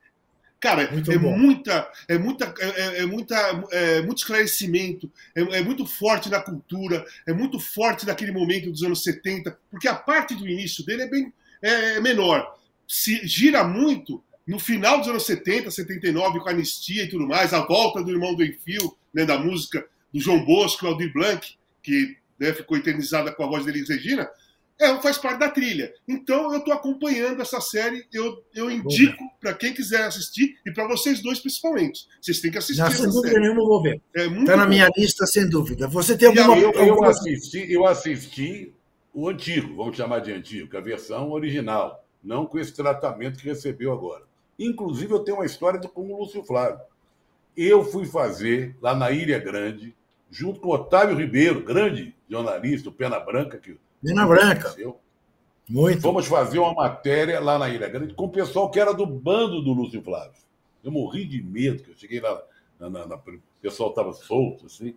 Cara, 0.58 0.90
muito 0.90 1.12
é, 1.12 1.18
muita, 1.18 1.92
é 2.08 2.18
muita, 2.18 2.54
é, 2.58 2.68
é, 2.68 2.98
é 3.02 3.06
muita, 3.06 3.64
é 3.70 4.00
muito 4.02 4.18
esclarecimento, 4.18 5.10
é, 5.34 5.40
é, 5.58 5.62
muito 5.62 5.84
forte 5.84 6.30
na 6.30 6.40
cultura, 6.40 7.04
é 7.26 7.32
muito 7.32 7.60
forte 7.60 8.06
naquele 8.06 8.32
momento 8.32 8.70
dos 8.70 8.82
anos 8.82 9.02
70, 9.02 9.56
porque 9.70 9.86
a 9.86 9.94
parte 9.94 10.34
do 10.34 10.48
início 10.48 10.84
dele 10.84 11.02
é 11.02 11.08
bem 11.08 11.32
é, 11.62 11.96
é 11.96 12.00
menor. 12.00 12.56
Se 12.88 13.26
gira 13.26 13.64
muito 13.64 14.22
no 14.46 14.58
final 14.58 14.98
dos 14.98 15.08
anos 15.08 15.26
70, 15.26 15.70
79, 15.70 16.40
com 16.40 16.48
a 16.48 16.52
anistia 16.52 17.04
e 17.04 17.08
tudo 17.08 17.26
mais, 17.26 17.52
a 17.52 17.60
volta 17.60 18.02
do 18.02 18.10
irmão 18.10 18.34
do 18.34 18.44
Enfio, 18.44 18.96
né, 19.12 19.24
da 19.24 19.38
música 19.38 19.84
do 20.12 20.20
João 20.20 20.44
Bosco, 20.44 20.86
Aldir 20.86 21.12
Blanc, 21.12 21.54
que 21.82 22.16
né, 22.38 22.52
ficou 22.52 22.76
eternizada 22.76 23.32
com 23.32 23.42
a 23.42 23.46
voz 23.46 23.64
de 23.64 23.70
Elis 23.70 23.88
Regina, 23.88 24.28
é, 24.78 24.94
faz 25.00 25.16
parte 25.16 25.38
da 25.38 25.50
trilha. 25.50 25.92
Então 26.06 26.52
eu 26.52 26.58
estou 26.58 26.74
acompanhando 26.74 27.40
essa 27.40 27.60
série, 27.60 28.06
eu, 28.12 28.44
eu 28.54 28.70
indico 28.70 29.24
para 29.40 29.54
quem 29.54 29.72
quiser 29.72 30.02
assistir 30.02 30.56
e 30.66 30.72
para 30.72 30.86
vocês 30.86 31.22
dois 31.22 31.40
principalmente. 31.40 32.06
Vocês 32.20 32.40
têm 32.40 32.50
que 32.50 32.58
assistir. 32.58 32.82
Não, 32.82 32.90
sem 32.90 33.08
dúvida 33.08 33.40
nenhuma 33.40 33.64
vou 33.64 33.82
ver. 33.82 34.00
Está 34.14 34.52
é 34.52 34.56
na 34.56 34.64
bom. 34.64 34.68
minha 34.68 34.88
lista, 34.96 35.26
sem 35.26 35.48
dúvida. 35.48 35.88
Você 35.88 36.16
tem 36.16 36.28
alguma. 36.28 36.58
Eu, 36.58 36.72
eu, 36.72 37.04
assisti, 37.04 37.72
eu 37.72 37.86
assisti 37.86 38.72
o 39.14 39.28
antigo, 39.28 39.74
vamos 39.74 39.96
chamar 39.96 40.18
de 40.18 40.32
antigo, 40.32 40.76
a 40.76 40.80
versão 40.80 41.30
original, 41.30 42.04
não 42.22 42.44
com 42.44 42.58
esse 42.58 42.74
tratamento 42.74 43.38
que 43.38 43.48
recebeu 43.48 43.92
agora. 43.92 44.24
Inclusive, 44.58 45.12
eu 45.12 45.20
tenho 45.20 45.38
uma 45.38 45.46
história 45.46 45.80
com 45.80 46.12
o 46.12 46.18
Lúcio 46.18 46.44
Flávio. 46.44 46.80
Eu 47.56 47.82
fui 47.82 48.04
fazer 48.04 48.76
lá 48.82 48.94
na 48.94 49.10
Ilha 49.10 49.38
Grande, 49.38 49.94
junto 50.30 50.60
com 50.60 50.68
Otávio 50.68 51.16
Ribeiro, 51.16 51.62
grande 51.62 52.14
jornalista, 52.28 52.90
o 52.90 52.92
Pena 52.92 53.18
Branca, 53.18 53.56
que 53.56 53.78
Pena 54.02 54.26
Branca. 54.26 54.74
Muito. 55.68 56.00
Fomos 56.00 56.26
fazer 56.26 56.58
uma 56.58 56.72
matéria 56.74 57.40
lá 57.40 57.58
na 57.58 57.68
Ilha 57.68 57.88
Grande 57.88 58.14
com 58.14 58.26
o 58.26 58.30
pessoal 58.30 58.70
que 58.70 58.78
era 58.78 58.94
do 58.94 59.04
bando 59.04 59.60
do 59.62 59.72
Lúcio 59.72 60.00
Flávio. 60.02 60.40
Eu 60.84 60.92
morri 60.92 61.24
de 61.24 61.42
medo, 61.42 61.82
que 61.82 61.90
eu 61.90 61.96
cheguei 61.96 62.20
lá, 62.20 62.40
na, 62.78 62.88
na, 62.88 63.06
na, 63.06 63.16
o 63.16 63.40
pessoal 63.60 63.90
estava 63.90 64.12
solto, 64.12 64.66
assim. 64.66 64.94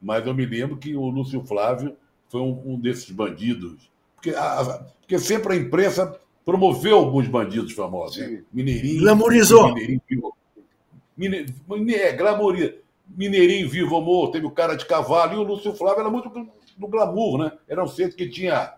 Mas 0.00 0.26
eu 0.26 0.34
me 0.34 0.44
lembro 0.44 0.76
que 0.76 0.94
o 0.94 1.08
Lúcio 1.08 1.42
Flávio 1.46 1.96
foi 2.28 2.40
um, 2.40 2.72
um 2.72 2.78
desses 2.78 3.10
bandidos. 3.10 3.90
Porque, 4.14 4.30
a, 4.30 4.86
porque 5.00 5.18
sempre 5.18 5.54
a 5.54 5.56
imprensa 5.56 6.20
promoveu 6.44 6.96
alguns 6.96 7.28
bandidos 7.28 7.72
famosos. 7.72 8.18
Né? 8.18 8.42
Mineirinho. 8.52 9.00
Glamorizou. 9.00 9.68
Mineirinho 9.68 10.02
vivo. 10.08 10.36
Mine, 11.16 11.94
é, 11.94 12.12
glamoriza. 12.12 12.74
Mineirinho 13.08 13.68
vivo, 13.68 13.96
amor. 13.96 14.30
Teve 14.30 14.46
o 14.46 14.50
cara 14.50 14.74
de 14.74 14.84
cavalo. 14.84 15.34
E 15.34 15.36
o 15.36 15.42
Lúcio 15.42 15.74
Flávio 15.74 16.00
era 16.00 16.10
muito 16.10 16.30
do 16.76 16.88
glamour, 16.88 17.38
né? 17.38 17.52
Era 17.68 17.82
um 17.82 17.88
centro 17.88 18.16
que 18.16 18.28
tinha. 18.28 18.74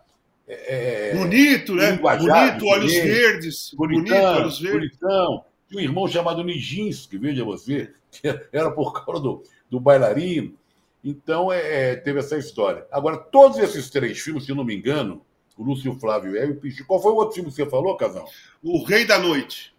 É, 0.46 1.10
é 1.10 1.14
bonito, 1.16 1.74
né? 1.74 1.92
Bonito, 1.92 2.66
olhos 2.66 2.92
verdes. 2.92 3.70
Bonitão, 3.74 4.04
bonito, 4.04 4.40
olhos 4.40 4.60
verdes. 4.60 4.98
Bonitão. 4.98 5.44
Tinha 5.68 5.80
um 5.80 5.84
irmão 5.84 6.06
chamado 6.06 6.44
Nijinsky, 6.44 7.16
veja 7.18 7.44
você, 7.44 7.92
que 8.10 8.28
era 8.52 8.70
por 8.70 8.92
causa 8.92 9.22
do, 9.22 9.42
do 9.70 9.80
bailarino. 9.80 10.54
Então, 11.02 11.52
é, 11.52 11.92
é, 11.92 11.96
teve 11.96 12.18
essa 12.18 12.36
história. 12.36 12.86
Agora, 12.90 13.18
todos 13.18 13.58
esses 13.58 13.90
três 13.90 14.18
filmes, 14.18 14.46
se 14.46 14.54
não 14.54 14.64
me 14.64 14.74
engano, 14.74 15.24
o 15.56 15.62
Lúcio 15.62 15.94
Flávio 15.98 16.34
e 16.34 16.50
o 16.50 16.56
Pichi. 16.56 16.84
Qual 16.84 17.00
foi 17.00 17.12
o 17.12 17.16
outro 17.16 17.34
filme 17.34 17.50
que 17.50 17.56
você 17.56 17.66
falou, 17.66 17.96
Casal? 17.96 18.26
O 18.62 18.82
Rei 18.84 19.04
da 19.04 19.18
Noite. 19.18 19.74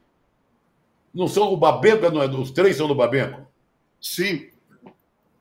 Não 1.14 1.28
são 1.28 1.52
o 1.52 1.58
Babenco? 1.58 2.10
Não 2.10 2.22
é, 2.22 2.28
os 2.28 2.52
três 2.52 2.76
são 2.76 2.88
do 2.88 2.96
Babenco? 2.96 3.48
Sim. 4.00 4.50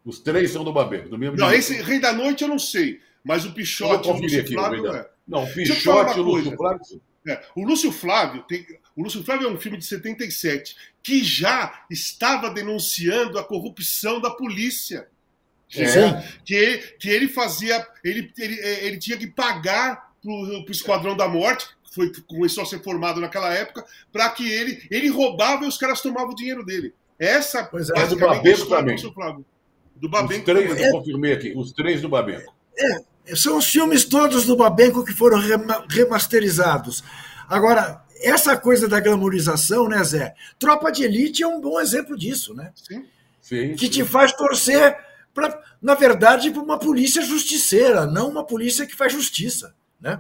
Os 0.05 0.19
três 0.19 0.51
são 0.51 0.63
do 0.63 0.73
Babenco, 0.73 1.09
do 1.09 1.19
mesmo 1.19 1.37
Não, 1.37 1.53
esse 1.53 1.81
Rei 1.81 1.99
da 1.99 2.13
Noite 2.13 2.43
eu 2.43 2.49
não 2.49 2.59
sei, 2.59 3.01
mas 3.23 3.45
o 3.45 3.53
Pichote 3.53 4.09
e 4.09 4.13
o 4.13 4.17
Lúcio 4.17 4.41
aqui, 4.41 4.53
Flávio... 4.53 4.95
É. 4.95 5.09
Não, 5.27 5.45
o 5.45 5.53
Pichote 5.53 6.19
e 6.19 6.21
o 6.21 6.25
Lúcio 6.25 6.57
Flávio... 6.57 7.01
É, 7.27 7.43
o 7.57 7.65
Lúcio 7.65 7.91
Flávio 7.91 8.43
tem, 8.43 8.67
o 8.95 9.03
Lúcio 9.03 9.25
Flávio 9.25 9.49
é 9.49 9.51
um 9.51 9.59
filme 9.59 9.79
de 9.79 9.87
77 9.87 10.77
que 11.03 11.25
já 11.25 11.85
estava 11.91 12.51
denunciando 12.51 13.39
a 13.39 13.45
corrupção 13.45 14.21
da 14.21 14.31
polícia. 14.31 15.09
É. 15.77 16.23
Que, 16.45 16.79
que 17.01 17.09
ele 17.09 17.27
fazia. 17.27 17.85
Ele, 18.05 18.31
ele, 18.39 18.61
ele 18.61 18.99
tinha 18.99 19.17
que 19.17 19.27
pagar 19.27 20.13
para 20.23 20.31
o 20.31 20.71
Esquadrão 20.71 21.17
da 21.17 21.27
Morte, 21.27 21.67
que 21.83 21.95
foi, 21.95 22.13
começou 22.29 22.63
a 22.63 22.67
ser 22.67 22.81
formado 22.81 23.21
naquela 23.21 23.53
época, 23.53 23.85
para 24.13 24.29
que 24.31 24.49
ele. 24.49 24.87
Ele 24.91 25.09
roubava 25.09 25.65
e 25.65 25.69
os 25.69 25.77
caras 25.77 26.01
tomavam 26.01 26.31
o 26.31 26.37
dinheiro 26.37 26.65
dele. 26.65 26.95
Essa 27.19 27.65
pois 27.65 27.91
é, 27.91 28.07
do 28.07 28.17
Babenco 28.17 28.67
também. 28.67 28.97
Do 29.97 30.09
Babenco. 30.09 30.41
Os 30.41 30.45
três, 30.45 30.81
eu 30.81 30.93
confirmei 30.93 31.33
aqui, 31.33 31.53
os 31.57 31.73
três 31.73 32.01
do 32.03 32.09
Babenco. 32.09 32.55
É, 32.77 33.35
são 33.37 33.57
os 33.57 33.67
filmes 33.67 34.05
todos 34.05 34.45
do 34.45 34.57
Babenco 34.57 35.05
que 35.05 35.13
foram 35.13 35.39
remasterizados. 35.89 37.03
Agora, 37.49 38.03
essa 38.21 38.57
coisa 38.57 38.89
da 38.89 39.01
glamorização, 39.01 39.89
né, 39.89 40.03
Zé? 40.03 40.35
Tropa 40.59 40.91
de 40.91 41.05
Elite 41.05 41.43
é 41.43 41.47
um 41.47 41.61
bom 41.61 41.81
exemplo 41.81 42.17
disso, 42.17 42.55
né? 42.55 42.73
Sim. 42.75 43.07
Sim, 43.41 43.75
que 43.75 43.87
sim. 43.87 43.93
te 43.93 44.05
faz 44.05 44.33
torcer 44.33 44.97
para, 45.35 45.63
na 45.83 45.95
verdade, 45.95 46.51
para 46.51 46.63
uma 46.63 46.79
polícia 46.79 47.21
justiceira, 47.21 48.07
não 48.07 48.31
uma 48.31 48.45
polícia 48.45 48.87
que 48.87 48.97
faz 48.97 49.13
justiça, 49.13 49.75
né? 50.01 50.19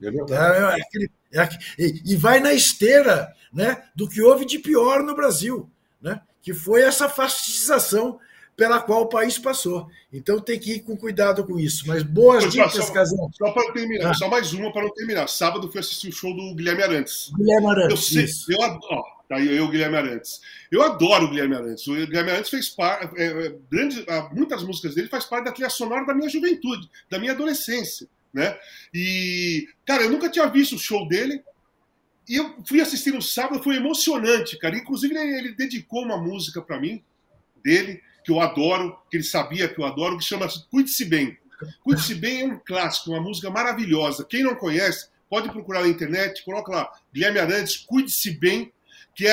É, 0.00 0.06
é, 0.06 1.40
é, 1.40 1.42
é 1.42 1.48
e 1.78 2.14
vai 2.14 2.38
na 2.38 2.52
esteira, 2.52 3.32
né, 3.52 3.82
do 3.96 4.08
que 4.08 4.22
houve 4.22 4.44
de 4.44 4.58
pior 4.60 5.02
no 5.02 5.16
Brasil, 5.16 5.68
né? 6.00 6.20
Que 6.40 6.54
foi 6.54 6.82
essa 6.82 7.08
fascistização 7.08 8.20
pela 8.62 8.80
qual 8.80 9.02
o 9.02 9.08
país 9.08 9.40
passou. 9.40 9.90
Então 10.12 10.38
tem 10.38 10.56
que 10.56 10.74
ir 10.74 10.80
com 10.82 10.96
cuidado 10.96 11.44
com 11.44 11.58
isso. 11.58 11.82
Mas 11.84 12.04
boas 12.04 12.48
dicas, 12.48 12.74
só, 12.74 12.92
Casão. 12.92 13.28
Só 13.36 13.50
para 13.50 13.72
terminar, 13.72 14.10
ah. 14.10 14.14
só 14.14 14.28
mais 14.28 14.52
uma 14.52 14.72
para 14.72 14.82
não 14.82 14.94
terminar. 14.94 15.28
Sábado 15.28 15.68
fui 15.68 15.80
assistir 15.80 16.10
o 16.10 16.12
show 16.12 16.32
do 16.32 16.54
Guilherme 16.54 16.80
Arantes. 16.80 17.32
Guilherme 17.36 17.66
Arantes. 17.66 18.14
Eu 18.14 18.28
sei, 18.28 18.54
eu, 18.54 18.60
ó, 18.60 19.02
tá 19.28 19.34
aí 19.34 19.56
eu, 19.56 19.68
Guilherme 19.68 19.96
Arantes. 19.96 20.40
Eu 20.70 20.80
adoro 20.80 21.24
o 21.24 21.30
Guilherme 21.30 21.56
Arantes. 21.56 21.88
O 21.88 21.94
Guilherme 21.94 22.30
Arantes 22.30 22.50
fez 22.50 22.68
parte. 22.68 23.20
É, 23.20 23.24
é, 23.24 23.54
grande, 23.68 24.06
muitas 24.32 24.62
músicas 24.62 24.94
dele 24.94 25.08
faz 25.08 25.24
parte 25.24 25.46
da 25.46 25.50
trilha 25.50 25.68
sonora 25.68 26.06
da 26.06 26.14
minha 26.14 26.28
juventude, 26.28 26.88
da 27.10 27.18
minha 27.18 27.32
adolescência. 27.32 28.06
Né? 28.32 28.56
E, 28.94 29.66
cara, 29.84 30.04
eu 30.04 30.10
nunca 30.10 30.30
tinha 30.30 30.46
visto 30.46 30.76
o 30.76 30.78
show 30.78 31.08
dele. 31.08 31.42
E 32.28 32.36
eu 32.36 32.54
fui 32.64 32.80
assistir 32.80 33.10
no 33.10 33.20
sábado, 33.20 33.60
foi 33.60 33.74
emocionante, 33.74 34.56
cara. 34.56 34.76
Inclusive, 34.76 35.16
ele, 35.16 35.36
ele 35.36 35.52
dedicou 35.52 36.04
uma 36.04 36.16
música 36.16 36.62
para 36.62 36.78
mim, 36.78 37.02
dele, 37.64 38.00
que 38.24 38.30
eu 38.30 38.40
adoro, 38.40 38.98
que 39.10 39.16
ele 39.16 39.24
sabia 39.24 39.68
que 39.68 39.80
eu 39.80 39.84
adoro, 39.84 40.18
que 40.18 40.24
chama 40.24 40.48
Cuide-se 40.70 41.04
Bem. 41.04 41.36
Cuide-se 41.82 42.14
Bem 42.14 42.42
é 42.42 42.46
um 42.46 42.58
clássico, 42.58 43.10
uma 43.10 43.20
música 43.20 43.50
maravilhosa. 43.50 44.24
Quem 44.24 44.42
não 44.42 44.54
conhece, 44.54 45.08
pode 45.28 45.48
procurar 45.50 45.82
na 45.82 45.88
internet, 45.88 46.44
coloca 46.44 46.72
lá, 46.72 46.90
Guilherme 47.12 47.38
Arantes, 47.38 47.76
Cuide-se 47.76 48.30
Bem, 48.32 48.72
que 49.14 49.26
é 49.26 49.32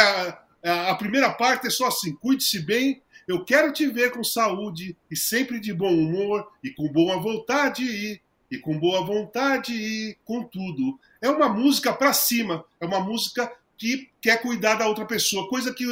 a, 0.64 0.90
a, 0.92 0.96
primeira 0.96 1.32
parte 1.32 1.68
é 1.68 1.70
só 1.70 1.88
assim, 1.88 2.14
cuide-se 2.16 2.60
bem, 2.60 3.02
eu 3.28 3.46
quero 3.46 3.72
te 3.72 3.88
ver 3.88 4.12
com 4.12 4.24
saúde 4.24 4.96
e 5.10 5.16
sempre 5.16 5.60
de 5.60 5.74
bom 5.74 5.94
humor 5.94 6.48
e 6.64 6.72
com 6.72 6.92
boa 6.92 7.20
vontade 7.20 7.84
e, 7.84 8.20
e 8.52 8.58
com 8.58 8.78
boa 8.78 9.06
vontade 9.06 9.74
e 9.74 10.18
com 10.26 10.44
tudo. 10.44 11.00
É 11.22 11.30
uma 11.30 11.48
música 11.48 11.94
para 11.94 12.12
cima, 12.12 12.66
é 12.80 12.86
uma 12.86 13.00
música 13.00 13.52
que 13.78 14.10
quer 14.20 14.42
cuidar 14.42 14.76
da 14.76 14.88
outra 14.88 15.06
pessoa, 15.06 15.48
coisa 15.48 15.74
que 15.74 15.86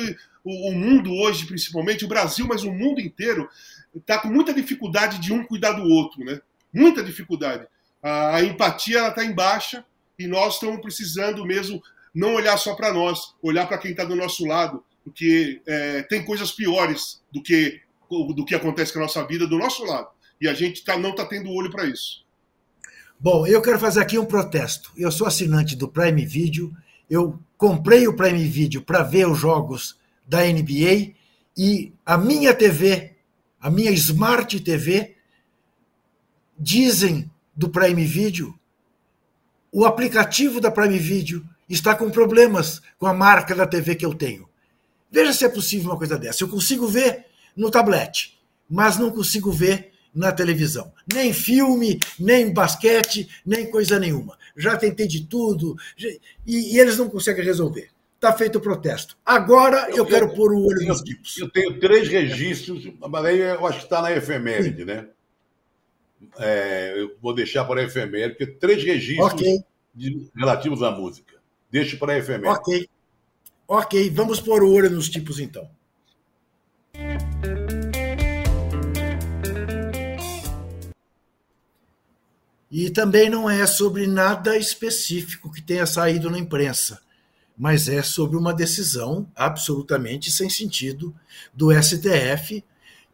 o, 0.47 0.69
o 0.69 0.75
mundo 0.75 1.13
hoje, 1.13 1.45
principalmente 1.45 2.05
o 2.05 2.07
Brasil, 2.07 2.47
mas 2.47 2.63
o 2.63 2.71
mundo 2.71 3.01
inteiro, 3.01 3.49
está 3.93 4.17
com 4.17 4.29
muita 4.29 4.53
dificuldade 4.53 5.19
de 5.19 5.33
um 5.33 5.43
cuidar 5.43 5.73
do 5.73 5.83
outro, 5.83 6.23
né? 6.23 6.39
Muita 6.73 7.03
dificuldade. 7.03 7.67
A, 8.01 8.37
a 8.37 8.43
empatia 8.43 9.07
está 9.07 9.25
em 9.25 9.33
baixa 9.33 9.83
e 10.17 10.25
nós 10.25 10.55
estamos 10.55 10.79
precisando 10.81 11.45
mesmo 11.45 11.81
não 12.15 12.35
olhar 12.35 12.57
só 12.57 12.73
para 12.75 12.93
nós, 12.93 13.35
olhar 13.41 13.67
para 13.67 13.77
quem 13.77 13.91
está 13.91 14.05
do 14.05 14.15
nosso 14.15 14.45
lado, 14.45 14.83
porque 15.03 15.61
é, 15.67 16.03
tem 16.03 16.23
coisas 16.23 16.51
piores 16.51 17.21
do 17.31 17.43
que 17.43 17.81
do 18.09 18.45
que 18.45 18.55
acontece 18.55 18.93
com 18.93 18.99
a 18.99 19.01
nossa 19.01 19.27
vida 19.27 19.45
do 19.45 19.57
nosso 19.57 19.83
lado. 19.83 20.07
E 20.39 20.47
a 20.47 20.53
gente 20.53 20.81
tá, 20.85 20.97
não 20.97 21.09
está 21.09 21.25
tendo 21.25 21.51
olho 21.51 21.69
para 21.69 21.83
isso. 21.83 22.25
Bom, 23.19 23.45
eu 23.45 23.61
quero 23.61 23.77
fazer 23.77 23.99
aqui 23.99 24.17
um 24.17 24.25
protesto. 24.25 24.93
Eu 24.95 25.11
sou 25.11 25.27
assinante 25.27 25.75
do 25.75 25.89
Prime 25.89 26.25
Video, 26.25 26.73
eu 27.09 27.37
comprei 27.57 28.07
o 28.07 28.15
Prime 28.15 28.47
Video 28.47 28.81
para 28.81 29.03
ver 29.03 29.27
os 29.27 29.37
jogos 29.37 29.96
da 30.27 30.43
NBA 30.43 31.13
e 31.57 31.93
a 32.05 32.17
minha 32.17 32.53
TV, 32.53 33.15
a 33.59 33.71
minha 33.71 33.91
Smart 33.91 34.59
TV, 34.59 35.15
dizem 36.59 37.31
do 37.55 37.69
Prime 37.69 38.05
Video, 38.05 38.57
o 39.71 39.85
aplicativo 39.85 40.59
da 40.59 40.69
Prime 40.69 40.99
Video 40.99 41.43
está 41.69 41.95
com 41.95 42.09
problemas 42.09 42.81
com 42.97 43.05
a 43.05 43.13
marca 43.13 43.55
da 43.55 43.65
TV 43.65 43.95
que 43.95 44.05
eu 44.05 44.13
tenho. 44.13 44.47
Veja 45.11 45.33
se 45.33 45.45
é 45.45 45.49
possível 45.49 45.91
uma 45.91 45.97
coisa 45.97 46.17
dessa. 46.17 46.43
Eu 46.43 46.49
consigo 46.49 46.87
ver 46.87 47.25
no 47.55 47.71
tablet, 47.71 48.37
mas 48.69 48.97
não 48.97 49.11
consigo 49.11 49.51
ver 49.51 49.91
na 50.13 50.31
televisão. 50.31 50.91
Nem 51.13 51.33
filme, 51.33 51.99
nem 52.19 52.51
basquete, 52.51 53.27
nem 53.45 53.69
coisa 53.69 53.99
nenhuma. 53.99 54.37
Já 54.55 54.75
tentei 54.75 55.07
de 55.07 55.25
tudo 55.25 55.75
e, 56.45 56.75
e 56.75 56.79
eles 56.79 56.97
não 56.97 57.09
conseguem 57.09 57.43
resolver 57.43 57.89
está 58.17 58.33
feito 58.33 58.57
o 58.57 58.61
protesto. 58.61 59.17
Agora 59.25 59.89
eu, 59.91 59.97
eu 59.97 60.05
quero 60.05 60.25
eu, 60.27 60.33
pôr 60.33 60.51
o 60.51 60.65
olho 60.65 60.87
nos 60.87 61.01
tipos. 61.01 61.37
Eu 61.37 61.49
tenho 61.49 61.79
três 61.79 62.07
registros, 62.07 62.91
mas 62.99 63.25
aí 63.25 63.39
eu 63.39 63.65
acho 63.65 63.79
que 63.79 63.85
está 63.85 64.01
na 64.01 64.11
efeméride, 64.11 64.79
Sim. 64.79 64.85
né? 64.85 65.07
É, 66.39 66.93
eu 66.97 67.15
vou 67.21 67.33
deixar 67.33 67.63
para 67.65 67.79
a 67.79 67.83
efeméride, 67.83 68.35
porque 68.35 68.47
três 68.47 68.83
registros 68.83 69.33
okay. 69.33 69.59
de, 69.93 70.29
relativos 70.35 70.81
à 70.81 70.91
música. 70.91 71.35
Deixo 71.71 71.97
para 71.97 72.13
a 72.13 72.17
efeméride. 72.17 72.59
Ok. 72.59 72.89
Ok, 73.69 74.09
vamos 74.11 74.39
pôr 74.39 74.63
o 74.63 74.71
olho 74.71 74.89
nos 74.89 75.09
tipos 75.09 75.39
então. 75.39 75.69
E 82.71 82.89
também 82.89 83.29
não 83.29 83.49
é 83.49 83.65
sobre 83.65 84.07
nada 84.07 84.57
específico 84.57 85.51
que 85.51 85.61
tenha 85.61 85.85
saído 85.85 86.29
na 86.29 86.39
imprensa 86.39 87.01
mas 87.57 87.87
é 87.87 88.03
sobre 88.03 88.37
uma 88.37 88.53
decisão 88.53 89.27
absolutamente 89.35 90.31
sem 90.31 90.49
sentido 90.49 91.15
do 91.53 91.71
STF, 91.71 92.63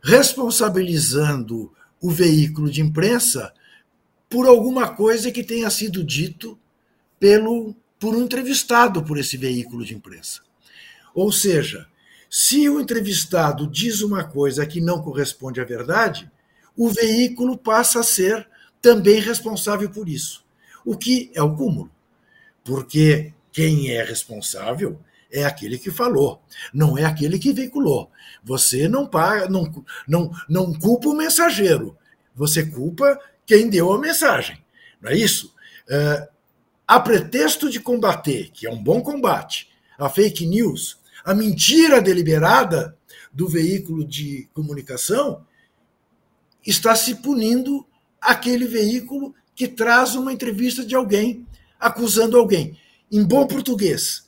responsabilizando 0.01 1.71
o 2.01 2.11
veículo 2.11 2.69
de 2.69 2.81
imprensa 2.81 3.53
por 4.29 4.45
alguma 4.45 4.89
coisa 4.89 5.31
que 5.31 5.43
tenha 5.43 5.69
sido 5.69 6.03
dito 6.03 6.59
pelo 7.19 7.73
por 7.97 8.13
um 8.13 8.23
entrevistado 8.23 9.01
por 9.01 9.17
esse 9.17 9.37
veículo 9.37 9.85
de 9.85 9.95
imprensa. 9.95 10.41
Ou 11.15 11.31
seja, 11.31 11.87
se 12.29 12.67
o 12.67 12.81
entrevistado 12.81 13.65
diz 13.65 14.01
uma 14.01 14.25
coisa 14.25 14.65
que 14.65 14.81
não 14.81 15.01
corresponde 15.01 15.61
à 15.61 15.63
verdade, 15.63 16.29
o 16.75 16.89
veículo 16.89 17.57
passa 17.57 18.01
a 18.01 18.03
ser 18.03 18.45
também 18.81 19.21
responsável 19.21 19.89
por 19.89 20.09
isso. 20.09 20.43
O 20.83 20.97
que 20.97 21.31
é 21.33 21.41
o 21.41 21.55
cúmulo. 21.55 21.89
Porque 22.61 23.31
quem 23.53 23.91
é 23.91 24.03
responsável 24.03 24.99
é 25.31 25.45
aquele 25.45 25.77
que 25.77 25.89
falou, 25.89 26.43
não 26.73 26.97
é 26.97 27.05
aquele 27.05 27.39
que 27.39 27.53
veiculou. 27.53 28.11
Você 28.43 28.87
não 28.87 29.07
paga, 29.07 29.47
não, 29.47 29.71
não, 30.07 30.31
não 30.49 30.73
culpa 30.73 31.09
o 31.09 31.15
mensageiro, 31.15 31.97
você 32.35 32.65
culpa 32.65 33.19
quem 33.45 33.69
deu 33.69 33.93
a 33.93 33.99
mensagem. 33.99 34.63
Não 35.01 35.11
é 35.11 35.15
isso? 35.15 35.53
É, 35.89 36.29
a 36.87 36.99
pretexto 36.99 37.69
de 37.69 37.79
combater, 37.79 38.51
que 38.51 38.67
é 38.67 38.71
um 38.71 38.83
bom 38.83 39.01
combate, 39.01 39.69
a 39.97 40.09
fake 40.09 40.45
news, 40.45 40.99
a 41.23 41.33
mentira 41.33 42.01
deliberada 42.01 42.97
do 43.31 43.47
veículo 43.47 44.05
de 44.05 44.49
comunicação, 44.53 45.45
está 46.65 46.95
se 46.95 47.15
punindo 47.15 47.85
aquele 48.21 48.65
veículo 48.65 49.33
que 49.55 49.67
traz 49.67 50.15
uma 50.15 50.33
entrevista 50.33 50.85
de 50.85 50.95
alguém 50.95 51.45
acusando 51.79 52.37
alguém. 52.37 52.77
Em 53.13 53.23
bom 53.23 53.45
português, 53.45 54.27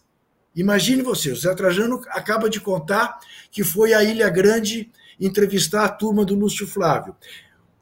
imagine 0.56 1.02
você, 1.02 1.32
o 1.32 1.36
Zé 1.36 1.56
Trajano 1.56 2.04
acaba 2.10 2.48
de 2.48 2.62
contar 2.62 3.18
que 3.50 3.64
foi 3.64 3.96
à 3.96 4.04
Ilha 4.04 4.30
Grande 4.30 4.92
entrevistar 5.20 5.86
a 5.86 5.90
turma 5.90 6.24
do 6.24 6.36
Lúcio 6.36 6.68
Flávio 6.68 7.16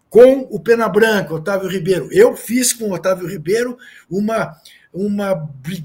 com 0.09 0.47
o 0.49 0.61
Pena 0.61 0.87
Branca, 0.87 1.33
Otávio 1.33 1.67
Ribeiro. 1.67 2.07
Eu 2.09 2.37
fiz 2.37 2.71
com 2.71 2.85
o 2.85 2.93
Otávio 2.93 3.27
Ribeiro 3.27 3.77
uma, 4.09 4.57
uma, 4.93 5.33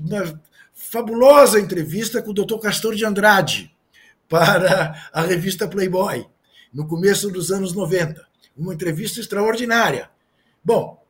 uma 0.06 0.40
fabulosa 0.72 1.58
entrevista 1.58 2.22
com 2.22 2.30
o 2.30 2.34
Dr. 2.34 2.60
Castor 2.60 2.94
de 2.94 3.04
Andrade 3.04 3.74
para 4.28 5.10
a 5.12 5.22
revista 5.22 5.66
Playboy, 5.66 6.28
no 6.72 6.86
começo 6.86 7.28
dos 7.28 7.50
anos 7.50 7.72
90. 7.72 8.24
Uma 8.56 8.72
entrevista 8.72 9.18
extraordinária. 9.18 10.10
Bom, 10.62 11.04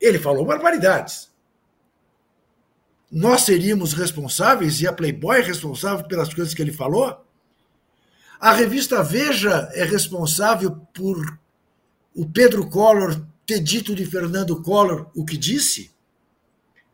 ele 0.00 0.18
falou 0.18 0.44
barbaridades. 0.44 1.29
Nós 3.10 3.42
seríamos 3.42 3.92
responsáveis 3.92 4.80
e 4.80 4.86
a 4.86 4.92
Playboy 4.92 5.38
é 5.38 5.42
responsável 5.42 6.06
pelas 6.06 6.32
coisas 6.32 6.54
que 6.54 6.62
ele 6.62 6.72
falou? 6.72 7.24
A 8.38 8.52
revista 8.52 9.02
Veja 9.02 9.68
é 9.74 9.84
responsável 9.84 10.76
por 10.94 11.38
o 12.14 12.28
Pedro 12.28 12.68
Collor 12.70 13.20
ter 13.44 13.60
dito 13.60 13.94
de 13.96 14.06
Fernando 14.06 14.62
Collor 14.62 15.10
o 15.14 15.24
que 15.24 15.36
disse? 15.36 15.90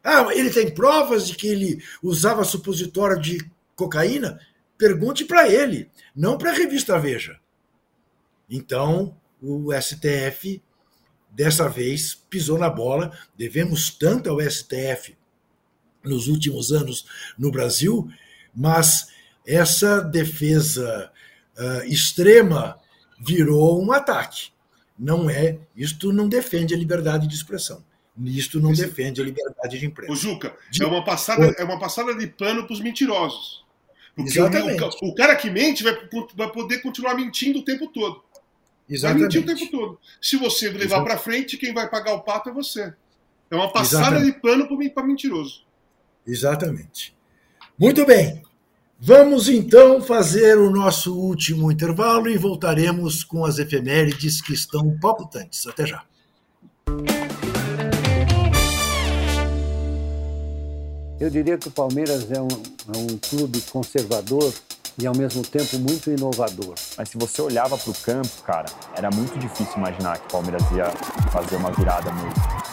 Ah, 0.02 0.26
ele 0.32 0.50
tem 0.50 0.72
provas 0.72 1.28
de 1.28 1.34
que 1.34 1.48
ele 1.48 1.84
usava 2.02 2.44
supositório 2.44 3.20
de 3.20 3.38
cocaína? 3.74 4.40
Pergunte 4.78 5.24
para 5.24 5.48
ele, 5.48 5.90
não 6.14 6.38
para 6.38 6.50
a 6.50 6.54
revista 6.54 6.98
Veja. 6.98 7.38
Então, 8.48 9.16
o 9.42 9.70
STF, 9.74 10.62
dessa 11.30 11.68
vez, 11.68 12.14
pisou 12.14 12.58
na 12.58 12.70
bola. 12.70 13.12
Devemos 13.36 13.90
tanto 13.90 14.30
ao 14.30 14.40
STF 14.40 15.16
nos 16.06 16.28
últimos 16.28 16.72
anos 16.72 17.06
no 17.38 17.50
Brasil, 17.50 18.08
mas 18.54 19.08
essa 19.46 20.00
defesa 20.00 21.10
uh, 21.56 21.84
extrema 21.86 22.78
virou 23.18 23.82
um 23.82 23.92
ataque. 23.92 24.48
Não 24.98 25.28
é, 25.28 25.58
isto 25.76 26.12
não 26.12 26.28
defende 26.28 26.74
a 26.74 26.76
liberdade 26.76 27.26
de 27.26 27.34
expressão. 27.34 27.84
Isto 28.24 28.58
não 28.58 28.72
defende 28.72 29.20
a 29.20 29.24
liberdade 29.24 29.78
de 29.78 29.84
imprensa. 29.84 30.12
O 30.12 30.16
Juca, 30.16 30.56
de... 30.70 30.82
é, 30.82 30.86
uma 30.86 31.04
passada, 31.04 31.54
é 31.58 31.64
uma 31.64 31.78
passada 31.78 32.14
de 32.14 32.26
pano 32.26 32.64
para 32.64 32.72
os 32.72 32.80
mentirosos. 32.80 33.64
Porque 34.14 34.40
o, 34.40 35.10
o, 35.10 35.14
cara 35.14 35.36
que 35.36 35.50
mente 35.50 35.84
vai, 35.84 35.94
vai 36.34 36.50
poder 36.50 36.80
continuar 36.80 37.14
mentindo 37.14 37.58
o 37.58 37.62
tempo 37.62 37.88
todo. 37.88 38.24
Exatamente. 38.88 39.36
Vai 39.36 39.40
mentir 39.40 39.42
o 39.42 39.58
tempo 39.58 39.70
todo. 39.70 40.00
Se 40.22 40.36
você 40.36 40.70
levar 40.70 41.04
para 41.04 41.18
frente, 41.18 41.58
quem 41.58 41.74
vai 41.74 41.90
pagar 41.90 42.14
o 42.14 42.22
pato 42.22 42.48
é 42.48 42.52
você. 42.52 42.94
É 43.50 43.54
uma 43.54 43.70
passada 43.70 44.16
Exatamente. 44.16 44.34
de 44.34 44.40
pano 44.40 44.90
para 44.94 45.06
mentiroso. 45.06 45.65
Exatamente. 46.26 47.14
Muito 47.78 48.04
bem. 48.04 48.42
Vamos 48.98 49.48
então 49.48 50.00
fazer 50.00 50.56
o 50.56 50.70
nosso 50.70 51.14
último 51.14 51.70
intervalo 51.70 52.28
e 52.28 52.38
voltaremos 52.38 53.22
com 53.22 53.44
as 53.44 53.58
efemérides 53.58 54.40
que 54.40 54.54
estão 54.54 54.98
palpitantes. 54.98 55.66
Até 55.66 55.86
já. 55.86 56.02
Eu 61.20 61.30
diria 61.30 61.58
que 61.58 61.68
o 61.68 61.70
Palmeiras 61.70 62.30
é 62.30 62.40
um, 62.40 62.48
é 62.48 62.98
um 62.98 63.18
clube 63.18 63.60
conservador 63.70 64.52
e 64.98 65.06
ao 65.06 65.16
mesmo 65.16 65.42
tempo 65.42 65.78
muito 65.78 66.10
inovador. 66.10 66.74
Mas 66.96 67.10
se 67.10 67.18
você 67.18 67.42
olhava 67.42 67.76
para 67.76 67.90
o 67.90 67.94
campo, 67.94 68.42
cara, 68.44 68.66
era 68.94 69.10
muito 69.10 69.38
difícil 69.38 69.76
imaginar 69.76 70.18
que 70.18 70.26
o 70.26 70.30
Palmeiras 70.30 70.62
ia 70.72 70.90
fazer 71.30 71.56
uma 71.56 71.70
virada 71.70 72.10
mesmo. 72.12 72.65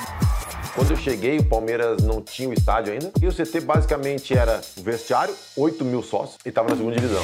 Quando 0.76 0.90
eu 0.90 0.98
cheguei, 0.98 1.38
o 1.38 1.46
Palmeiras 1.46 2.02
não 2.02 2.20
tinha 2.20 2.50
o 2.50 2.54
estádio 2.54 2.94
ainda. 2.94 3.12
E 3.22 3.28
o 3.28 3.32
CT 3.32 3.62
basicamente 3.62 4.36
era 4.36 4.60
o 4.76 4.82
vestiário, 4.82 5.36
8 5.56 5.86
mil 5.86 6.02
sócios, 6.02 6.40
e 6.44 6.50
estava 6.50 6.68
na 6.70 6.76
segunda 6.76 6.96
divisão. 6.96 7.24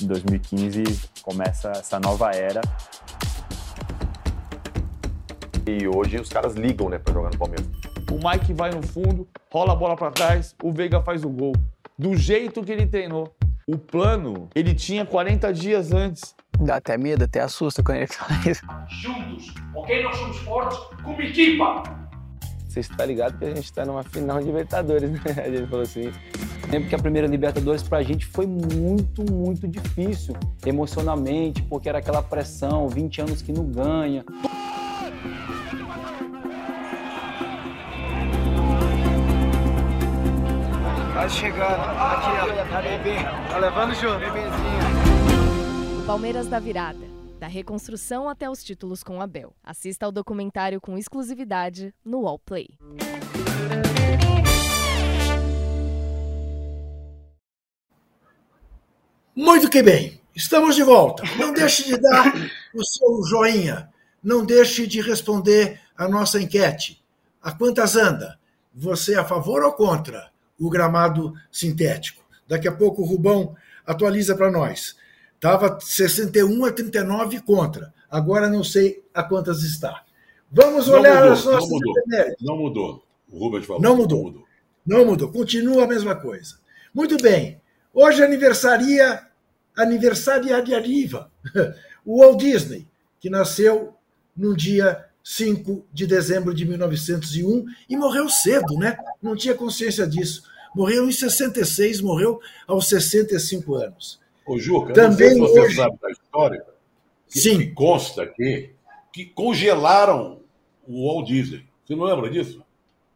Em 0.00 0.06
2015 0.06 1.10
começa 1.20 1.70
essa 1.72 2.00
nova 2.00 2.30
era. 2.30 2.62
E 5.66 5.86
hoje 5.86 6.18
os 6.18 6.30
caras 6.30 6.54
ligam, 6.54 6.88
né, 6.88 6.98
para 6.98 7.12
jogar 7.12 7.30
no 7.30 7.38
Palmeiras. 7.38 7.66
O 8.10 8.14
Mike 8.26 8.54
vai 8.54 8.70
no 8.70 8.82
fundo, 8.82 9.28
rola 9.52 9.74
a 9.74 9.76
bola 9.76 9.94
para 9.94 10.10
trás, 10.10 10.54
o 10.62 10.72
Veiga 10.72 11.02
faz 11.02 11.24
o 11.24 11.28
gol. 11.28 11.52
Do 11.98 12.16
jeito 12.16 12.64
que 12.64 12.72
ele 12.72 12.86
treinou. 12.86 13.36
O 13.68 13.76
plano, 13.76 14.48
ele 14.54 14.74
tinha 14.74 15.04
40 15.04 15.52
dias 15.52 15.92
antes. 15.92 16.34
Dá 16.58 16.76
até 16.76 16.96
medo, 16.96 17.24
até 17.24 17.40
assusta 17.40 17.82
quando 17.82 17.98
ele 17.98 18.06
fala 18.06 18.32
isso. 18.48 18.62
Juntos, 18.88 19.52
ok? 19.74 20.02
Nós 20.04 20.16
somos 20.16 20.38
fortes 20.38 20.78
como 21.02 21.20
equipa 21.20 22.05
você 22.76 22.92
está 22.92 23.06
ligado 23.06 23.38
que 23.38 23.44
a 23.44 23.54
gente 23.54 23.64
está 23.64 23.86
numa 23.86 24.02
final 24.02 24.38
de 24.38 24.44
Libertadores, 24.44 25.10
né? 25.10 25.20
A 25.38 25.48
gente 25.48 25.66
falou 25.66 25.82
assim. 25.82 26.12
Lembro 26.70 26.88
que 26.88 26.94
a 26.94 26.98
primeira 26.98 27.26
Libertadores 27.26 27.82
para 27.82 27.98
a 27.98 28.02
gente 28.02 28.26
foi 28.26 28.46
muito, 28.46 29.24
muito 29.32 29.66
difícil, 29.66 30.36
emocionalmente, 30.64 31.62
porque 31.62 31.88
era 31.88 31.98
aquela 31.98 32.22
pressão, 32.22 32.88
20 32.88 33.20
anos 33.22 33.40
que 33.40 33.52
não 33.52 33.64
ganha. 33.64 34.24
Tá 41.14 41.28
chegando, 41.30 41.80
aqui 41.80 42.30
ó, 42.42 42.66
tá 42.68 42.82
bebê, 42.82 43.14
tá 43.48 43.58
levando 43.58 43.94
junto, 43.94 44.18
bebezinho. 44.18 46.04
Palmeiras 46.06 46.46
da 46.46 46.58
Virada 46.58 47.05
da 47.38 47.46
reconstrução 47.46 48.28
até 48.28 48.48
os 48.48 48.62
títulos 48.62 49.02
com 49.02 49.20
Abel. 49.20 49.54
Assista 49.62 50.06
ao 50.06 50.12
documentário 50.12 50.80
com 50.80 50.96
exclusividade 50.96 51.94
no 52.04 52.22
Wallplay. 52.22 52.68
Muito 59.34 59.68
que 59.68 59.82
bem, 59.82 60.18
estamos 60.34 60.74
de 60.74 60.82
volta. 60.82 61.22
Não 61.38 61.52
deixe 61.52 61.84
de 61.84 61.98
dar 61.98 62.32
o 62.74 62.82
seu 62.82 63.22
joinha, 63.24 63.90
não 64.22 64.44
deixe 64.46 64.86
de 64.86 65.00
responder 65.02 65.78
a 65.96 66.08
nossa 66.08 66.40
enquete. 66.40 67.04
A 67.42 67.52
quantas 67.52 67.96
anda? 67.96 68.38
Você 68.74 69.14
é 69.14 69.18
a 69.18 69.24
favor 69.24 69.62
ou 69.62 69.72
contra 69.72 70.30
o 70.58 70.70
gramado 70.70 71.34
sintético? 71.52 72.24
Daqui 72.48 72.66
a 72.66 72.72
pouco 72.72 73.02
o 73.02 73.04
Rubão 73.04 73.54
atualiza 73.86 74.34
para 74.34 74.50
nós. 74.50 74.96
Estava 75.36 75.78
61 75.80 76.64
a 76.64 76.72
39 76.72 77.40
contra. 77.40 77.94
Agora 78.10 78.48
não 78.48 78.64
sei 78.64 79.04
a 79.14 79.22
quantas 79.22 79.62
está. 79.62 80.02
Vamos 80.50 80.88
olhar 80.88 81.20
mudou, 81.20 81.32
as 81.32 81.44
nossas 81.44 81.70
não 81.70 81.78
mudou, 81.78 81.94
não 82.40 82.56
mudou. 82.56 83.06
O 83.30 83.38
Rubens 83.38 83.66
falou. 83.66 83.82
Não 83.82 83.96
mudou. 83.96 84.18
não 84.18 84.24
mudou. 84.24 84.46
Não 84.86 85.06
mudou. 85.06 85.32
Continua 85.32 85.84
a 85.84 85.86
mesma 85.86 86.14
coisa. 86.14 86.56
Muito 86.94 87.16
bem. 87.16 87.60
Hoje 87.92 88.22
aniversaria 88.22 89.26
aniversariaria 89.76 91.26
o 92.04 92.20
Walt 92.20 92.38
Disney, 92.38 92.88
que 93.20 93.28
nasceu 93.28 93.94
no 94.34 94.56
dia 94.56 95.04
5 95.22 95.86
de 95.92 96.06
dezembro 96.06 96.54
de 96.54 96.64
1901 96.64 97.66
e 97.88 97.96
morreu 97.96 98.28
cedo, 98.28 98.78
né? 98.78 98.96
Não 99.20 99.36
tinha 99.36 99.54
consciência 99.54 100.06
disso. 100.06 100.44
Morreu 100.74 101.08
em 101.08 101.12
66, 101.12 102.00
morreu 102.00 102.40
aos 102.66 102.88
65 102.88 103.74
anos. 103.74 104.20
Ô, 104.46 104.58
Juca, 104.58 104.92
Também 104.92 105.10
não 105.10 105.16
sei 105.16 105.30
se 105.30 105.38
você 105.38 105.60
hoje... 105.60 105.76
sabe 105.76 105.98
da 106.00 106.10
história, 106.10 106.64
que 107.28 107.40
Sim. 107.40 107.74
consta 107.74 108.22
aqui 108.22 108.70
que 109.12 109.24
congelaram 109.24 110.40
o 110.86 111.06
Walt 111.06 111.26
Disney. 111.26 111.66
Você 111.84 111.96
não 111.96 112.04
lembra 112.04 112.30
disso? 112.30 112.62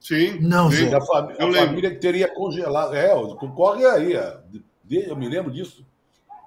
Sim. 0.01 0.41
Não, 0.41 0.71
sim. 0.71 0.93
A, 0.93 1.01
família, 1.01 1.45
a 1.45 1.67
família 1.67 1.91
que 1.91 2.01
teria 2.01 2.27
congelado. 2.35 2.95
É, 2.95 3.09
concorre 3.37 3.85
aí. 3.85 4.15
Eu 4.91 5.15
me 5.15 5.29
lembro 5.29 5.53
disso. 5.53 5.87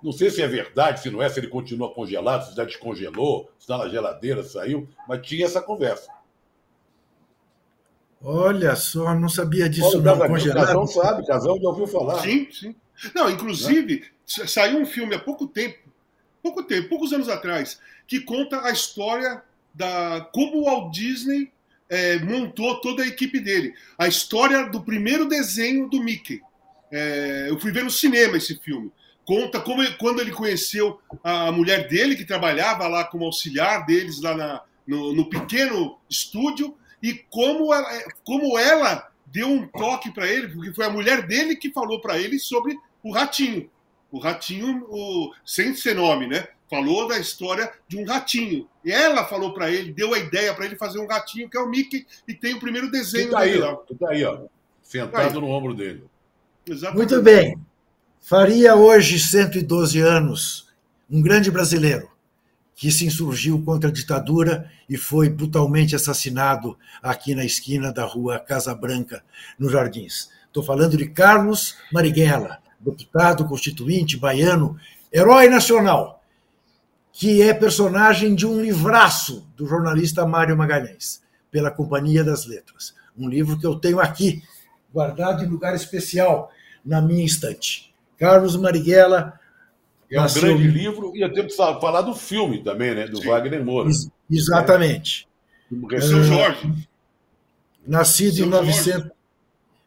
Não 0.01 0.11
sei 0.11 0.29
se 0.29 0.41
é 0.41 0.47
verdade, 0.47 0.99
se 0.99 1.09
não 1.09 1.21
é, 1.21 1.29
se 1.29 1.39
ele 1.39 1.47
continua 1.47 1.93
congelado, 1.93 2.49
se 2.49 2.55
já 2.55 2.65
descongelou, 2.65 3.49
se 3.57 3.61
está 3.61 3.77
na 3.77 3.87
geladeira, 3.87 4.43
saiu, 4.43 4.89
mas 5.07 5.25
tinha 5.25 5.45
essa 5.45 5.61
conversa. 5.61 6.11
Olha 8.21 8.75
só, 8.75 9.13
não 9.15 9.29
sabia 9.29 9.69
disso 9.69 9.97
Olha, 9.99 10.15
não, 10.15 10.27
congelado. 10.27 10.65
Casão 10.65 10.87
sabe, 10.87 11.25
Casão 11.25 11.57
já 11.57 11.69
ouviu 11.69 11.87
falar. 11.87 12.19
Sim, 12.19 12.49
sim. 12.51 12.75
Não, 13.13 13.29
inclusive, 13.29 13.99
né? 13.99 14.45
saiu 14.47 14.79
um 14.79 14.85
filme 14.85 15.15
há 15.15 15.19
pouco 15.19 15.47
tempo, 15.47 15.77
pouco 16.41 16.63
tempo, 16.63 16.89
poucos 16.89 17.13
anos 17.13 17.29
atrás, 17.29 17.79
que 18.07 18.19
conta 18.19 18.65
a 18.65 18.71
história 18.71 19.41
da 19.73 20.21
como 20.33 20.57
o 20.57 20.63
Walt 20.65 20.93
Disney 20.93 21.51
é, 21.89 22.19
montou 22.19 22.79
toda 22.81 23.03
a 23.03 23.07
equipe 23.07 23.39
dele. 23.39 23.73
A 23.97 24.07
história 24.07 24.65
do 24.67 24.81
primeiro 24.81 25.27
desenho 25.27 25.89
do 25.89 26.01
Mickey. 26.01 26.41
É, 26.91 27.47
eu 27.49 27.59
fui 27.59 27.71
ver 27.71 27.83
no 27.83 27.89
cinema 27.89 28.37
esse 28.37 28.55
filme 28.59 28.91
conta 29.25 29.59
como 29.59 29.81
quando 29.97 30.21
ele 30.21 30.31
conheceu 30.31 30.99
a 31.23 31.51
mulher 31.51 31.87
dele, 31.87 32.15
que 32.15 32.25
trabalhava 32.25 32.87
lá 32.87 33.03
como 33.03 33.25
auxiliar 33.25 33.85
deles 33.85 34.21
lá 34.21 34.35
na, 34.35 34.61
no, 34.85 35.13
no, 35.13 35.29
pequeno 35.29 35.97
estúdio, 36.09 36.75
e 37.01 37.13
como 37.29 37.73
ela, 37.73 37.89
como 38.23 38.57
ela 38.57 39.09
deu 39.25 39.47
um 39.47 39.67
toque 39.67 40.11
para 40.11 40.27
ele, 40.27 40.49
porque 40.49 40.73
foi 40.73 40.85
a 40.85 40.89
mulher 40.89 41.25
dele 41.25 41.55
que 41.55 41.71
falou 41.71 41.99
para 41.99 42.19
ele 42.19 42.39
sobre 42.39 42.77
o 43.03 43.11
ratinho. 43.11 43.69
O 44.11 44.19
ratinho, 44.19 44.85
o, 44.89 45.33
sem 45.45 45.75
ser 45.75 45.95
nome, 45.95 46.27
né? 46.27 46.47
Falou 46.69 47.07
da 47.07 47.19
história 47.19 47.71
de 47.87 47.97
um 47.97 48.05
ratinho. 48.05 48.67
E 48.85 48.91
ela 48.91 49.25
falou 49.25 49.53
para 49.53 49.71
ele, 49.71 49.91
deu 49.91 50.13
a 50.13 50.19
ideia 50.19 50.53
para 50.53 50.65
ele 50.65 50.75
fazer 50.75 50.99
um 50.99 51.07
ratinho, 51.07 51.49
que 51.49 51.57
é 51.57 51.59
o 51.59 51.69
Mickey, 51.69 52.05
e 52.27 52.33
tem 52.33 52.53
o 52.53 52.59
primeiro 52.59 52.89
desenho 52.89 53.31
tá 53.31 53.39
aí, 53.39 53.57
lá. 53.57 53.75
Tá 53.75 54.09
aí, 54.09 54.23
ó. 54.23 54.41
Sentado 54.81 55.11
tá 55.11 55.21
aí. 55.21 55.33
no 55.33 55.47
ombro 55.47 55.73
dele. 55.73 56.03
Exatamente. 56.65 56.97
Muito 56.97 57.21
bem. 57.21 57.57
Faria 58.21 58.75
hoje 58.75 59.19
112 59.19 59.99
anos 59.99 60.69
um 61.09 61.21
grande 61.21 61.51
brasileiro 61.51 62.09
que 62.75 62.91
se 62.91 63.05
insurgiu 63.05 63.61
contra 63.63 63.89
a 63.89 63.93
ditadura 63.93 64.69
e 64.89 64.97
foi 64.97 65.29
brutalmente 65.29 65.95
assassinado 65.95 66.77
aqui 67.01 67.35
na 67.35 67.45
esquina 67.45 67.91
da 67.91 68.05
rua 68.05 68.39
Casa 68.39 68.73
Branca, 68.73 69.23
nos 69.59 69.71
Jardins. 69.71 70.29
Estou 70.47 70.63
falando 70.63 70.97
de 70.97 71.09
Carlos 71.09 71.75
Marighella, 71.91 72.62
deputado 72.83 73.45
constituinte 73.47 74.17
baiano, 74.17 74.77
herói 75.11 75.47
nacional, 75.49 76.23
que 77.11 77.41
é 77.41 77.53
personagem 77.53 78.33
de 78.35 78.45
um 78.45 78.61
livraço 78.61 79.47
do 79.55 79.65
jornalista 79.67 80.25
Mário 80.25 80.57
Magalhães, 80.57 81.21
pela 81.51 81.71
Companhia 81.71 82.23
das 82.23 82.45
Letras. 82.45 82.95
Um 83.17 83.29
livro 83.29 83.57
que 83.59 83.65
eu 83.65 83.75
tenho 83.75 83.99
aqui, 83.99 84.41
guardado 84.91 85.43
em 85.43 85.47
lugar 85.47 85.75
especial 85.75 86.51
na 86.83 87.01
minha 87.01 87.23
estante. 87.23 87.93
Carlos 88.17 88.55
Marighella. 88.55 89.39
É 90.11 90.19
um 90.19 90.23
nasceu... 90.23 90.41
grande 90.41 90.67
livro, 90.67 91.15
e 91.15 91.21
eu 91.21 91.33
tenho 91.33 91.47
que 91.47 91.55
falar 91.55 92.01
do 92.01 92.13
filme 92.15 92.63
também, 92.63 92.93
né? 92.93 93.07
Do 93.07 93.17
Sim. 93.17 93.27
Wagner 93.27 93.63
Moura. 93.63 93.89
Ex 93.89 94.09
exatamente. 94.29 95.27
É. 95.91 96.01
São 96.01 96.23
Jorge. 96.23 96.87
Nascido 97.85 98.39
em, 98.39 98.45
900... 98.45 99.11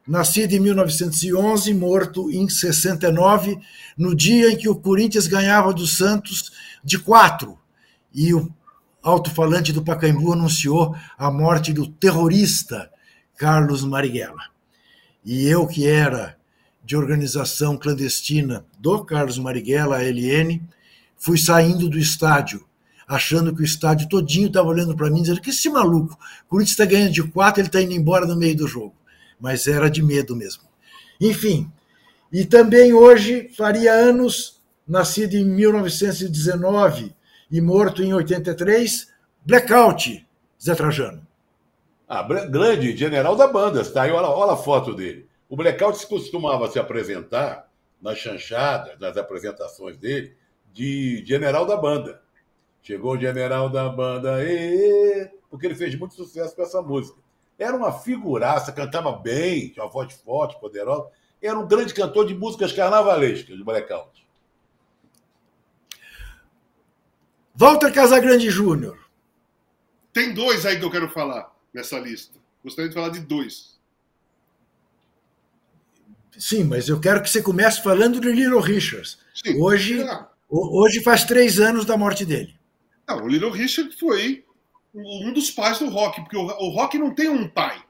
nascido 0.07 0.53
em 0.53 0.61
1911, 0.61 1.75
morto 1.75 2.31
em 2.31 2.49
69, 2.49 3.59
no 3.97 4.15
dia 4.15 4.53
em 4.53 4.57
que 4.57 4.69
o 4.69 4.77
Corinthians 4.77 5.27
ganhava 5.27 5.73
do 5.73 5.87
Santos 5.87 6.53
de 6.85 6.99
quatro. 6.99 7.59
E 8.15 8.33
o 8.33 8.49
alto-falante 9.03 9.73
do 9.73 9.83
Pacaembu 9.83 10.33
anunciou 10.33 10.95
a 11.19 11.31
morte 11.31 11.73
do 11.73 11.87
terrorista 11.87 12.91
Carlos 13.37 13.85
Marighella. 13.85 14.43
E 15.25 15.47
eu, 15.47 15.67
que 15.67 15.87
era 15.87 16.37
de 16.85 16.97
organização 16.97 17.77
clandestina 17.77 18.65
do 18.79 19.05
Carlos 19.05 19.39
Marighella, 19.39 19.97
a 19.97 20.03
LN, 20.03 20.63
fui 21.17 21.37
saindo 21.37 21.89
do 21.89 21.99
estádio, 21.99 22.65
achando 23.09 23.55
que 23.55 23.63
o 23.63 23.65
estádio 23.65 24.09
todinho 24.09 24.47
estava 24.47 24.69
olhando 24.69 24.95
para 24.95 25.11
mim, 25.11 25.23
dizendo 25.23 25.41
que 25.41 25.51
esse 25.51 25.69
maluco, 25.69 26.15
o 26.45 26.49
Corinthians 26.49 26.73
está 26.73 26.85
ganhando 26.85 27.13
de 27.13 27.25
quatro, 27.25 27.61
ele 27.61 27.69
está 27.69 27.81
indo 27.83 27.93
embora 27.93 28.25
no 28.25 28.37
meio 28.37 28.57
do 28.57 28.69
jogo. 28.69 28.95
Mas 29.39 29.67
era 29.67 29.91
de 29.91 30.03
medo 30.03 30.35
mesmo. 30.35 30.65
Enfim, 31.21 31.71
e 32.33 32.45
também 32.45 32.93
hoje 32.93 33.49
faria 33.57 33.93
anos, 33.93 34.63
nascido 34.87 35.35
em 35.35 35.45
1919 35.45 37.15
e 37.51 37.61
morto 37.61 38.03
em 38.03 38.13
83, 38.13 39.13
Blackout, 39.45 40.27
Zé 40.63 40.75
Trajano. 40.75 41.27
Ah, 42.09 42.23
grande 42.23 42.97
general 42.97 43.37
da 43.37 43.47
banda, 43.47 43.85
tá 43.85 44.03
aí, 44.03 44.11
olha, 44.11 44.29
olha 44.29 44.53
a 44.53 44.57
foto 44.57 44.95
dele. 44.95 45.29
O 45.49 45.57
Blackout 45.57 46.07
costumava 46.07 46.69
se 46.71 46.79
apresentar 46.79 47.69
nas 48.01 48.19
chanchadas, 48.19 48.99
nas 48.99 49.17
apresentações 49.17 49.97
dele, 49.97 50.37
de 50.73 51.25
general 51.25 51.65
da 51.65 51.77
banda. 51.77 52.21
Chegou 52.83 53.15
o 53.15 53.21
general 53.21 53.69
da 53.69 53.89
banda, 53.89 54.37
porque 55.51 55.67
ele 55.67 55.75
fez 55.75 55.95
muito 55.99 56.15
sucesso 56.15 56.55
com 56.55 56.63
essa 56.63 56.81
música. 56.83 57.19
Era 57.59 57.77
uma 57.77 57.93
figuraça, 57.93 58.73
cantava 58.73 59.13
bem, 59.13 59.71
tinha 59.71 59.85
uma 59.85 59.91
voz 59.91 60.13
forte, 60.13 60.59
poderosa. 60.61 61.09
Era 61.41 61.59
um 61.59 61.67
grande 61.67 61.95
cantor 61.95 62.27
de 62.27 62.35
músicas 62.35 62.73
carnavalescas, 62.73 63.57
de 63.57 63.65
Blackout. 63.65 64.27
Walter 67.55 67.93
Casagrande 67.93 68.51
Júnior. 68.51 68.99
Tem 70.13 70.35
dois 70.35 70.67
aí 70.67 70.79
que 70.79 70.85
eu 70.85 70.91
quero 70.91 71.09
falar 71.09 71.51
nessa 71.73 71.99
lista. 71.99 72.39
Gostaria 72.63 72.89
de 72.89 72.95
falar 72.95 73.09
de 73.11 73.21
dois. 73.21 73.77
Sim, 76.39 76.65
mas 76.65 76.89
eu 76.89 77.01
quero 77.01 77.23
que 77.23 77.31
você 77.31 77.43
comece 77.43 77.83
falando 77.83 78.21
de 78.21 78.31
Little 78.31 78.61
Richards. 78.61 79.19
Sim, 79.35 79.61
hoje, 79.61 80.03
é. 80.03 80.27
hoje 80.51 81.03
faz 81.03 81.25
três 81.25 81.59
anos 81.59 81.87
da 81.87 81.97
morte 81.97 82.27
dele. 82.27 82.59
Não, 83.09 83.25
o 83.25 83.29
Little 83.29 83.51
Richard 83.51 83.97
foi 83.97 84.46
um 84.97 85.33
dos 85.33 85.51
pais 85.51 85.79
do 85.79 85.89
rock, 85.89 86.21
porque 86.23 86.37
o, 86.37 86.69
rock 86.71 86.99
não 86.99 87.15
tem 87.15 87.29
um 87.29 87.49
pai. 87.49 87.83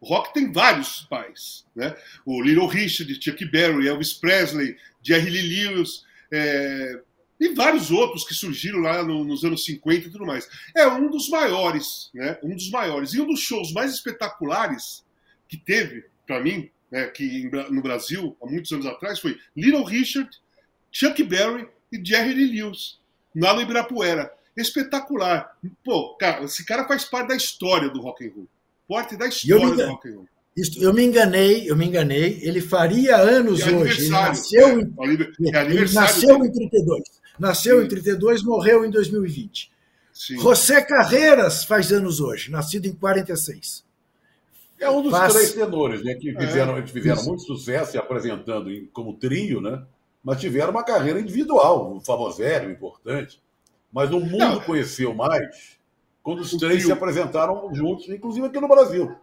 O 0.00 0.06
rock 0.06 0.32
tem 0.32 0.50
vários 0.52 1.02
pais. 1.02 1.64
Né? 1.74 1.94
O 2.24 2.42
Little 2.42 2.66
Richard, 2.66 3.12
Chuck 3.22 3.44
Berry, 3.46 3.88
Elvis 3.88 4.12
Presley, 4.12 4.76
Jerry 5.02 5.30
Lee 5.30 5.66
Lewis, 5.66 6.04
é, 6.32 7.00
e 7.38 7.48
vários 7.48 7.90
outros 7.90 8.24
que 8.24 8.34
surgiram 8.34 8.80
lá 8.80 9.02
no, 9.02 9.24
nos 9.24 9.44
anos 9.44 9.64
50 9.64 10.08
e 10.08 10.10
tudo 10.10 10.26
mais. 10.26 10.48
É 10.74 10.86
um 10.86 11.10
dos 11.10 11.28
maiores, 11.28 12.10
né? 12.14 12.38
um 12.42 12.54
dos 12.54 12.70
maiores. 12.70 13.12
E 13.12 13.20
um 13.20 13.26
dos 13.26 13.40
shows 13.40 13.72
mais 13.72 13.92
espetaculares 13.92 15.04
que 15.48 15.56
teve, 15.56 16.04
para 16.26 16.40
mim, 16.40 16.70
né, 16.90 17.06
que 17.08 17.50
no 17.70 17.82
Brasil, 17.82 18.36
há 18.42 18.46
muitos 18.46 18.70
anos 18.72 18.86
atrás, 18.86 19.18
foi 19.18 19.38
Little 19.56 19.84
Richard, 19.84 20.30
Chuck 20.90 21.22
Berry 21.24 21.68
e 21.92 22.00
Jerry 22.04 22.34
Lee 22.34 22.62
Lewis, 22.62 22.98
lá 23.34 23.52
no 23.52 23.62
Ibirapuera. 23.62 24.32
Espetacular. 24.56 25.56
Pô, 25.84 26.14
cara, 26.16 26.44
esse 26.44 26.64
cara 26.64 26.86
faz 26.86 27.04
parte 27.04 27.28
da 27.28 27.36
história 27.36 27.88
do 27.88 28.00
rock 28.00 28.26
and 28.26 28.32
roll. 28.34 28.48
Parte 28.88 29.16
da 29.16 29.26
história 29.26 29.74
do 29.74 29.86
rock 29.90 30.08
and 30.08 30.14
roll. 30.14 30.28
Isso, 30.56 30.80
eu 30.82 30.94
me 30.94 31.02
enganei, 31.02 31.68
eu 31.68 31.76
me 31.76 31.84
enganei. 31.84 32.38
Ele 32.42 32.60
faria 32.60 33.16
anos 33.16 33.60
hoje. 33.66 34.02
Ele 34.02 34.08
nasceu, 34.10 34.68
é, 34.68 34.72
em, 34.72 35.56
é 35.56 35.64
ele 35.64 35.92
nasceu 35.92 36.44
em 36.44 36.52
32. 36.52 37.02
Nasceu 37.38 37.80
Sim. 37.80 37.84
em 37.84 37.88
32, 37.88 38.42
morreu 38.44 38.84
em 38.84 38.90
2020. 38.90 39.72
Sim. 40.12 40.38
José 40.38 40.80
Carreiras 40.82 41.64
faz 41.64 41.90
anos 41.90 42.20
hoje, 42.20 42.52
nascido 42.52 42.86
em 42.86 42.92
46. 42.92 43.84
É 44.78 44.88
um 44.88 45.02
dos 45.02 45.10
Faz... 45.10 45.32
três 45.32 45.52
tenores, 45.52 46.04
né? 46.04 46.14
Que 46.14 46.32
fizeram, 46.32 46.76
é, 46.76 46.86
fizeram 46.86 47.24
muito 47.24 47.42
sucesso 47.42 47.92
se 47.92 47.98
apresentando 47.98 48.70
em, 48.70 48.86
como 48.86 49.14
trio, 49.14 49.60
né? 49.60 49.82
Mas 50.22 50.40
tiveram 50.40 50.70
uma 50.70 50.84
carreira 50.84 51.20
individual, 51.20 51.94
um 51.94 52.00
famosério, 52.00 52.70
importante. 52.70 53.42
Mas 53.94 54.10
o 54.10 54.18
mundo 54.18 54.38
Não. 54.38 54.60
conheceu 54.60 55.14
mais 55.14 55.78
quando 56.20 56.40
os 56.40 56.50
três 56.50 56.78
trio. 56.78 56.86
se 56.86 56.92
apresentaram 56.92 57.72
juntos, 57.72 58.08
inclusive 58.08 58.46
aqui 58.46 58.58
no 58.58 58.66
Brasil. 58.66 59.14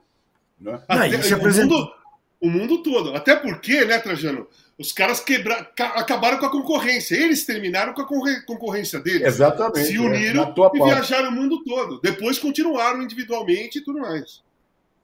Né? 0.58 0.82
Até, 0.88 1.22
se 1.22 1.34
apresentou... 1.34 1.78
o, 1.78 1.82
mundo, 1.82 1.94
o 2.40 2.50
mundo 2.50 2.84
todo. 2.84 3.14
Até 3.14 3.36
porque, 3.36 3.84
né, 3.84 4.00
Trajano? 4.00 4.48
Os 4.80 4.94
caras 4.94 5.20
quebra... 5.20 5.70
acabaram 5.78 6.38
com 6.38 6.46
a 6.46 6.52
concorrência. 6.52 7.16
Eles 7.16 7.46
terminaram 7.46 7.94
com 7.94 8.02
a 8.02 8.08
concorrência 8.46 9.00
deles. 9.02 9.28
Exatamente. 9.28 9.88
Se 9.88 9.98
é, 9.98 10.00
uniram 10.00 10.44
é, 10.44 10.78
e 10.78 10.84
viajaram 10.84 11.30
o 11.30 11.34
mundo 11.34 11.62
todo. 11.66 12.00
Depois 12.00 12.40
continuaram 12.40 13.02
individualmente 13.02 13.80
e 13.80 13.84
tudo 13.84 14.00
mais. 14.00 14.42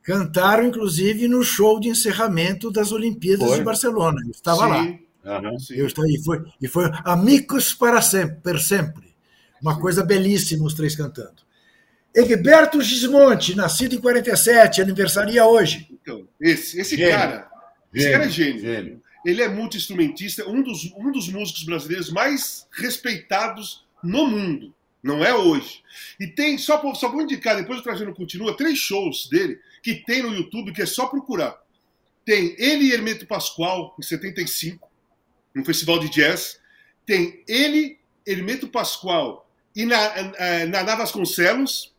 Cantaram, 0.01 0.63
inclusive, 0.63 1.28
no 1.28 1.43
show 1.43 1.78
de 1.78 1.89
encerramento 1.89 2.72
das 2.72 2.93
Olimpíadas 2.93 3.49
foi. 3.49 3.57
de 3.57 3.63
Barcelona. 3.65 4.22
Eu 4.24 4.32
estava 4.32 4.63
sim. 4.63 4.99
lá. 5.26 5.41
Uhum, 5.41 5.59
sim. 5.59 5.74
Eu 5.74 5.88
estava, 5.88 6.07
e, 6.07 6.24
foi, 6.24 6.41
e 6.61 6.68
foi 6.70 6.89
Amigos 7.03 7.74
para 7.74 8.01
sempre, 8.01 8.38
per 8.38 8.59
sempre. 8.59 9.06
Uma 9.61 9.79
coisa 9.79 10.03
belíssima, 10.03 10.65
os 10.65 10.73
três 10.73 10.95
cantando. 10.95 11.47
Egberto 12.13 12.81
Gismonte, 12.81 13.55
nascido 13.55 13.95
em 13.95 14.01
47, 14.01 14.81
aniversaria 14.81 15.45
hoje. 15.45 15.87
Então, 15.91 16.27
esse, 16.41 16.79
esse 16.79 16.97
cara, 16.97 17.31
gênio. 17.31 17.47
esse 17.93 18.11
cara 18.11 18.25
é 18.25 18.29
gênio. 18.29 18.59
gênio. 18.61 19.03
Ele 19.25 19.41
é 19.41 19.47
multi-instrumentista, 19.47 20.47
um 20.47 20.63
dos, 20.63 20.91
um 20.97 21.11
dos 21.11 21.29
músicos 21.29 21.63
brasileiros 21.63 22.09
mais 22.09 22.65
respeitados 22.71 23.85
no 24.03 24.27
mundo. 24.27 24.73
Não 25.03 25.23
é 25.23 25.33
hoje. 25.33 25.83
E 26.19 26.27
tem, 26.27 26.57
só, 26.57 26.93
só 26.95 27.09
vou 27.09 27.21
indicar, 27.21 27.55
depois 27.55 27.79
o 27.79 27.83
Trajano 27.83 28.15
continua, 28.15 28.57
três 28.57 28.77
shows 28.77 29.29
dele 29.29 29.59
que 29.83 29.95
tem 29.95 30.21
no 30.21 30.33
YouTube, 30.33 30.73
que 30.73 30.81
é 30.81 30.85
só 30.85 31.07
procurar. 31.07 31.55
Tem 32.25 32.55
ele 32.57 32.85
e 32.85 32.91
Hermeto 32.91 33.25
Pascoal, 33.25 33.95
em 33.97 34.01
75, 34.01 34.89
no 35.53 35.63
Festival 35.63 35.99
de 35.99 36.09
Jazz. 36.09 36.59
Tem 37.05 37.43
ele, 37.47 37.99
Hermeto 38.25 38.67
Pascoal 38.67 39.46
e 39.78 39.86
na, 39.86 40.84
na 40.84 40.95
Vasconcelos. 40.95 41.95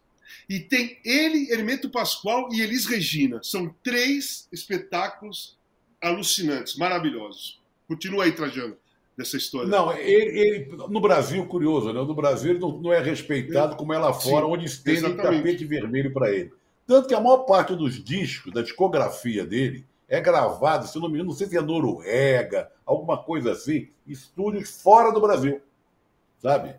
E 0.48 0.58
tem 0.58 0.98
ele, 1.04 1.52
Hermeto 1.52 1.88
Pascoal 1.88 2.48
e 2.52 2.60
Elis 2.60 2.86
Regina. 2.86 3.40
São 3.42 3.74
três 3.82 4.48
espetáculos 4.50 5.56
alucinantes, 6.02 6.76
maravilhosos. 6.76 7.60
Continua 7.86 8.24
aí, 8.24 8.32
Trajano 8.32 8.76
dessa 9.16 9.36
história? 9.36 9.68
Não, 9.68 9.92
ele, 9.92 10.38
ele, 10.38 10.76
no 10.88 11.00
Brasil, 11.00 11.44
curioso, 11.46 11.92
né? 11.92 12.00
no 12.00 12.14
Brasil 12.14 12.52
ele 12.52 12.60
não, 12.60 12.78
não 12.78 12.92
é 12.92 13.00
respeitado 13.00 13.74
como 13.74 13.92
é 13.92 13.98
lá 13.98 14.12
fora, 14.12 14.46
Sim, 14.46 14.52
onde 14.52 14.64
estende 14.66 15.14
tapete 15.14 15.64
vermelho 15.64 16.12
para 16.12 16.30
ele. 16.32 16.52
Tanto 16.86 17.08
que 17.08 17.14
a 17.14 17.20
maior 17.20 17.38
parte 17.38 17.74
dos 17.74 18.02
discos, 18.02 18.52
da 18.52 18.62
discografia 18.62 19.44
dele, 19.44 19.84
é 20.08 20.20
gravado, 20.20 20.86
se 20.86 20.98
não 20.98 21.08
me 21.08 21.14
engano, 21.14 21.30
não 21.30 21.36
sei 21.36 21.48
se 21.48 21.56
é 21.56 21.60
Noruega, 21.60 22.70
alguma 22.86 23.18
coisa 23.18 23.52
assim, 23.52 23.88
estúdios 24.06 24.80
fora 24.80 25.12
do 25.12 25.20
Brasil, 25.20 25.60
sabe? 26.38 26.76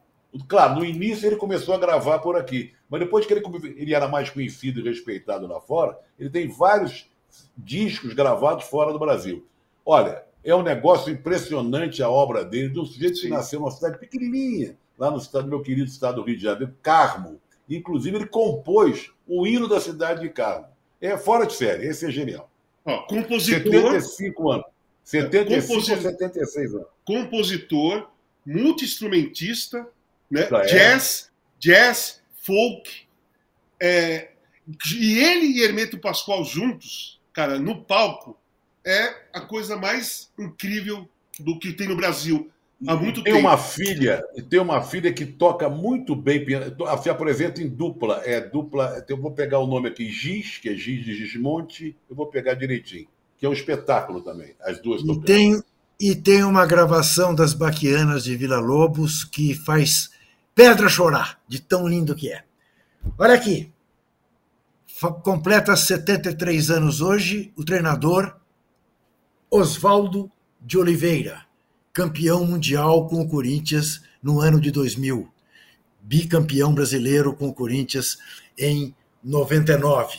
Claro, 0.48 0.76
no 0.76 0.86
início 0.86 1.28
ele 1.28 1.36
começou 1.36 1.74
a 1.74 1.80
gravar 1.80 2.20
por 2.20 2.36
aqui, 2.36 2.74
mas 2.90 3.00
depois 3.00 3.26
que 3.26 3.34
ele, 3.34 3.44
ele 3.78 3.94
era 3.94 4.08
mais 4.08 4.30
conhecido 4.30 4.80
e 4.80 4.84
respeitado 4.84 5.48
lá 5.48 5.60
fora, 5.60 5.98
ele 6.20 6.30
tem 6.30 6.48
vários 6.48 7.10
discos 7.58 8.14
gravados 8.14 8.66
fora 8.66 8.92
do 8.94 9.00
Brasil. 9.00 9.46
Olha, 9.86 10.24
é 10.44 10.56
um 10.56 10.62
negócio 10.62 11.12
impressionante 11.12 12.04
a 12.04 12.10
obra 12.10 12.46
dele, 12.46 12.70
de 12.70 12.80
um 12.80 12.86
sujeito 12.86 13.18
Sim. 13.18 13.24
que 13.24 13.30
nasceu 13.30 13.60
numa 13.60 13.72
cidade 13.72 13.98
pequenininha, 13.98 14.78
lá 14.98 15.10
no 15.10 15.18
estado, 15.18 15.48
meu 15.48 15.62
querido 15.62 15.90
estado 15.90 16.16
do 16.16 16.24
Rio 16.24 16.38
de 16.38 16.44
Janeiro, 16.44 16.76
Carmo. 16.82 17.40
Inclusive, 17.70 18.18
ele 18.18 18.26
compôs 18.26 19.12
o 19.28 19.46
hino 19.46 19.68
da 19.68 19.80
cidade 19.80 20.22
de 20.22 20.30
Carmo. 20.30 20.68
É 21.02 21.18
fora 21.18 21.46
de 21.46 21.54
série, 21.54 21.88
esse 21.88 22.06
é 22.06 22.12
genial. 22.12 22.50
Ó, 22.86 23.00
compositor. 23.04 23.72
75 23.72 24.52
anos. 24.52 24.66
75 25.04 25.74
ou 25.74 25.82
76 25.82 26.76
anos. 26.76 26.88
Compositor, 27.06 28.10
multi-instrumentista, 28.46 29.88
né? 30.30 30.48
É. 30.52 30.66
jazz, 30.66 31.32
jazz, 31.58 32.22
folk. 32.42 33.08
É... 33.82 34.30
E 34.96 35.18
ele 35.18 35.48
e 35.48 35.64
Hermeto 35.64 35.98
Pascoal 35.98 36.44
juntos, 36.46 37.20
cara, 37.34 37.58
no 37.60 37.84
palco, 37.84 38.38
é 38.86 39.16
a 39.34 39.42
coisa 39.42 39.76
mais 39.76 40.32
incrível 40.38 41.10
do 41.40 41.58
que 41.58 41.74
tem 41.74 41.88
no 41.88 41.96
Brasil 41.96 42.52
há 42.88 42.96
muito 42.96 43.24
tem 43.24 43.34
tempo. 43.34 43.48
Uma 43.48 43.58
filha, 43.58 44.24
tem 44.50 44.60
uma 44.60 44.82
filha 44.82 45.12
que 45.12 45.26
toca 45.26 45.70
muito 45.70 46.16
bem 46.16 46.46
piano, 46.46 46.76
se 47.02 47.10
apresenta 47.10 47.62
em 47.62 47.68
dupla, 47.68 48.22
é 48.26 48.40
dupla, 48.40 49.04
eu 49.08 49.18
vou 49.18 49.32
pegar 49.32 49.60
o 49.60 49.68
nome 49.68 49.90
aqui, 49.90 50.10
Giz, 50.10 50.58
que 50.58 50.70
é 50.70 50.76
Giz 50.76 51.04
de 51.04 51.16
Gismonte, 51.16 51.96
eu 52.10 52.16
vou 52.16 52.28
pegar 52.28 52.54
direitinho, 52.54 53.08
que 53.38 53.46
é 53.46 53.50
um 53.50 53.54
espetáculo 53.54 54.22
também, 54.22 54.54
as 54.62 54.80
duas 54.80 55.02
e 55.02 55.22
tem 55.22 55.62
E 56.00 56.16
tem 56.16 56.44
uma 56.44 56.66
gravação 56.66 57.36
das 57.36 57.54
Baquianas 57.54 58.24
de 58.24 58.36
Vila 58.38 58.60
Lobos 58.60 59.24
que 59.26 59.54
faz 59.54 60.10
pedra 60.60 60.90
chorar, 60.90 61.40
de 61.48 61.62
tão 61.62 61.88
lindo 61.88 62.14
que 62.14 62.30
é. 62.30 62.44
Olha 63.18 63.34
aqui, 63.34 63.72
completa 65.24 65.74
73 65.74 66.70
anos 66.70 67.00
hoje, 67.00 67.54
o 67.56 67.64
treinador 67.64 68.36
Oswaldo 69.50 70.30
de 70.60 70.78
Oliveira, 70.78 71.46
campeão 71.94 72.46
mundial 72.46 73.08
com 73.08 73.22
o 73.22 73.30
Corinthians 73.30 74.02
no 74.22 74.42
ano 74.42 74.60
de 74.60 74.70
2000, 74.70 75.32
bicampeão 76.02 76.74
brasileiro 76.74 77.34
com 77.34 77.48
o 77.48 77.54
Corinthians 77.54 78.18
em 78.58 78.94
99. 79.24 80.18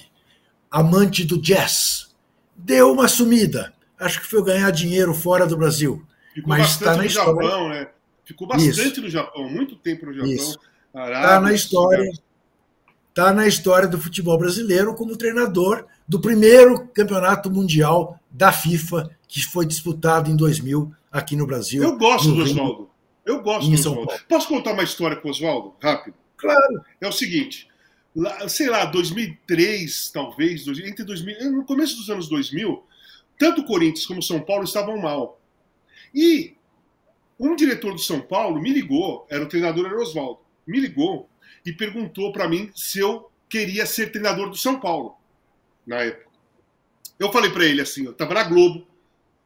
Amante 0.71 1.23
do 1.23 1.39
jazz, 1.39 2.17
deu 2.57 2.91
uma 2.91 3.09
sumida. 3.09 3.75
Acho 3.99 4.23
que 4.23 4.27
foi 4.27 4.43
ganhar 4.43 4.71
dinheiro 4.71 5.13
fora 5.13 5.47
do 5.47 5.59
Brasil. 5.59 6.03
Ficou 6.33 6.49
mas 6.49 6.71
está 6.71 6.97
na 6.97 7.05
história. 7.05 7.47
Japão, 7.47 7.69
né? 7.69 7.91
Ficou 8.31 8.47
bastante 8.47 8.93
Isso. 8.93 9.03
no 9.03 9.11
Japão, 9.11 9.51
muito 9.51 9.75
tempo 9.75 10.07
no 10.07 10.13
Japão. 10.13 10.31
Está 10.31 11.41
na 11.41 11.53
história. 11.53 12.09
Está 13.09 13.33
na 13.33 13.49
história 13.49 13.89
do 13.89 14.01
futebol 14.01 14.39
brasileiro 14.39 14.95
como 14.95 15.17
treinador 15.17 15.85
do 16.07 16.21
primeiro 16.21 16.87
campeonato 16.95 17.51
mundial 17.51 18.21
da 18.31 18.53
FIFA 18.53 19.11
que 19.27 19.45
foi 19.45 19.67
disputado 19.67 20.31
em 20.31 20.37
2000 20.37 20.95
aqui 21.11 21.35
no 21.35 21.45
Brasil. 21.45 21.83
Eu 21.83 21.99
gosto 21.99 22.33
do 22.33 22.43
Oswaldo. 22.43 22.91
Eu 23.27 23.43
gosto 23.43 23.69
do 23.69 23.75
Oswaldo. 23.75 24.13
Posso 24.29 24.47
contar 24.47 24.75
uma 24.75 24.85
história 24.85 25.17
com 25.17 25.27
o 25.27 25.31
Oswaldo? 25.33 25.75
Rápido. 25.83 26.15
Claro. 26.37 26.85
É 27.01 27.09
o 27.09 27.13
seguinte, 27.13 27.67
lá, 28.15 28.49
sei 28.49 28.71
lá, 28.71 28.85
2003, 28.85 30.13
talvez, 30.15 30.69
entre 30.69 31.03
2000, 31.03 31.51
no 31.51 31.65
começo 31.65 31.97
dos 31.97 32.09
anos 32.09 32.29
2000, 32.29 32.81
tanto 33.37 33.63
o 33.63 33.65
Corinthians 33.65 34.07
como 34.07 34.21
o 34.21 34.23
São 34.23 34.41
Paulo 34.41 34.63
estavam 34.63 34.97
mal. 34.99 35.41
E 36.15 36.55
um 37.41 37.57
diretor 37.57 37.93
do 37.93 38.01
São 38.01 38.21
Paulo 38.21 38.61
me 38.61 38.71
ligou, 38.73 39.27
era 39.29 39.43
o 39.43 39.49
treinador 39.49 39.87
era 39.87 39.99
o 39.99 40.03
Oswaldo, 40.03 40.41
me 40.67 40.79
ligou 40.79 41.29
e 41.67 41.73
perguntou 41.73 42.33
para 42.33 42.49
mim 42.49 42.71
se 42.75 43.01
eu 43.01 43.31
queria 43.49 43.87
ser 43.87 44.13
treinador 44.13 44.51
do 44.51 44.57
São 44.57 44.79
Paulo 44.79 45.17
na 45.87 46.03
época. 46.03 46.31
Eu 47.19 47.33
falei 47.33 47.51
para 47.51 47.65
ele 47.65 47.81
assim, 47.81 48.05
eu 48.05 48.13
estava 48.13 48.35
na 48.35 48.45
Globo, 48.45 48.87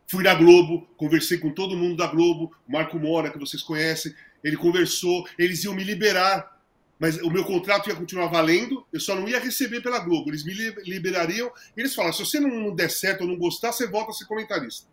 Fui 0.07 0.23
na 0.23 0.35
Globo, 0.35 0.87
conversei 0.97 1.39
com 1.39 1.51
todo 1.51 1.77
mundo 1.77 1.97
da 1.97 2.07
Globo, 2.07 2.55
Marco 2.69 2.99
Mora, 2.99 3.31
que 3.31 3.39
vocês 3.39 3.63
conhecem, 3.63 4.15
ele 4.43 4.57
conversou, 4.57 5.27
eles 5.39 5.65
iam 5.65 5.75
me 5.75 5.83
liberar, 5.83 6.61
mas 6.99 7.17
o 7.23 7.31
meu 7.31 7.45
contrato 7.45 7.89
ia 7.89 7.97
continuar 7.97 8.27
valendo, 8.27 8.87
eu 8.93 9.01
só 9.01 9.15
não 9.15 9.27
ia 9.27 9.41
receber 9.41 9.81
pela 9.81 9.99
Globo, 9.99 10.31
eles 10.31 10.45
me 10.45 10.53
liberariam, 10.85 11.51
eles 11.77 11.95
falaram, 11.95 12.15
se 12.15 12.25
você 12.25 12.39
não 12.39 12.75
der 12.75 12.91
certo 12.91 13.23
ou 13.23 13.29
não 13.29 13.37
gostar, 13.37 13.73
você 13.73 13.87
volta 13.87 14.11
a 14.11 14.15
ser 14.15 14.27
comentarista 14.27 14.87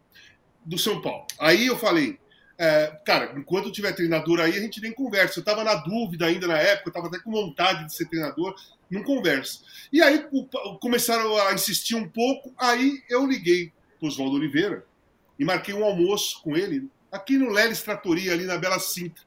do 0.65 0.77
São 0.77 1.01
Paulo. 1.01 1.27
Aí 1.37 1.67
eu 1.67 1.77
falei, 1.77 2.17
é, 2.63 2.95
cara, 3.03 3.33
enquanto 3.35 3.71
tiver 3.71 3.91
treinador 3.91 4.39
aí, 4.39 4.55
a 4.55 4.61
gente 4.61 4.79
nem 4.79 4.91
conversa. 4.91 5.39
Eu 5.39 5.41
estava 5.41 5.63
na 5.63 5.73
dúvida 5.73 6.27
ainda 6.27 6.45
na 6.45 6.59
época, 6.59 6.89
eu 6.89 6.91
estava 6.91 7.07
até 7.07 7.17
com 7.17 7.31
vontade 7.31 7.87
de 7.87 7.95
ser 7.95 8.05
treinador, 8.05 8.53
não 8.87 9.01
conversa. 9.01 9.61
E 9.91 9.99
aí 9.99 10.23
começaram 10.79 11.35
a 11.37 11.55
insistir 11.55 11.95
um 11.95 12.07
pouco, 12.07 12.53
aí 12.55 13.01
eu 13.09 13.25
liguei 13.25 13.73
para 13.99 14.07
Oswaldo 14.07 14.35
Oliveira, 14.35 14.85
e 15.39 15.43
marquei 15.43 15.73
um 15.73 15.83
almoço 15.83 16.39
com 16.43 16.55
ele 16.55 16.87
aqui 17.11 17.35
no 17.35 17.49
Lelis 17.49 17.81
Tratoria, 17.81 18.31
ali 18.31 18.45
na 18.45 18.59
Bela 18.59 18.77
Cinta, 18.77 19.23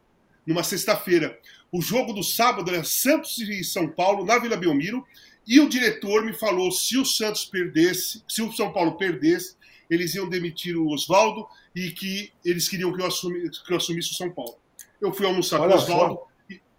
numa 0.47 0.63
sexta-feira. 0.63 1.37
O 1.73 1.83
jogo 1.83 2.13
do 2.13 2.23
sábado 2.23 2.71
era 2.71 2.85
Santos 2.85 3.37
e 3.41 3.65
São 3.65 3.89
Paulo, 3.89 4.25
na 4.25 4.39
Vila 4.39 4.57
Belmiro, 4.57 5.05
e 5.45 5.59
o 5.59 5.69
diretor 5.69 6.25
me 6.25 6.35
falou 6.35 6.71
se 6.71 6.97
o 6.97 7.05
Santos 7.05 7.45
perdesse, 7.45 8.23
se 8.29 8.43
o 8.43 8.53
São 8.53 8.73
Paulo 8.73 8.93
perdesse, 8.93 9.57
eles 9.91 10.15
iam 10.15 10.29
demitir 10.29 10.77
o 10.77 10.89
Oswaldo 10.89 11.49
e 11.75 11.91
que 11.91 12.33
eles 12.45 12.69
queriam 12.69 12.93
que 12.93 13.03
eu, 13.03 13.07
assumisse, 13.07 13.65
que 13.65 13.73
eu 13.73 13.77
assumisse 13.77 14.13
o 14.13 14.15
São 14.15 14.31
Paulo. 14.31 14.57
Eu 15.01 15.13
fui 15.13 15.27
almoçar 15.27 15.61
Olha 15.61 15.73
com 15.73 15.79
o 15.79 15.83
Oswaldo, 15.83 16.21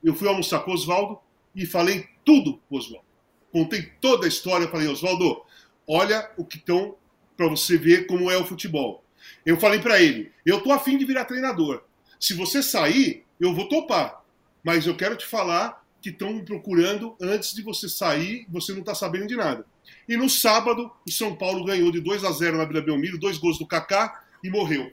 eu 0.03 0.15
fui 0.15 0.27
almoçar 0.27 0.59
com 0.59 0.71
Oswaldo 0.71 1.19
e 1.55 1.65
falei 1.65 2.07
tudo 2.23 2.61
com 2.69 2.77
Oswaldo. 2.77 3.05
Contei 3.51 3.83
toda 4.01 4.25
a 4.25 4.29
história, 4.29 4.67
falei, 4.67 4.87
Oswaldo, 4.87 5.41
olha 5.87 6.29
o 6.37 6.45
que 6.45 6.57
estão 6.57 6.95
para 7.35 7.47
você 7.47 7.77
ver 7.77 8.07
como 8.07 8.31
é 8.31 8.37
o 8.37 8.45
futebol. 8.45 9.03
Eu 9.45 9.57
falei 9.57 9.79
para 9.79 10.01
ele: 10.01 10.31
eu 10.45 10.61
tô 10.61 10.71
afim 10.71 10.97
de 10.97 11.05
virar 11.05 11.25
treinador. 11.25 11.83
Se 12.19 12.33
você 12.33 12.63
sair, 12.63 13.25
eu 13.39 13.53
vou 13.53 13.67
topar. 13.67 14.23
Mas 14.63 14.87
eu 14.87 14.95
quero 14.95 15.15
te 15.15 15.25
falar 15.25 15.83
que 16.01 16.09
estão 16.09 16.33
me 16.33 16.43
procurando 16.43 17.15
antes 17.21 17.53
de 17.53 17.61
você 17.61 17.89
sair, 17.89 18.45
você 18.49 18.71
não 18.71 18.79
está 18.79 18.95
sabendo 18.95 19.27
de 19.27 19.35
nada. 19.35 19.65
E 20.07 20.15
no 20.15 20.29
sábado, 20.29 20.91
o 21.05 21.11
São 21.11 21.35
Paulo 21.35 21.65
ganhou 21.65 21.91
de 21.91 21.99
2 21.99 22.23
a 22.23 22.31
0 22.31 22.57
na 22.57 22.65
Vila 22.65 22.81
Belmiro, 22.81 23.17
dois 23.17 23.37
gols 23.37 23.57
do 23.57 23.65
Kaká 23.65 24.24
e 24.43 24.49
morreu 24.49 24.91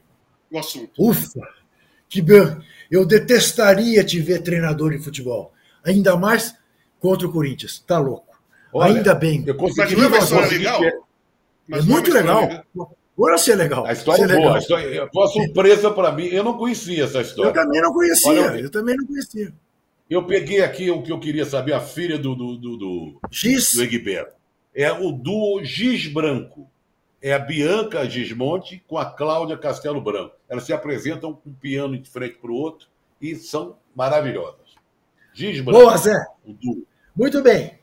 o 0.51 0.59
assunto. 0.59 0.93
Ufa! 0.99 1.41
Que 2.09 2.21
bem. 2.21 2.59
Eu 2.91 3.07
detestaria 3.07 4.05
te 4.05 4.21
ver 4.21 4.43
treinador 4.43 4.91
de 4.91 5.03
futebol. 5.03 5.53
Ainda 5.83 6.17
mais 6.17 6.55
contra 7.01 7.27
o 7.27 7.33
Corinthians. 7.33 7.83
Tá 7.87 7.99
louco. 7.99 8.39
Olha, 8.73 8.97
Ainda 8.97 9.15
bem. 9.15 9.43
Eu 9.47 9.55
consegui 9.55 9.97
Mas 9.97 9.99
não 9.99 10.05
é 10.05 10.09
uma 10.09 10.19
história 10.19 10.49
legal? 10.49 10.85
É, 10.85 10.93
é 11.71 11.83
muito 11.83 12.13
legal. 12.13 12.43
legal. 12.43 12.97
Agora 13.17 13.39
ser 13.39 13.55
legal. 13.55 13.87
A 13.87 13.93
história 13.93 14.25
é 14.25 14.37
boa. 14.37 14.57
A 14.57 14.59
história, 14.59 15.09
foi 15.13 15.23
uma 15.23 15.29
surpresa 15.29 15.91
para 15.91 16.13
mim. 16.13 16.27
Eu 16.27 16.45
não 16.45 16.57
conhecia 16.57 17.05
essa 17.05 17.21
história. 17.21 17.51
Eu 17.51 17.55
também 17.55 17.81
não 17.81 17.93
conhecia. 17.93 18.31
Olha, 18.31 18.61
eu 18.61 18.71
também 18.71 18.97
não 18.97 19.07
conhecia. 19.07 19.53
Eu 20.09 20.27
peguei 20.27 20.63
aqui 20.63 20.91
o 20.91 21.03
que 21.03 21.13
eu 21.13 21.21
queria 21.21 21.45
saber, 21.47 21.73
a 21.73 21.81
filha 21.81 22.19
do, 22.19 22.35
do, 22.35 22.57
do, 22.57 22.77
do, 22.77 23.21
Giz. 23.31 23.75
do 23.75 23.83
Egberto. 23.83 24.35
É 24.75 24.93
o 24.93 25.13
duo 25.13 25.65
Giz 25.65 26.07
Branco. 26.07 26.71
É 27.23 27.33
a 27.33 27.39
Bianca 27.39 28.05
Gismonte 28.11 28.83
com 28.89 28.99
a 28.99 29.07
Cláudia 29.07 29.57
Castelo 29.57 30.01
Branco. 30.01 30.35
Elas 30.49 30.65
se 30.65 30.73
apresentam 30.73 31.35
com 31.35 31.51
um 31.51 31.55
piano 31.55 31.97
de 31.97 32.11
frente 32.11 32.39
para 32.39 32.51
o 32.51 32.55
outro 32.55 32.89
e 33.21 33.37
são 33.37 33.79
maravilhosas. 33.95 34.75
Giz 35.33 35.61
Branco. 35.61 35.81
Boa, 35.81 35.97
Zé. 35.97 36.27
Muito 37.15 37.41
bem. 37.41 37.79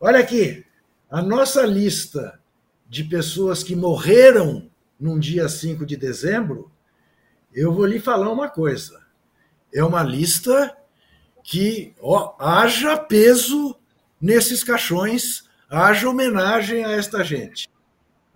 Olha 0.00 0.20
aqui. 0.20 0.64
A 1.10 1.20
nossa 1.20 1.66
lista 1.66 2.40
de 2.88 3.02
pessoas 3.02 3.64
que 3.64 3.74
morreram 3.74 4.70
num 4.98 5.18
dia 5.18 5.48
5 5.48 5.84
de 5.84 5.96
dezembro, 5.96 6.70
eu 7.52 7.72
vou 7.72 7.86
lhe 7.86 7.98
falar 7.98 8.30
uma 8.30 8.48
coisa. 8.48 9.04
É 9.74 9.82
uma 9.82 10.02
lista 10.02 10.76
que 11.42 11.92
ó, 12.00 12.34
haja 12.38 12.96
peso 12.96 13.76
nesses 14.20 14.62
caixões, 14.62 15.44
haja 15.68 16.08
homenagem 16.08 16.84
a 16.84 16.92
esta 16.92 17.24
gente. 17.24 17.68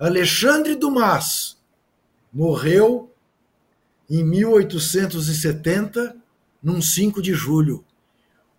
Alexandre 0.00 0.74
Dumas 0.74 1.58
morreu 2.32 3.12
em 4.08 4.24
1870, 4.24 6.16
num 6.62 6.80
5 6.80 7.20
de 7.20 7.34
julho. 7.34 7.84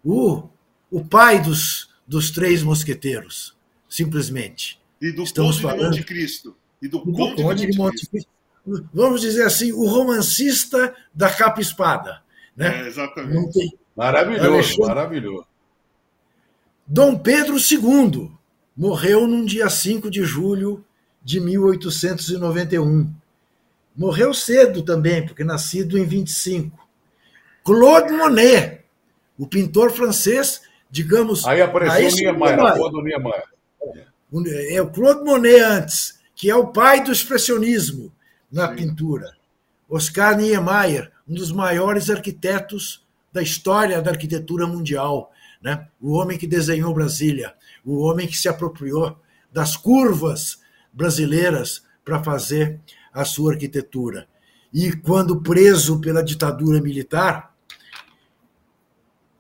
O, 0.06 0.48
o 0.92 1.04
pai 1.04 1.42
dos, 1.42 1.90
dos 2.08 2.30
três 2.30 2.62
mosqueteiros, 2.62 3.58
simplesmente. 3.90 4.80
E 5.02 5.12
do 5.12 5.24
Estamos 5.24 5.60
Conde 5.60 5.62
falando, 5.64 5.94
de 5.94 6.00
Monte 6.00 6.04
Cristo. 6.04 6.56
E 6.80 6.88
do, 6.88 7.00
do 7.00 7.12
Conde, 7.12 7.42
Conde 7.42 7.66
de 7.66 7.76
Monte 7.76 8.08
Cristo. 8.08 8.30
Vamos 8.94 9.22
dizer 9.22 9.44
assim, 9.44 9.72
o 9.72 9.88
romancista 9.88 10.96
da 11.12 11.34
capa 11.34 11.60
espada. 11.60 12.22
Né? 12.56 12.84
É, 12.84 12.88
exatamente. 12.88 13.76
Maravilhoso, 13.96 14.48
Alexandre... 14.48 14.88
maravilhoso. 14.88 15.48
Dom 16.86 17.18
Pedro 17.18 17.56
II 17.58 18.32
morreu 18.78 19.26
num 19.26 19.44
dia 19.44 19.68
5 19.70 20.10
de 20.12 20.24
julho 20.24 20.86
de 21.24 21.40
1891. 21.40 23.14
Morreu 23.96 24.34
cedo 24.34 24.84
também, 24.84 25.26
porque 25.26 25.44
nascido 25.44 25.98
em 25.98 26.06
25. 26.06 26.78
Claude 27.64 28.12
Monet, 28.14 28.86
o 29.38 29.46
pintor 29.46 29.92
francês, 29.92 30.62
digamos. 30.90 31.46
Aí 31.46 31.62
apareceu 31.62 32.30
o 32.30 32.34
Niemeyer, 32.34 32.60
a 32.60 32.74
do 32.74 33.02
Niemeyer. 33.02 33.44
É 34.70 34.82
o 34.82 34.90
Claude 34.90 35.24
Monet 35.24 35.60
antes, 35.60 36.20
que 36.36 36.50
é 36.50 36.56
o 36.56 36.68
pai 36.68 37.04
do 37.04 37.12
expressionismo 37.12 38.12
na 38.52 38.70
Sim. 38.70 38.76
pintura. 38.76 39.36
Oscar 39.90 40.38
Niemeyer, 40.38 41.12
um 41.28 41.34
dos 41.34 41.52
maiores 41.52 42.10
arquitetos 42.10 43.06
da 43.32 43.42
história 43.42 44.02
da 44.02 44.12
arquitetura 44.12 44.66
mundial, 44.66 45.32
né? 45.62 45.88
O 46.02 46.14
homem 46.14 46.38
que 46.38 46.48
desenhou 46.48 46.94
Brasília, 46.94 47.54
o 47.86 48.00
homem 48.00 48.28
que 48.28 48.38
se 48.38 48.48
apropriou 48.48 49.18
das 49.52 49.76
curvas 49.76 50.61
brasileiras 50.94 51.84
para 52.04 52.24
fazer 52.24 52.80
a 53.14 53.26
sua 53.26 53.54
arquitetura. 53.54 54.28
E 54.74 54.94
quando 54.94 55.42
preso 55.42 56.00
pela 56.00 56.24
ditadura 56.24 56.82
militar, 56.82 57.54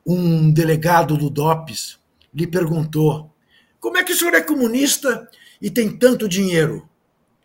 um 0.05 0.51
delegado 0.51 1.17
do 1.17 1.29
DOPS 1.29 1.99
lhe 2.33 2.47
perguntou: 2.47 3.33
como 3.79 3.97
é 3.97 4.03
que 4.03 4.13
o 4.13 4.15
senhor 4.15 4.33
é 4.33 4.41
comunista 4.41 5.29
e 5.61 5.69
tem 5.69 5.97
tanto 5.97 6.27
dinheiro? 6.27 6.87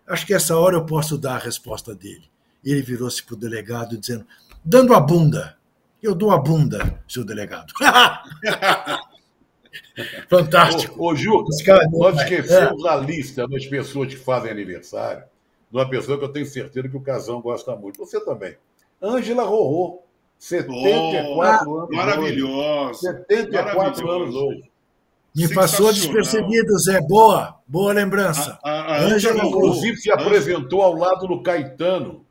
Acho 0.06 0.26
que 0.26 0.34
essa 0.34 0.56
hora 0.56 0.76
eu 0.76 0.86
posso 0.86 1.18
dar 1.18 1.36
a 1.36 1.44
resposta 1.44 1.94
dele. 1.94 2.30
Ele 2.64 2.82
virou-se 2.82 3.22
para 3.22 3.34
o 3.34 3.38
delegado 3.38 3.96
dizendo: 3.96 4.26
dando 4.64 4.94
a 4.94 5.00
bunda. 5.00 5.56
Eu 6.02 6.14
dou 6.14 6.30
a 6.30 6.38
bunda, 6.38 7.02
seu 7.08 7.24
delegado. 7.24 7.72
Fantástico. 10.28 11.02
Ô, 11.02 11.12
ô 11.12 11.16
Ju, 11.16 11.44
nós 11.92 12.20
esquecemos 12.20 12.84
é. 12.84 12.88
a 12.88 12.96
lista 12.96 13.46
das 13.48 13.66
pessoas 13.66 14.08
que 14.08 14.16
fazem 14.16 14.50
aniversário, 14.50 15.24
de 15.70 15.76
uma 15.76 15.88
pessoa 15.88 16.18
que 16.18 16.24
eu 16.24 16.32
tenho 16.32 16.46
certeza 16.46 16.88
que 16.88 16.96
o 16.96 17.00
Casão 17.00 17.40
gosta 17.40 17.74
muito. 17.76 17.98
Você 17.98 18.24
também. 18.24 18.56
Ângela 19.02 19.44
Rorô, 19.44 20.02
74 20.38 21.70
oh, 21.70 21.80
anos. 21.80 21.96
Maravilhoso. 21.96 23.00
74 23.00 23.76
maravilhoso. 23.76 24.10
anos 24.10 24.34
hoje. 24.34 24.70
Me 25.34 25.52
passou 25.52 25.92
despercebido, 25.92 26.78
Zé. 26.78 26.98
Boa, 27.02 27.60
boa 27.66 27.92
lembrança. 27.92 28.58
A, 28.64 28.70
a, 28.70 28.96
a 28.96 29.00
Ângela, 29.02 29.44
inclusive, 29.44 29.98
se 29.98 30.10
apresentou 30.10 30.80
ao 30.80 30.94
lado 30.94 31.26
do 31.26 31.42
Caetano. 31.42 32.24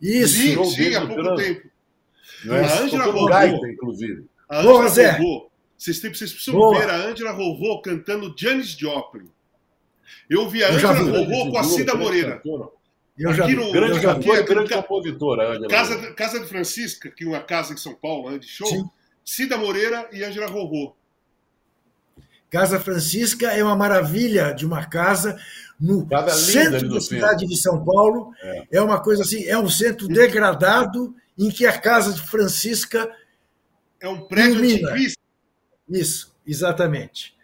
Isso. 0.00 0.34
Sim, 0.34 0.64
sim 0.66 0.94
há 0.94 1.06
pouco 1.06 1.34
tempo. 1.36 1.68
Não 2.44 2.54
é? 2.54 2.64
A 2.64 2.80
Ângela 2.82 3.04
Rorô, 3.06 3.26
Gaita, 3.26 3.68
inclusive. 3.68 4.26
A 4.46 4.62
Boa, 4.62 4.88
Zé. 4.88 5.12
Rorô, 5.12 5.43
vocês, 5.76 6.00
têm, 6.00 6.14
vocês 6.14 6.32
precisam 6.32 6.60
Boa. 6.60 6.78
ver 6.78 6.90
a 6.90 6.96
Ângela 6.96 7.32
Rorô 7.32 7.80
cantando 7.80 8.34
Janis 8.36 8.68
Joplin. 8.68 9.30
Eu 10.28 10.48
vi 10.48 10.64
a 10.64 10.70
Ângela 10.70 10.94
Rorô 10.94 11.50
com 11.50 11.58
a 11.58 11.64
Cida 11.64 11.94
Moreira. 11.94 12.42
Eu 13.16 13.32
já 13.32 13.46
vi. 13.46 13.54
No, 13.54 13.70
grande 13.72 14.00
cantora 14.00 14.40
e 14.40 14.44
grande 14.44 14.74
compositora. 14.74 15.68
Casa, 15.68 16.12
casa 16.14 16.40
de 16.40 16.46
Francisca, 16.46 17.10
que 17.10 17.24
é 17.24 17.26
uma 17.26 17.40
casa 17.40 17.72
em 17.72 17.76
São 17.76 17.94
Paulo, 17.94 18.30
né, 18.30 18.38
de 18.38 18.48
show. 18.48 18.66
Sim. 18.66 18.88
Cida 19.24 19.56
Moreira 19.56 20.08
e 20.12 20.22
Ângela 20.22 20.46
Rorô. 20.46 20.94
Casa 22.50 22.78
Francisca 22.78 23.48
é 23.48 23.64
uma 23.64 23.74
maravilha 23.74 24.52
de 24.52 24.64
uma 24.64 24.84
casa 24.84 25.36
no 25.80 26.06
centro 26.32 26.88
da 26.88 27.00
cidade 27.00 27.46
de 27.46 27.56
São 27.56 27.84
Paulo. 27.84 28.32
É. 28.40 28.64
é. 28.72 28.80
uma 28.80 29.00
coisa 29.00 29.22
assim, 29.22 29.44
é 29.44 29.58
um 29.58 29.68
centro 29.68 30.06
degradado 30.06 31.14
em 31.36 31.50
que 31.50 31.66
a 31.66 31.76
casa 31.76 32.12
de 32.12 32.20
Francisca 32.20 33.10
é 34.00 34.08
um 34.08 34.20
prédio 34.28 34.64
ilumina. 34.64 34.94
Isso, 35.88 36.34
exatamente. 36.46 37.34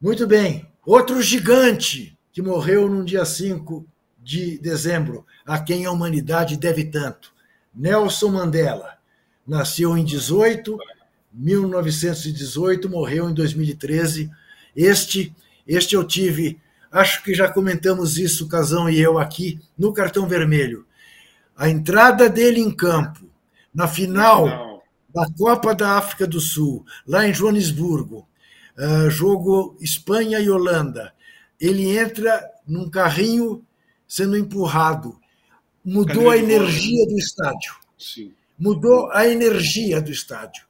Muito 0.00 0.26
bem. 0.26 0.66
Outro 0.84 1.20
gigante 1.22 2.16
que 2.32 2.42
morreu 2.42 2.88
no 2.88 3.04
dia 3.04 3.24
5 3.24 3.86
de 4.22 4.58
dezembro, 4.58 5.24
a 5.44 5.58
quem 5.58 5.86
a 5.86 5.90
humanidade 5.90 6.56
deve 6.56 6.84
tanto. 6.84 7.32
Nelson 7.74 8.28
Mandela. 8.28 8.98
Nasceu 9.46 9.96
em 9.96 10.04
18, 10.04 10.76
1918, 11.32 12.88
morreu 12.88 13.30
em 13.30 13.34
2013. 13.34 14.30
Este, 14.74 15.34
este 15.66 15.94
eu 15.94 16.04
tive, 16.04 16.60
acho 16.90 17.22
que 17.22 17.32
já 17.32 17.48
comentamos 17.48 18.18
isso, 18.18 18.48
Casão 18.48 18.90
e 18.90 19.00
eu 19.00 19.18
aqui, 19.18 19.60
no 19.78 19.92
cartão 19.92 20.26
vermelho. 20.26 20.84
A 21.56 21.68
entrada 21.68 22.28
dele 22.28 22.60
em 22.60 22.70
campo, 22.70 23.30
na 23.72 23.86
final 23.86 24.65
da 25.16 25.26
Copa 25.34 25.74
da 25.74 25.92
África 25.92 26.26
do 26.26 26.38
Sul, 26.38 26.84
lá 27.06 27.26
em 27.26 27.32
Joanesburgo, 27.32 28.28
uh, 28.76 29.08
jogo 29.08 29.74
Espanha 29.80 30.38
e 30.38 30.50
Holanda. 30.50 31.14
Ele 31.58 31.96
entra 31.96 32.46
num 32.68 32.90
carrinho 32.90 33.64
sendo 34.06 34.36
empurrado. 34.36 35.18
Mudou 35.82 36.28
a 36.28 36.36
energia 36.36 37.06
do 37.06 37.16
estádio. 37.16 37.76
Sim. 37.98 38.34
Mudou 38.58 39.10
a 39.10 39.26
energia 39.26 40.02
do 40.02 40.10
estádio. 40.10 40.66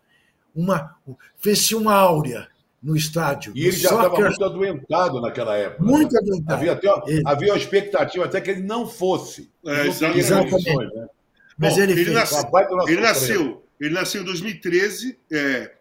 Uma, 0.55 0.94
fez-se 1.38 1.74
uma 1.74 1.94
áurea 1.94 2.47
no 2.80 2.97
estádio. 2.97 3.53
E 3.57 3.62
ele 3.62 3.72
já 3.72 3.88
estava 3.88 4.16
muito 4.16 4.44
adoentado 4.44 5.20
naquela 5.20 5.57
época. 5.57 5.82
Né? 5.82 5.90
Muito 5.90 6.12
né? 6.12 6.20
adoentado. 6.22 6.55
Havia, 6.55 6.72
até, 6.72 6.88
havia 7.24 7.53
uma 7.53 7.59
expectativa 7.59 8.24
até 8.24 8.40
que 8.40 8.53
ele 8.53 8.62
não 8.62 8.86
fosse. 8.86 9.51
É, 9.66 9.88
exatamente. 9.88 10.72
Né? 10.72 11.09
Mas 11.59 11.74
Bom, 11.74 11.82
ele, 11.82 12.01
ele, 12.01 12.11
nasce, 12.12 12.47
ele 12.86 13.01
nasceu, 13.01 13.66
ele 13.81 13.95
nasceu 13.95 14.22
em 14.22 14.24
2013, 14.24 15.18
é, 15.31 15.72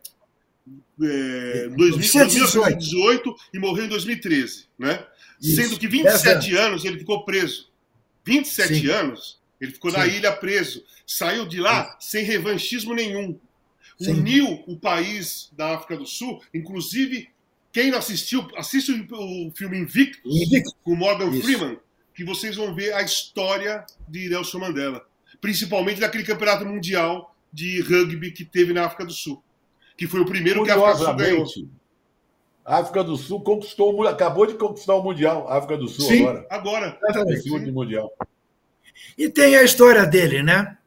é, 1.01 1.67
1918 1.69 3.35
e 3.53 3.59
morreu 3.59 3.85
em 3.85 3.89
2013, 3.89 4.65
né? 4.77 5.05
Isso. 5.41 5.55
Sendo 5.55 5.79
que 5.79 5.87
27 5.87 6.55
anos 6.55 6.85
ele 6.85 6.99
ficou 6.99 7.25
preso. 7.25 7.69
27 8.25 8.73
Sim. 8.73 8.87
anos 8.89 9.39
ele 9.59 9.71
ficou 9.71 9.91
Sim. 9.91 9.97
na 9.97 10.07
ilha 10.07 10.31
preso. 10.31 10.83
Saiu 11.05 11.45
de 11.45 11.59
lá 11.59 11.85
Sim. 11.85 11.95
sem 11.99 12.25
revanchismo 12.25 12.93
nenhum. 12.93 13.39
Uniu 13.99 14.63
o 14.67 14.77
país 14.77 15.49
da 15.55 15.75
África 15.75 15.95
do 15.95 16.05
Sul, 16.05 16.41
inclusive 16.53 17.29
quem 17.71 17.91
não 17.91 17.99
assistiu, 17.99 18.45
assiste 18.57 18.91
o 18.91 19.51
filme 19.51 19.77
Invictus, 19.77 20.33
Invictus. 20.33 20.73
com 20.83 20.95
Morgan 20.95 21.29
Isso. 21.29 21.43
Freeman, 21.43 21.77
que 22.13 22.23
vocês 22.23 22.55
vão 22.55 22.73
ver 22.73 22.93
a 22.93 23.01
história 23.01 23.85
de 24.07 24.29
Nelson 24.29 24.59
Mandela 24.59 25.05
principalmente 25.45 26.01
naquele 26.01 26.23
campeonato 26.23 26.65
mundial 26.65 27.34
de 27.55 27.81
rugby 27.81 28.31
que 28.31 28.43
teve 28.43 28.73
na 28.73 28.85
África 28.85 29.05
do 29.05 29.13
Sul, 29.13 29.41
que 29.97 30.05
foi 30.05 30.19
o 30.19 30.25
primeiro 30.25 30.63
que 30.65 30.69
a 30.69 30.75
África 30.75 30.93
do 30.93 31.05
Sul 31.05 31.15
ganhou. 31.15 31.45
A 32.65 32.79
África 32.79 33.03
do 33.03 33.15
Sul 33.15 33.41
conquistou, 33.41 34.05
acabou 34.05 34.45
de 34.45 34.55
conquistar 34.55 34.95
o 34.95 35.03
Mundial. 35.03 35.47
A 35.47 35.57
África 35.57 35.77
do 35.77 35.87
Sul 35.87 36.05
sim, 36.05 36.23
agora. 36.23 36.47
Agora. 36.49 36.99
Último 37.49 37.71
Mundial. 37.71 38.11
E 39.17 39.29
tem 39.29 39.55
a 39.55 39.63
história 39.63 40.05
dele, 40.05 40.43
né? 40.43 40.77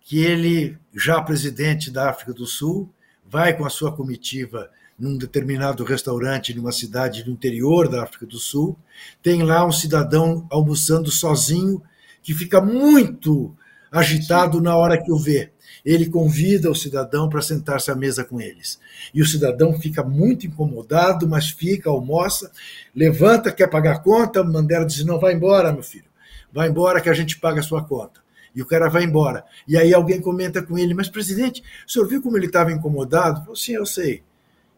Que 0.00 0.24
ele, 0.24 0.78
já 0.94 1.20
presidente 1.20 1.90
da 1.90 2.08
África 2.08 2.32
do 2.32 2.46
Sul, 2.46 2.88
vai 3.24 3.54
com 3.54 3.66
a 3.66 3.70
sua 3.70 3.94
comitiva 3.94 4.70
num 4.98 5.18
determinado 5.18 5.84
restaurante 5.84 6.54
numa 6.54 6.72
cidade 6.72 7.22
do 7.22 7.30
interior 7.30 7.88
da 7.88 8.04
África 8.04 8.24
do 8.24 8.38
Sul, 8.38 8.78
tem 9.22 9.42
lá 9.42 9.66
um 9.66 9.72
cidadão 9.72 10.46
almoçando 10.50 11.10
sozinho 11.10 11.82
que 12.22 12.32
fica 12.32 12.60
muito 12.62 13.54
agitado 13.92 14.60
na 14.60 14.74
hora 14.76 15.02
que 15.02 15.12
o 15.12 15.18
vê. 15.18 15.52
Ele 15.84 16.08
convida 16.08 16.70
o 16.70 16.74
cidadão 16.74 17.28
para 17.28 17.42
sentar-se 17.42 17.90
à 17.90 17.94
mesa 17.94 18.24
com 18.24 18.40
eles. 18.40 18.78
E 19.14 19.22
o 19.22 19.26
cidadão 19.26 19.78
fica 19.78 20.02
muito 20.02 20.46
incomodado, 20.46 21.28
mas 21.28 21.48
fica, 21.48 21.90
almoça, 21.90 22.50
levanta, 22.94 23.52
quer 23.52 23.68
pagar 23.68 23.96
a 23.96 23.98
conta. 23.98 24.42
Mandela 24.42 24.84
diz: 24.84 25.04
Não, 25.04 25.18
vai 25.18 25.34
embora, 25.34 25.72
meu 25.72 25.82
filho. 25.82 26.06
Vai 26.52 26.68
embora 26.68 27.00
que 27.00 27.08
a 27.08 27.14
gente 27.14 27.38
paga 27.38 27.60
a 27.60 27.62
sua 27.62 27.84
conta. 27.84 28.20
E 28.54 28.62
o 28.62 28.66
cara 28.66 28.88
vai 28.88 29.04
embora. 29.04 29.44
E 29.68 29.76
aí 29.76 29.92
alguém 29.92 30.20
comenta 30.20 30.62
com 30.62 30.78
ele: 30.78 30.94
Mas, 30.94 31.08
presidente, 31.08 31.62
o 31.86 31.90
senhor 31.90 32.08
viu 32.08 32.22
como 32.22 32.36
ele 32.36 32.46
estava 32.46 32.72
incomodado? 32.72 33.40
Falou, 33.40 33.56
Sim, 33.56 33.72
eu 33.72 33.86
sei. 33.86 34.22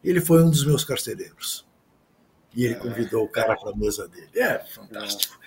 Ele 0.03 0.21
foi 0.21 0.43
um 0.43 0.51
dos 0.51 0.65
meus 0.65 0.85
carcereiros. 0.85 1.67
E 2.55 2.65
ele 2.65 2.75
convidou 2.75 3.25
o 3.25 3.29
cara 3.29 3.57
para 3.57 3.71
a 3.71 3.77
mesa 3.77 4.09
dele. 4.09 4.29
É 4.35 4.59
fantástico. 4.75 5.39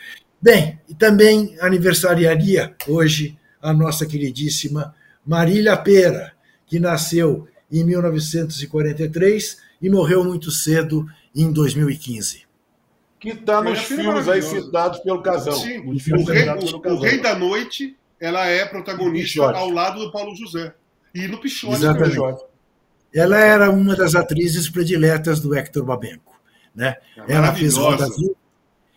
Bem, 0.42 0.80
e 0.88 0.96
também 0.96 1.58
aniversariaria 1.60 2.76
hoje 2.88 3.38
a 3.62 3.72
nossa 3.74 4.06
queridíssima 4.06 4.96
Marília 5.26 5.78
Pera, 5.78 6.34
que 6.66 6.80
nasceu 6.80 7.48
em 7.72 7.84
1943 7.84 9.58
e 9.82 9.90
morreu 9.90 10.24
muito 10.24 10.52
cedo 10.52 11.06
em 11.36 11.52
2015. 11.52 12.44
Que 13.20 13.30
está 13.30 13.62
nos 13.62 13.80
filmes 13.80 14.28
aí 14.28 14.42
citados 14.42 15.00
pelo 15.00 15.22
casal. 15.22 15.54
Sim, 15.54 15.80
o, 15.80 16.24
rei, 16.26 16.50
o, 16.50 16.94
o 16.94 17.00
rei, 17.00 17.22
da 17.22 17.36
Noite, 17.36 17.96
ela 18.20 18.48
é 18.48 18.66
protagonista 18.66 19.44
ao 19.52 19.70
lado 19.70 20.00
do 20.00 20.12
Paulo 20.12 20.36
José. 20.36 20.74
E 21.14 21.28
no 21.28 21.40
Pichote 21.40 21.76
Exatamente. 21.76 22.16
também. 22.16 22.38
Ela 23.14 23.38
era 23.40 23.70
uma 23.70 23.96
das 23.96 24.16
atrizes 24.16 24.70
prediletas 24.70 25.40
do 25.40 25.54
Hector 25.54 25.84
Babenco. 25.84 26.40
Né? 26.74 26.96
É 27.28 27.34
ela 27.34 27.54
fez 27.54 27.76
Roda 27.76 28.08
Viva. 28.10 28.36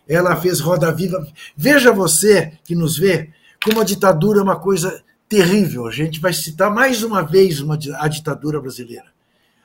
Ela 0.09 0.37
fez 0.37 0.61
Roda 0.61 0.93
Viva. 0.93 1.27
Veja 1.57 1.93
você 1.93 2.53
que 2.65 2.75
nos 2.75 2.97
vê 2.97 3.31
como 3.65 3.81
a 3.81 3.85
ditadura 3.85 4.39
é 4.41 4.43
uma 4.43 4.59
coisa 4.59 5.03
terrível. 5.29 5.87
A 5.87 5.91
gente 5.91 6.21
vai 6.21 6.33
citar 6.33 6.73
mais 6.73 7.03
uma 7.03 7.23
vez 7.23 7.61
uma, 7.61 7.79
a 7.99 8.09
ditadura 8.09 8.61
brasileira. 8.61 9.13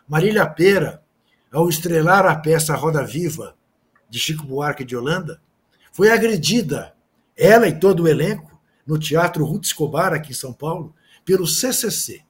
Marília 0.07 0.47
Pera, 0.47 1.03
ao 1.51 1.69
estrelar 1.69 2.25
a 2.25 2.35
peça 2.35 2.75
Roda 2.75 3.03
Viva, 3.03 3.55
de 4.09 4.19
Chico 4.19 4.45
Buarque 4.45 4.83
de 4.83 4.95
Holanda, 4.95 5.41
foi 5.91 6.09
agredida, 6.11 6.93
ela 7.35 7.67
e 7.67 7.79
todo 7.79 8.03
o 8.03 8.07
elenco, 8.07 8.59
no 8.85 8.97
Teatro 8.97 9.45
Ruth 9.45 9.65
Escobar, 9.65 10.13
aqui 10.13 10.31
em 10.31 10.35
São 10.35 10.51
Paulo, 10.51 10.95
pelo 11.23 11.45
CCC, 11.45 12.21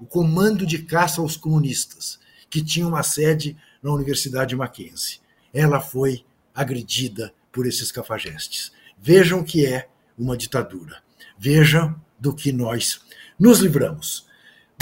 o 0.00 0.06
Comando 0.06 0.64
de 0.66 0.78
Caça 0.78 1.20
aos 1.20 1.36
Comunistas, 1.36 2.18
que 2.48 2.64
tinha 2.64 2.86
uma 2.86 3.02
sede 3.02 3.56
na 3.82 3.92
Universidade 3.92 4.56
Mackenzie. 4.56 5.20
Ela 5.52 5.80
foi 5.80 6.24
agredida 6.54 7.34
por 7.52 7.66
esses 7.66 7.92
cafajestes. 7.92 8.72
Vejam 8.98 9.44
que 9.44 9.66
é 9.66 9.88
uma 10.18 10.36
ditadura. 10.36 11.02
Vejam 11.38 11.94
do 12.18 12.34
que 12.34 12.52
nós 12.52 13.00
nos 13.38 13.60
livramos. 13.60 14.26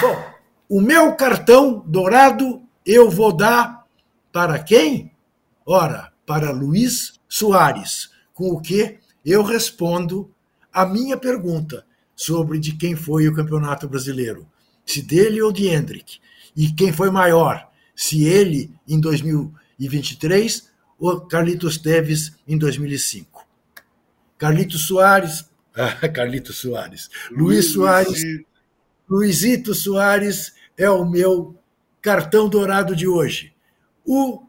Bom, 0.00 0.34
o 0.68 0.80
meu 0.80 1.14
cartão 1.14 1.84
dourado 1.86 2.62
eu 2.84 3.10
vou 3.10 3.32
dar 3.34 3.86
para 4.32 4.58
quem? 4.58 5.12
Ora, 5.64 6.12
para 6.26 6.50
Luiz 6.50 7.20
Soares, 7.28 8.10
com 8.32 8.50
o 8.50 8.60
que 8.60 8.98
eu 9.24 9.42
respondo 9.42 10.30
a 10.72 10.84
minha 10.84 11.16
pergunta 11.16 11.86
sobre 12.14 12.58
de 12.58 12.72
quem 12.72 12.94
foi 12.94 13.28
o 13.28 13.34
Campeonato 13.34 13.88
Brasileiro, 13.88 14.46
se 14.84 15.00
dele 15.02 15.40
ou 15.40 15.52
de 15.52 15.66
Hendrick, 15.66 16.18
e 16.56 16.70
quem 16.72 16.92
foi 16.92 17.10
maior, 17.10 17.68
se 17.94 18.24
ele 18.24 18.72
em 18.86 19.00
2023 19.00 20.68
ou 20.98 21.20
Carlitos 21.22 21.78
Teves 21.78 22.32
em 22.46 22.58
2005. 22.58 23.46
Carlitos 24.36 24.86
Soares, 24.86 25.48
Carlitos 26.14 26.58
Soares, 26.58 27.10
Luiz 27.30 27.72
Soares, 27.72 28.22
Luizito 29.08 29.74
Soares 29.74 30.54
é 30.76 30.88
o 30.88 31.04
meu 31.04 31.56
cartão 32.00 32.48
dourado 32.48 32.94
de 32.94 33.06
hoje. 33.06 33.54
O 34.04 34.46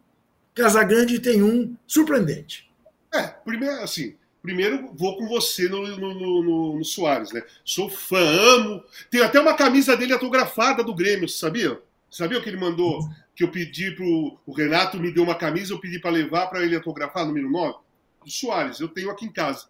Casagrande 0.53 1.19
tem 1.19 1.41
um 1.43 1.75
surpreendente. 1.85 2.69
É, 3.13 3.23
primeiro, 3.27 3.81
assim, 3.81 4.15
primeiro 4.41 4.91
vou 4.93 5.17
com 5.17 5.27
você 5.27 5.67
no, 5.67 5.85
no, 5.97 6.13
no, 6.13 6.77
no, 6.77 6.85
Soares, 6.85 7.31
né? 7.31 7.43
Sou 7.63 7.89
fã, 7.89 8.19
amo. 8.19 8.83
Tem 9.09 9.21
até 9.21 9.39
uma 9.39 9.55
camisa 9.55 9.97
dele 9.97 10.13
autografada 10.13 10.83
do 10.83 10.95
Grêmio, 10.95 11.27
sabia? 11.27 11.79
Sabia 12.09 12.37
o 12.37 12.41
que 12.41 12.49
ele 12.49 12.57
mandou? 12.57 12.99
Que 13.35 13.43
eu 13.43 13.51
pedi 13.51 13.91
pro. 13.91 14.37
O 14.45 14.53
Renato 14.53 14.99
me 14.99 15.11
deu 15.11 15.23
uma 15.23 15.35
camisa, 15.35 15.73
eu 15.73 15.79
pedi 15.79 15.99
para 15.99 16.11
levar 16.11 16.47
para 16.47 16.63
ele 16.63 16.75
autografar, 16.75 17.25
número 17.25 17.49
9? 17.49 17.77
Do 18.23 18.31
Soares, 18.31 18.79
eu 18.79 18.87
tenho 18.87 19.09
aqui 19.09 19.25
em 19.25 19.31
casa. 19.31 19.67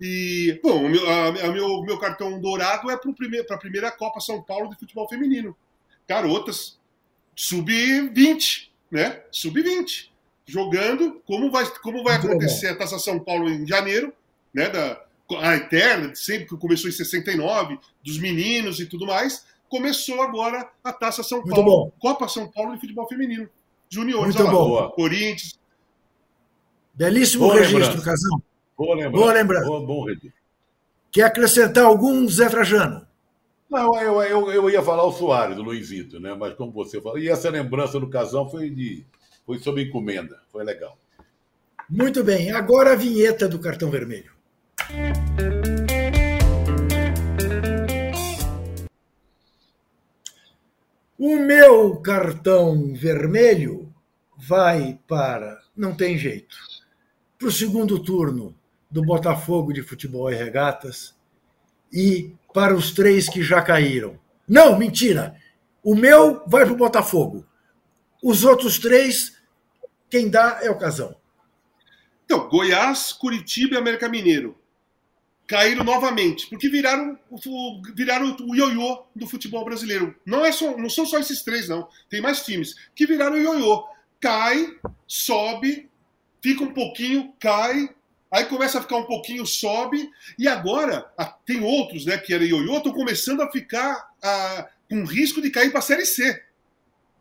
E, 0.00 0.58
bom, 0.62 0.84
o 0.84 0.88
meu, 0.88 1.08
a, 1.08 1.28
a 1.28 1.52
meu, 1.52 1.82
meu 1.82 1.98
cartão 1.98 2.40
dourado 2.40 2.90
é 2.90 2.96
para 2.96 3.56
a 3.56 3.58
primeira 3.58 3.90
Copa 3.90 4.20
São 4.20 4.42
Paulo 4.42 4.68
de 4.68 4.76
futebol 4.76 5.08
feminino. 5.08 5.56
Garotas, 6.06 6.78
sub-20, 7.34 8.68
né? 8.90 9.22
Sub-20 9.30 10.14
jogando. 10.46 11.22
Como 11.26 11.50
vai, 11.50 11.66
como 11.82 12.02
vai 12.02 12.16
acontecer 12.16 12.68
a 12.68 12.76
Taça 12.76 12.98
São 12.98 13.18
Paulo 13.18 13.48
em 13.48 13.66
janeiro, 13.66 14.12
né? 14.52 14.68
Da, 14.68 15.02
a 15.40 15.56
eterna, 15.56 16.08
de 16.10 16.18
sempre 16.18 16.46
que 16.46 16.56
começou 16.56 16.88
em 16.88 16.92
69, 16.92 17.78
dos 18.04 18.18
meninos 18.18 18.78
e 18.80 18.86
tudo 18.86 19.06
mais. 19.06 19.44
Começou 19.68 20.22
agora 20.22 20.70
a 20.82 20.92
Taça 20.92 21.22
São 21.22 21.38
Muito 21.38 21.54
Paulo, 21.54 21.70
bom. 21.70 21.92
Copa 21.98 22.28
São 22.28 22.46
Paulo 22.48 22.74
de 22.74 22.80
futebol 22.80 23.08
feminino. 23.08 23.48
Juniores, 23.88 24.34
Muito 24.34 24.50
bom. 24.50 24.88
Corinthians. 24.90 25.58
Belíssimo 26.92 27.46
Boa 27.46 27.54
registro, 27.54 27.80
lembrança. 27.80 28.04
Casão. 28.04 28.42
Boa 28.76 28.94
lembrança. 28.94 29.16
Boa 29.16 29.32
lembrança. 29.32 29.66
Boa, 29.66 29.86
bom 29.86 30.04
registro. 30.04 30.32
Quer 31.10 31.22
acrescentar 31.22 31.84
algum, 31.84 32.26
Zé 32.28 32.48
Trajano? 32.48 33.06
Não, 33.70 34.00
eu, 34.00 34.22
eu, 34.22 34.52
eu 34.52 34.70
ia 34.70 34.82
falar 34.82 35.04
o 35.04 35.12
Soares, 35.12 35.56
do 35.56 35.62
Luizito, 35.62 36.18
né? 36.18 36.34
Mas 36.34 36.54
como 36.54 36.72
você 36.72 37.00
falou. 37.00 37.18
E 37.18 37.28
essa 37.28 37.50
lembrança 37.50 37.98
do 37.98 38.08
casal 38.08 38.50
foi 38.50 38.68
de 38.70 39.04
foi 39.46 39.58
sob 39.58 39.82
encomenda. 39.82 40.40
Foi 40.50 40.64
legal. 40.64 40.98
Muito 41.88 42.24
bem. 42.24 42.50
Agora 42.50 42.92
a 42.92 42.96
vinheta 42.96 43.48
do 43.48 43.58
cartão 43.58 43.90
vermelho. 43.90 44.32
O 51.18 51.36
meu 51.36 51.96
cartão 51.96 52.92
vermelho 52.94 53.92
vai 54.36 54.98
para. 55.06 55.60
Não 55.76 55.94
tem 55.94 56.18
jeito. 56.18 56.56
Para 57.38 57.48
o 57.48 57.52
segundo 57.52 57.98
turno 57.98 58.54
do 58.94 59.02
Botafogo 59.02 59.72
de 59.72 59.82
Futebol 59.82 60.30
e 60.30 60.36
Regatas 60.36 61.16
e 61.92 62.32
para 62.54 62.76
os 62.76 62.92
três 62.92 63.28
que 63.28 63.42
já 63.42 63.60
caíram. 63.60 64.16
Não, 64.48 64.78
mentira! 64.78 65.34
O 65.82 65.96
meu 65.96 66.44
vai 66.46 66.64
para 66.64 66.74
o 66.74 66.76
Botafogo. 66.76 67.44
Os 68.22 68.44
outros 68.44 68.78
três, 68.78 69.36
quem 70.08 70.30
dá 70.30 70.60
é 70.62 70.70
o 70.70 70.78
Casão. 70.78 71.16
Então, 72.24 72.48
Goiás, 72.48 73.12
Curitiba 73.12 73.74
e 73.74 73.78
América 73.78 74.08
Mineiro 74.08 74.56
caíram 75.44 75.82
novamente, 75.82 76.46
porque 76.46 76.68
viraram, 76.68 77.18
viraram 77.96 78.36
o 78.42 78.54
ioiô 78.54 79.06
do 79.14 79.26
futebol 79.26 79.64
brasileiro. 79.64 80.14
Não, 80.24 80.44
é 80.44 80.52
só, 80.52 80.76
não 80.76 80.88
são 80.88 81.04
só 81.04 81.18
esses 81.18 81.42
três, 81.42 81.68
não. 81.68 81.88
Tem 82.08 82.20
mais 82.20 82.44
times 82.44 82.76
que 82.94 83.08
viraram 83.08 83.36
ioiô. 83.36 83.88
Cai, 84.20 84.68
sobe, 85.04 85.90
fica 86.40 86.62
um 86.62 86.72
pouquinho, 86.72 87.34
cai, 87.40 87.90
aí 88.34 88.46
começa 88.46 88.80
a 88.80 88.82
ficar 88.82 88.96
um 88.96 89.04
pouquinho, 89.04 89.46
sobe, 89.46 90.10
e 90.36 90.48
agora 90.48 91.06
tem 91.46 91.62
outros 91.62 92.04
né, 92.04 92.18
que 92.18 92.34
era 92.34 92.44
ioiô, 92.44 92.78
estão 92.78 92.92
começando 92.92 93.40
a 93.40 93.50
ficar 93.50 94.10
a, 94.20 94.68
com 94.90 95.04
risco 95.04 95.40
de 95.40 95.50
cair 95.50 95.70
para 95.70 95.78
a 95.78 95.82
Série 95.82 96.04
C. 96.04 96.42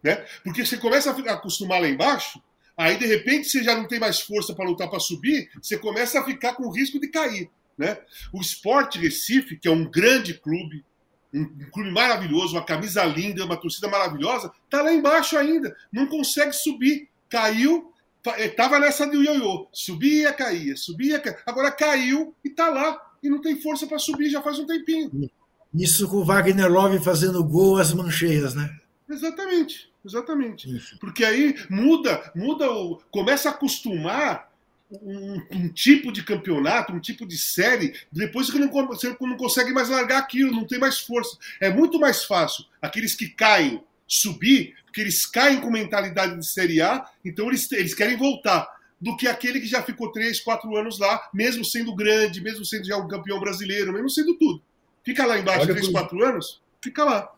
Né? 0.02 0.26
Porque 0.44 0.66
você 0.66 0.76
começa 0.76 1.12
a 1.12 1.34
acostumar 1.34 1.80
lá 1.80 1.88
embaixo, 1.88 2.42
aí 2.76 2.98
de 2.98 3.06
repente 3.06 3.48
você 3.48 3.64
já 3.64 3.76
não 3.76 3.88
tem 3.88 4.00
mais 4.00 4.22
força 4.22 4.56
para 4.56 4.66
lutar 4.66 4.90
para 4.90 5.00
subir, 5.00 5.52
você 5.62 5.78
começa 5.78 6.20
a 6.20 6.26
ficar 6.26 6.56
com 6.56 6.72
risco 6.72 7.00
de 7.00 7.08
cair. 7.08 7.48
Né? 7.78 7.96
O 8.34 8.42
Sport 8.42 8.96
Recife, 8.96 9.56
que 9.60 9.68
é 9.68 9.72
um 9.72 9.86
grande 9.86 10.34
clube, 10.34 10.84
um, 11.32 11.46
clube 11.72 11.92
maravilhoso, 11.92 12.56
uma 12.56 12.66
camisa 12.66 13.06
linda, 13.06 13.46
uma 13.46 13.58
torcida 13.58 13.88
maravilhosa, 13.88 14.52
está 14.66 14.82
lá 14.82 14.92
embaixo 14.92 15.38
ainda, 15.38 15.76
não 15.92 16.08
consegue 16.08 16.54
subir. 16.54 17.08
Caiu, 17.30 17.93
estava 18.38 18.80
nessa 18.80 19.06
do 19.06 19.22
ioiô, 19.22 19.68
subia, 19.72 20.32
caía, 20.34 20.76
subia, 20.78 21.20
caía. 21.20 21.38
agora 21.46 21.72
caiu 21.72 22.34
e 22.44 22.50
está 22.50 22.70
lá 22.70 23.00
e 23.22 23.30
não 23.30 23.42
tem 23.42 23.60
força 23.60 23.88
para 23.88 24.00
subir 24.00 24.30
já 24.30 24.42
faz 24.42 24.60
um 24.60 24.66
tempinho. 24.66 25.30
Isso 25.74 26.08
com 26.08 26.18
o 26.18 26.26
Wagner 26.26 26.72
Love 26.72 27.04
fazendo 27.04 27.44
gol 27.44 27.78
às 27.78 27.94
mancheias, 27.94 28.54
né? 28.54 28.70
Exatamente. 29.10 29.92
Exatamente. 30.06 30.76
Isso. 30.76 30.98
Porque 31.00 31.24
aí 31.24 31.56
muda, 31.70 32.32
muda 32.36 32.70
o. 32.70 33.02
começa 33.10 33.50
a 33.50 33.54
acostumar 33.54 34.52
um, 34.92 35.42
um, 35.52 35.70
tipo 35.70 36.12
de 36.12 36.24
campeonato, 36.24 36.94
um 36.94 37.00
tipo 37.00 37.26
de 37.26 37.38
série, 37.38 37.94
depois 38.12 38.52
que 38.52 38.60
não, 38.60 38.70
você 38.70 39.16
não 39.20 39.38
consegue 39.38 39.72
mais 39.72 39.90
largar 39.90 40.20
aquilo, 40.20 40.52
não 40.52 40.68
tem 40.68 40.78
mais 40.78 41.00
força. 41.00 41.38
É 41.60 41.70
muito 41.70 42.00
mais 42.00 42.24
fácil 42.24 42.66
aqueles 42.82 43.16
que 43.16 43.30
caem 43.30 43.82
subir, 44.14 44.76
porque 44.86 45.02
eles 45.02 45.26
caem 45.26 45.60
com 45.60 45.72
mentalidade 45.72 46.38
de 46.38 46.46
Série 46.46 46.82
A, 46.82 47.06
então 47.26 47.48
eles, 47.48 47.72
eles 47.72 47.94
querem 47.94 48.18
voltar, 48.18 48.68
do 49.02 49.18
que 49.18 49.28
aquele 49.28 49.60
que 49.60 49.68
já 49.68 49.82
ficou 49.82 50.12
três, 50.12 50.40
quatro 50.40 50.76
anos 50.78 51.00
lá, 51.00 51.20
mesmo 51.34 51.66
sendo 51.66 51.96
grande, 51.96 52.42
mesmo 52.42 52.64
sendo 52.64 52.86
já 52.86 52.96
um 52.98 53.08
campeão 53.08 53.40
brasileiro, 53.40 53.92
mesmo 53.92 54.10
sendo 54.10 54.38
tudo. 54.38 54.62
Fica 55.04 55.26
lá 55.26 55.38
embaixo 55.38 55.68
três, 55.68 55.90
quatro 55.90 56.24
anos, 56.24 56.62
fica 56.82 57.04
lá. 57.04 57.30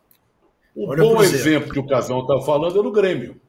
O 0.74 0.88
Olha 0.88 1.02
bom 1.02 1.22
exemplo 1.22 1.72
que 1.72 1.78
o 1.78 1.86
Casão 1.86 2.20
está 2.20 2.40
falando 2.44 2.78
é 2.78 2.82
do 2.82 2.92
Grêmio. 2.92 3.40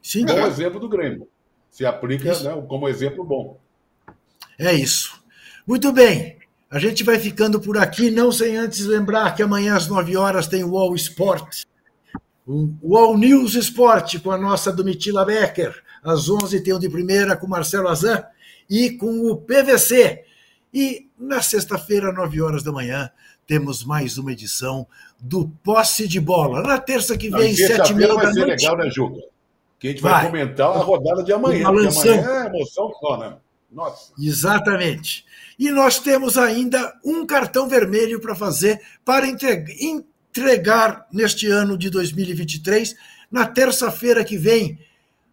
Sim. 0.00 0.24
Bom 0.24 0.38
é. 0.38 0.46
exemplo 0.46 0.80
do 0.80 0.88
Grêmio. 0.88 1.28
Se 1.70 1.84
aplica 1.84 2.38
né, 2.40 2.64
como 2.68 2.88
exemplo 2.88 3.24
bom. 3.24 3.58
É 4.58 4.72
isso. 4.72 5.20
Muito 5.66 5.92
bem. 5.92 6.38
A 6.70 6.78
gente 6.78 7.02
vai 7.04 7.18
ficando 7.18 7.60
por 7.60 7.76
aqui, 7.76 8.10
não 8.10 8.32
sem 8.32 8.56
antes 8.56 8.86
lembrar 8.86 9.34
que 9.34 9.42
amanhã 9.42 9.76
às 9.76 9.88
9 9.88 10.16
horas 10.16 10.46
tem 10.46 10.64
o 10.64 10.78
All 10.78 10.94
Sport. 10.94 11.64
O 12.46 12.96
All 12.96 13.16
News 13.16 13.54
Sport 13.54 14.20
com 14.20 14.30
a 14.30 14.38
nossa 14.38 14.72
Domitila 14.72 15.24
Becker. 15.24 15.82
Às 16.02 16.28
11 16.28 16.60
tem 16.62 16.74
o 16.74 16.78
de 16.78 16.88
primeira 16.88 17.36
com 17.36 17.46
Marcelo 17.46 17.88
Azan 17.88 18.24
e 18.68 18.90
com 18.90 19.30
o 19.30 19.36
PVC. 19.36 20.24
E 20.74 21.08
na 21.18 21.40
sexta-feira, 21.40 22.12
9 22.12 22.42
horas 22.42 22.62
da 22.62 22.72
manhã, 22.72 23.10
temos 23.46 23.84
mais 23.84 24.18
uma 24.18 24.32
edição 24.32 24.86
do 25.20 25.48
Posse 25.62 26.08
de 26.08 26.18
Bola. 26.18 26.62
Na 26.62 26.78
terça 26.78 27.16
que 27.16 27.30
vem, 27.30 27.54
sete 27.54 27.92
e 27.92 27.94
meia 27.94 28.08
da 28.08 28.14
vai 28.14 28.24
noite. 28.24 28.38
ser 28.38 28.44
legal, 28.46 28.76
né, 28.76 28.90
Juca? 28.90 29.20
Que 29.78 29.88
a 29.88 29.90
gente 29.90 30.02
vai, 30.02 30.12
vai. 30.12 30.26
comentar 30.26 30.68
a 30.68 30.78
rodada 30.78 31.22
de 31.22 31.32
amanhã. 31.32 31.70
Porque 31.70 31.88
amanhã 31.88 32.44
é 32.44 32.46
emoção 32.46 32.92
só, 32.98 33.18
né? 33.18 33.36
Nossa. 33.70 34.12
Exatamente. 34.18 35.24
E 35.58 35.70
nós 35.70 35.98
temos 35.98 36.36
ainda 36.36 36.92
um 37.04 37.24
cartão 37.24 37.68
vermelho 37.68 38.20
para 38.20 38.34
fazer 38.34 38.80
para 39.04 39.26
entregar 39.26 39.72
neste 41.12 41.46
ano 41.48 41.76
de 41.76 41.90
2023, 41.90 42.94
na 43.30 43.46
terça-feira 43.46 44.24
que 44.24 44.36
vem, 44.36 44.78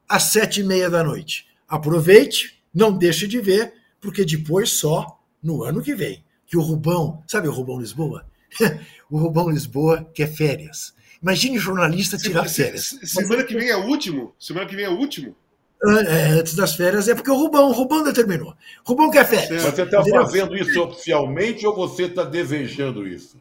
às 0.08 0.24
sete 0.24 0.62
e 0.62 0.64
meia 0.64 0.90
da 0.90 1.04
noite. 1.04 1.48
Aproveite, 1.68 2.60
não 2.74 2.92
deixe 2.92 3.28
de 3.28 3.40
ver, 3.40 3.74
porque 4.02 4.26
depois 4.26 4.72
só 4.72 5.20
no 5.42 5.64
ano 5.64 5.82
que 5.82 5.94
vem. 5.94 6.24
Que 6.48 6.58
o 6.58 6.62
Rubão, 6.62 7.24
sabe 7.28 7.48
o 7.48 7.52
Rubão 7.52 7.80
Lisboa? 7.80 8.26
o 9.10 9.18
Rubão 9.18 9.50
Lisboa 9.50 10.10
quer 10.14 10.34
férias. 10.34 10.94
Imagine 11.22 11.60
jornalista 11.60 12.18
tirar 12.18 12.48
férias. 12.48 12.98
Semana 13.04 13.44
que 13.44 13.54
vem 13.54 13.70
é 13.70 13.78
o 13.78 13.86
último? 13.86 14.34
Semana 14.40 14.66
que 14.66 14.76
vem 14.76 14.86
é 14.86 14.90
o 14.90 14.98
último? 14.98 15.36
É, 15.82 16.32
antes 16.32 16.56
das 16.56 16.76
férias 16.76 17.08
é 17.08 17.16
porque 17.16 17.32
o 17.32 17.36
Rubão, 17.36 17.70
o 17.70 17.72
Rubão 17.72 18.04
determinou. 18.04 18.54
O 18.86 18.90
Rubão 18.90 19.12
quer 19.12 19.26
férias. 19.26 19.64
Mas 19.64 19.76
você 19.76 19.84
está 19.84 20.04
fazendo 20.04 20.58
isso 20.58 20.82
oficialmente 20.82 21.66
ou 21.66 21.76
você 21.76 22.04
está 22.04 22.24
desejando 22.24 23.08
isso? 23.08 23.38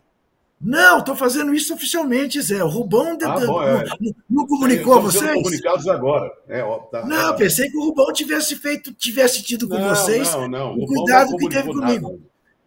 Não, 0.60 0.98
estou 0.98 1.14
fazendo 1.14 1.54
isso 1.54 1.72
oficialmente, 1.72 2.40
Zé. 2.42 2.62
O 2.64 2.68
Rubão 2.68 3.16
ah, 3.22 3.46
bom, 3.46 3.62
é. 3.62 3.84
não, 4.00 4.14
não, 4.28 4.46
comunicou 4.46 4.94
a 4.94 5.00
vocês? 5.00 5.32
comunicados 5.32 5.86
agora. 5.86 6.32
É, 6.48 6.62
ó, 6.62 6.78
tá, 6.78 7.06
não, 7.06 7.30
tá. 7.30 7.34
pensei 7.34 7.70
que 7.70 7.76
o 7.76 7.84
Rubão 7.84 8.12
tivesse 8.12 8.56
feito, 8.56 8.92
tivesse 8.92 9.42
tido 9.42 9.68
com 9.68 9.78
não, 9.78 9.88
vocês 9.90 10.32
não, 10.32 10.48
não. 10.48 10.74
o 10.74 10.86
cuidado 10.86 11.36
que 11.36 11.48
teve 11.48 11.72
comigo. 11.72 12.20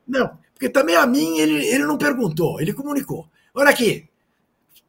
Não, 0.07 0.31
porque 0.53 0.69
também 0.69 0.95
a 0.95 1.05
mim 1.05 1.37
ele, 1.39 1.65
ele 1.65 1.85
não 1.85 1.97
perguntou, 1.97 2.61
ele 2.61 2.73
comunicou. 2.73 3.27
Olha 3.53 3.69
aqui, 3.69 4.07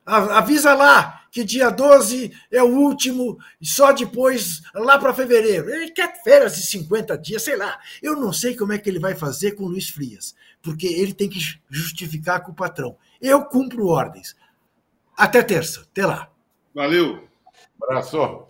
avisa 0.07 0.73
lá 0.75 1.23
que 1.33 1.43
dia 1.43 1.71
12 1.71 2.31
é 2.51 2.63
o 2.63 2.67
último, 2.67 3.39
e 3.59 3.67
só 3.67 3.91
depois, 3.91 4.61
lá 4.75 4.99
para 4.99 5.15
fevereiro. 5.15 5.71
Ele 5.71 5.91
quer 5.91 6.23
férias 6.23 6.57
de 6.57 6.67
50 6.67 7.17
dias, 7.17 7.43
sei 7.43 7.57
lá. 7.57 7.81
Eu 8.03 8.15
não 8.17 8.35
sei 8.35 8.55
como 8.55 8.75
é 8.75 8.79
que 8.79 8.89
ele 8.91 8.99
vai 8.99 9.15
fazer 9.15 9.53
com 9.53 9.65
o 9.65 9.69
Luiz 9.69 9.89
Frias, 9.89 10.35
porque 10.63 10.87
ele 10.87 11.13
tem 11.13 11.29
que 11.29 11.41
justificar 11.69 12.43
com 12.43 12.53
o 12.53 12.55
patrão. 12.55 12.97
Eu 13.21 13.45
cumpro 13.45 13.89
ordens. 13.89 14.37
Até 15.17 15.43
terça. 15.43 15.83
Até 15.83 16.07
lá. 16.07 16.31
Valeu. 16.75 17.29
Abraço. 17.83 18.47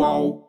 qual 0.00 0.39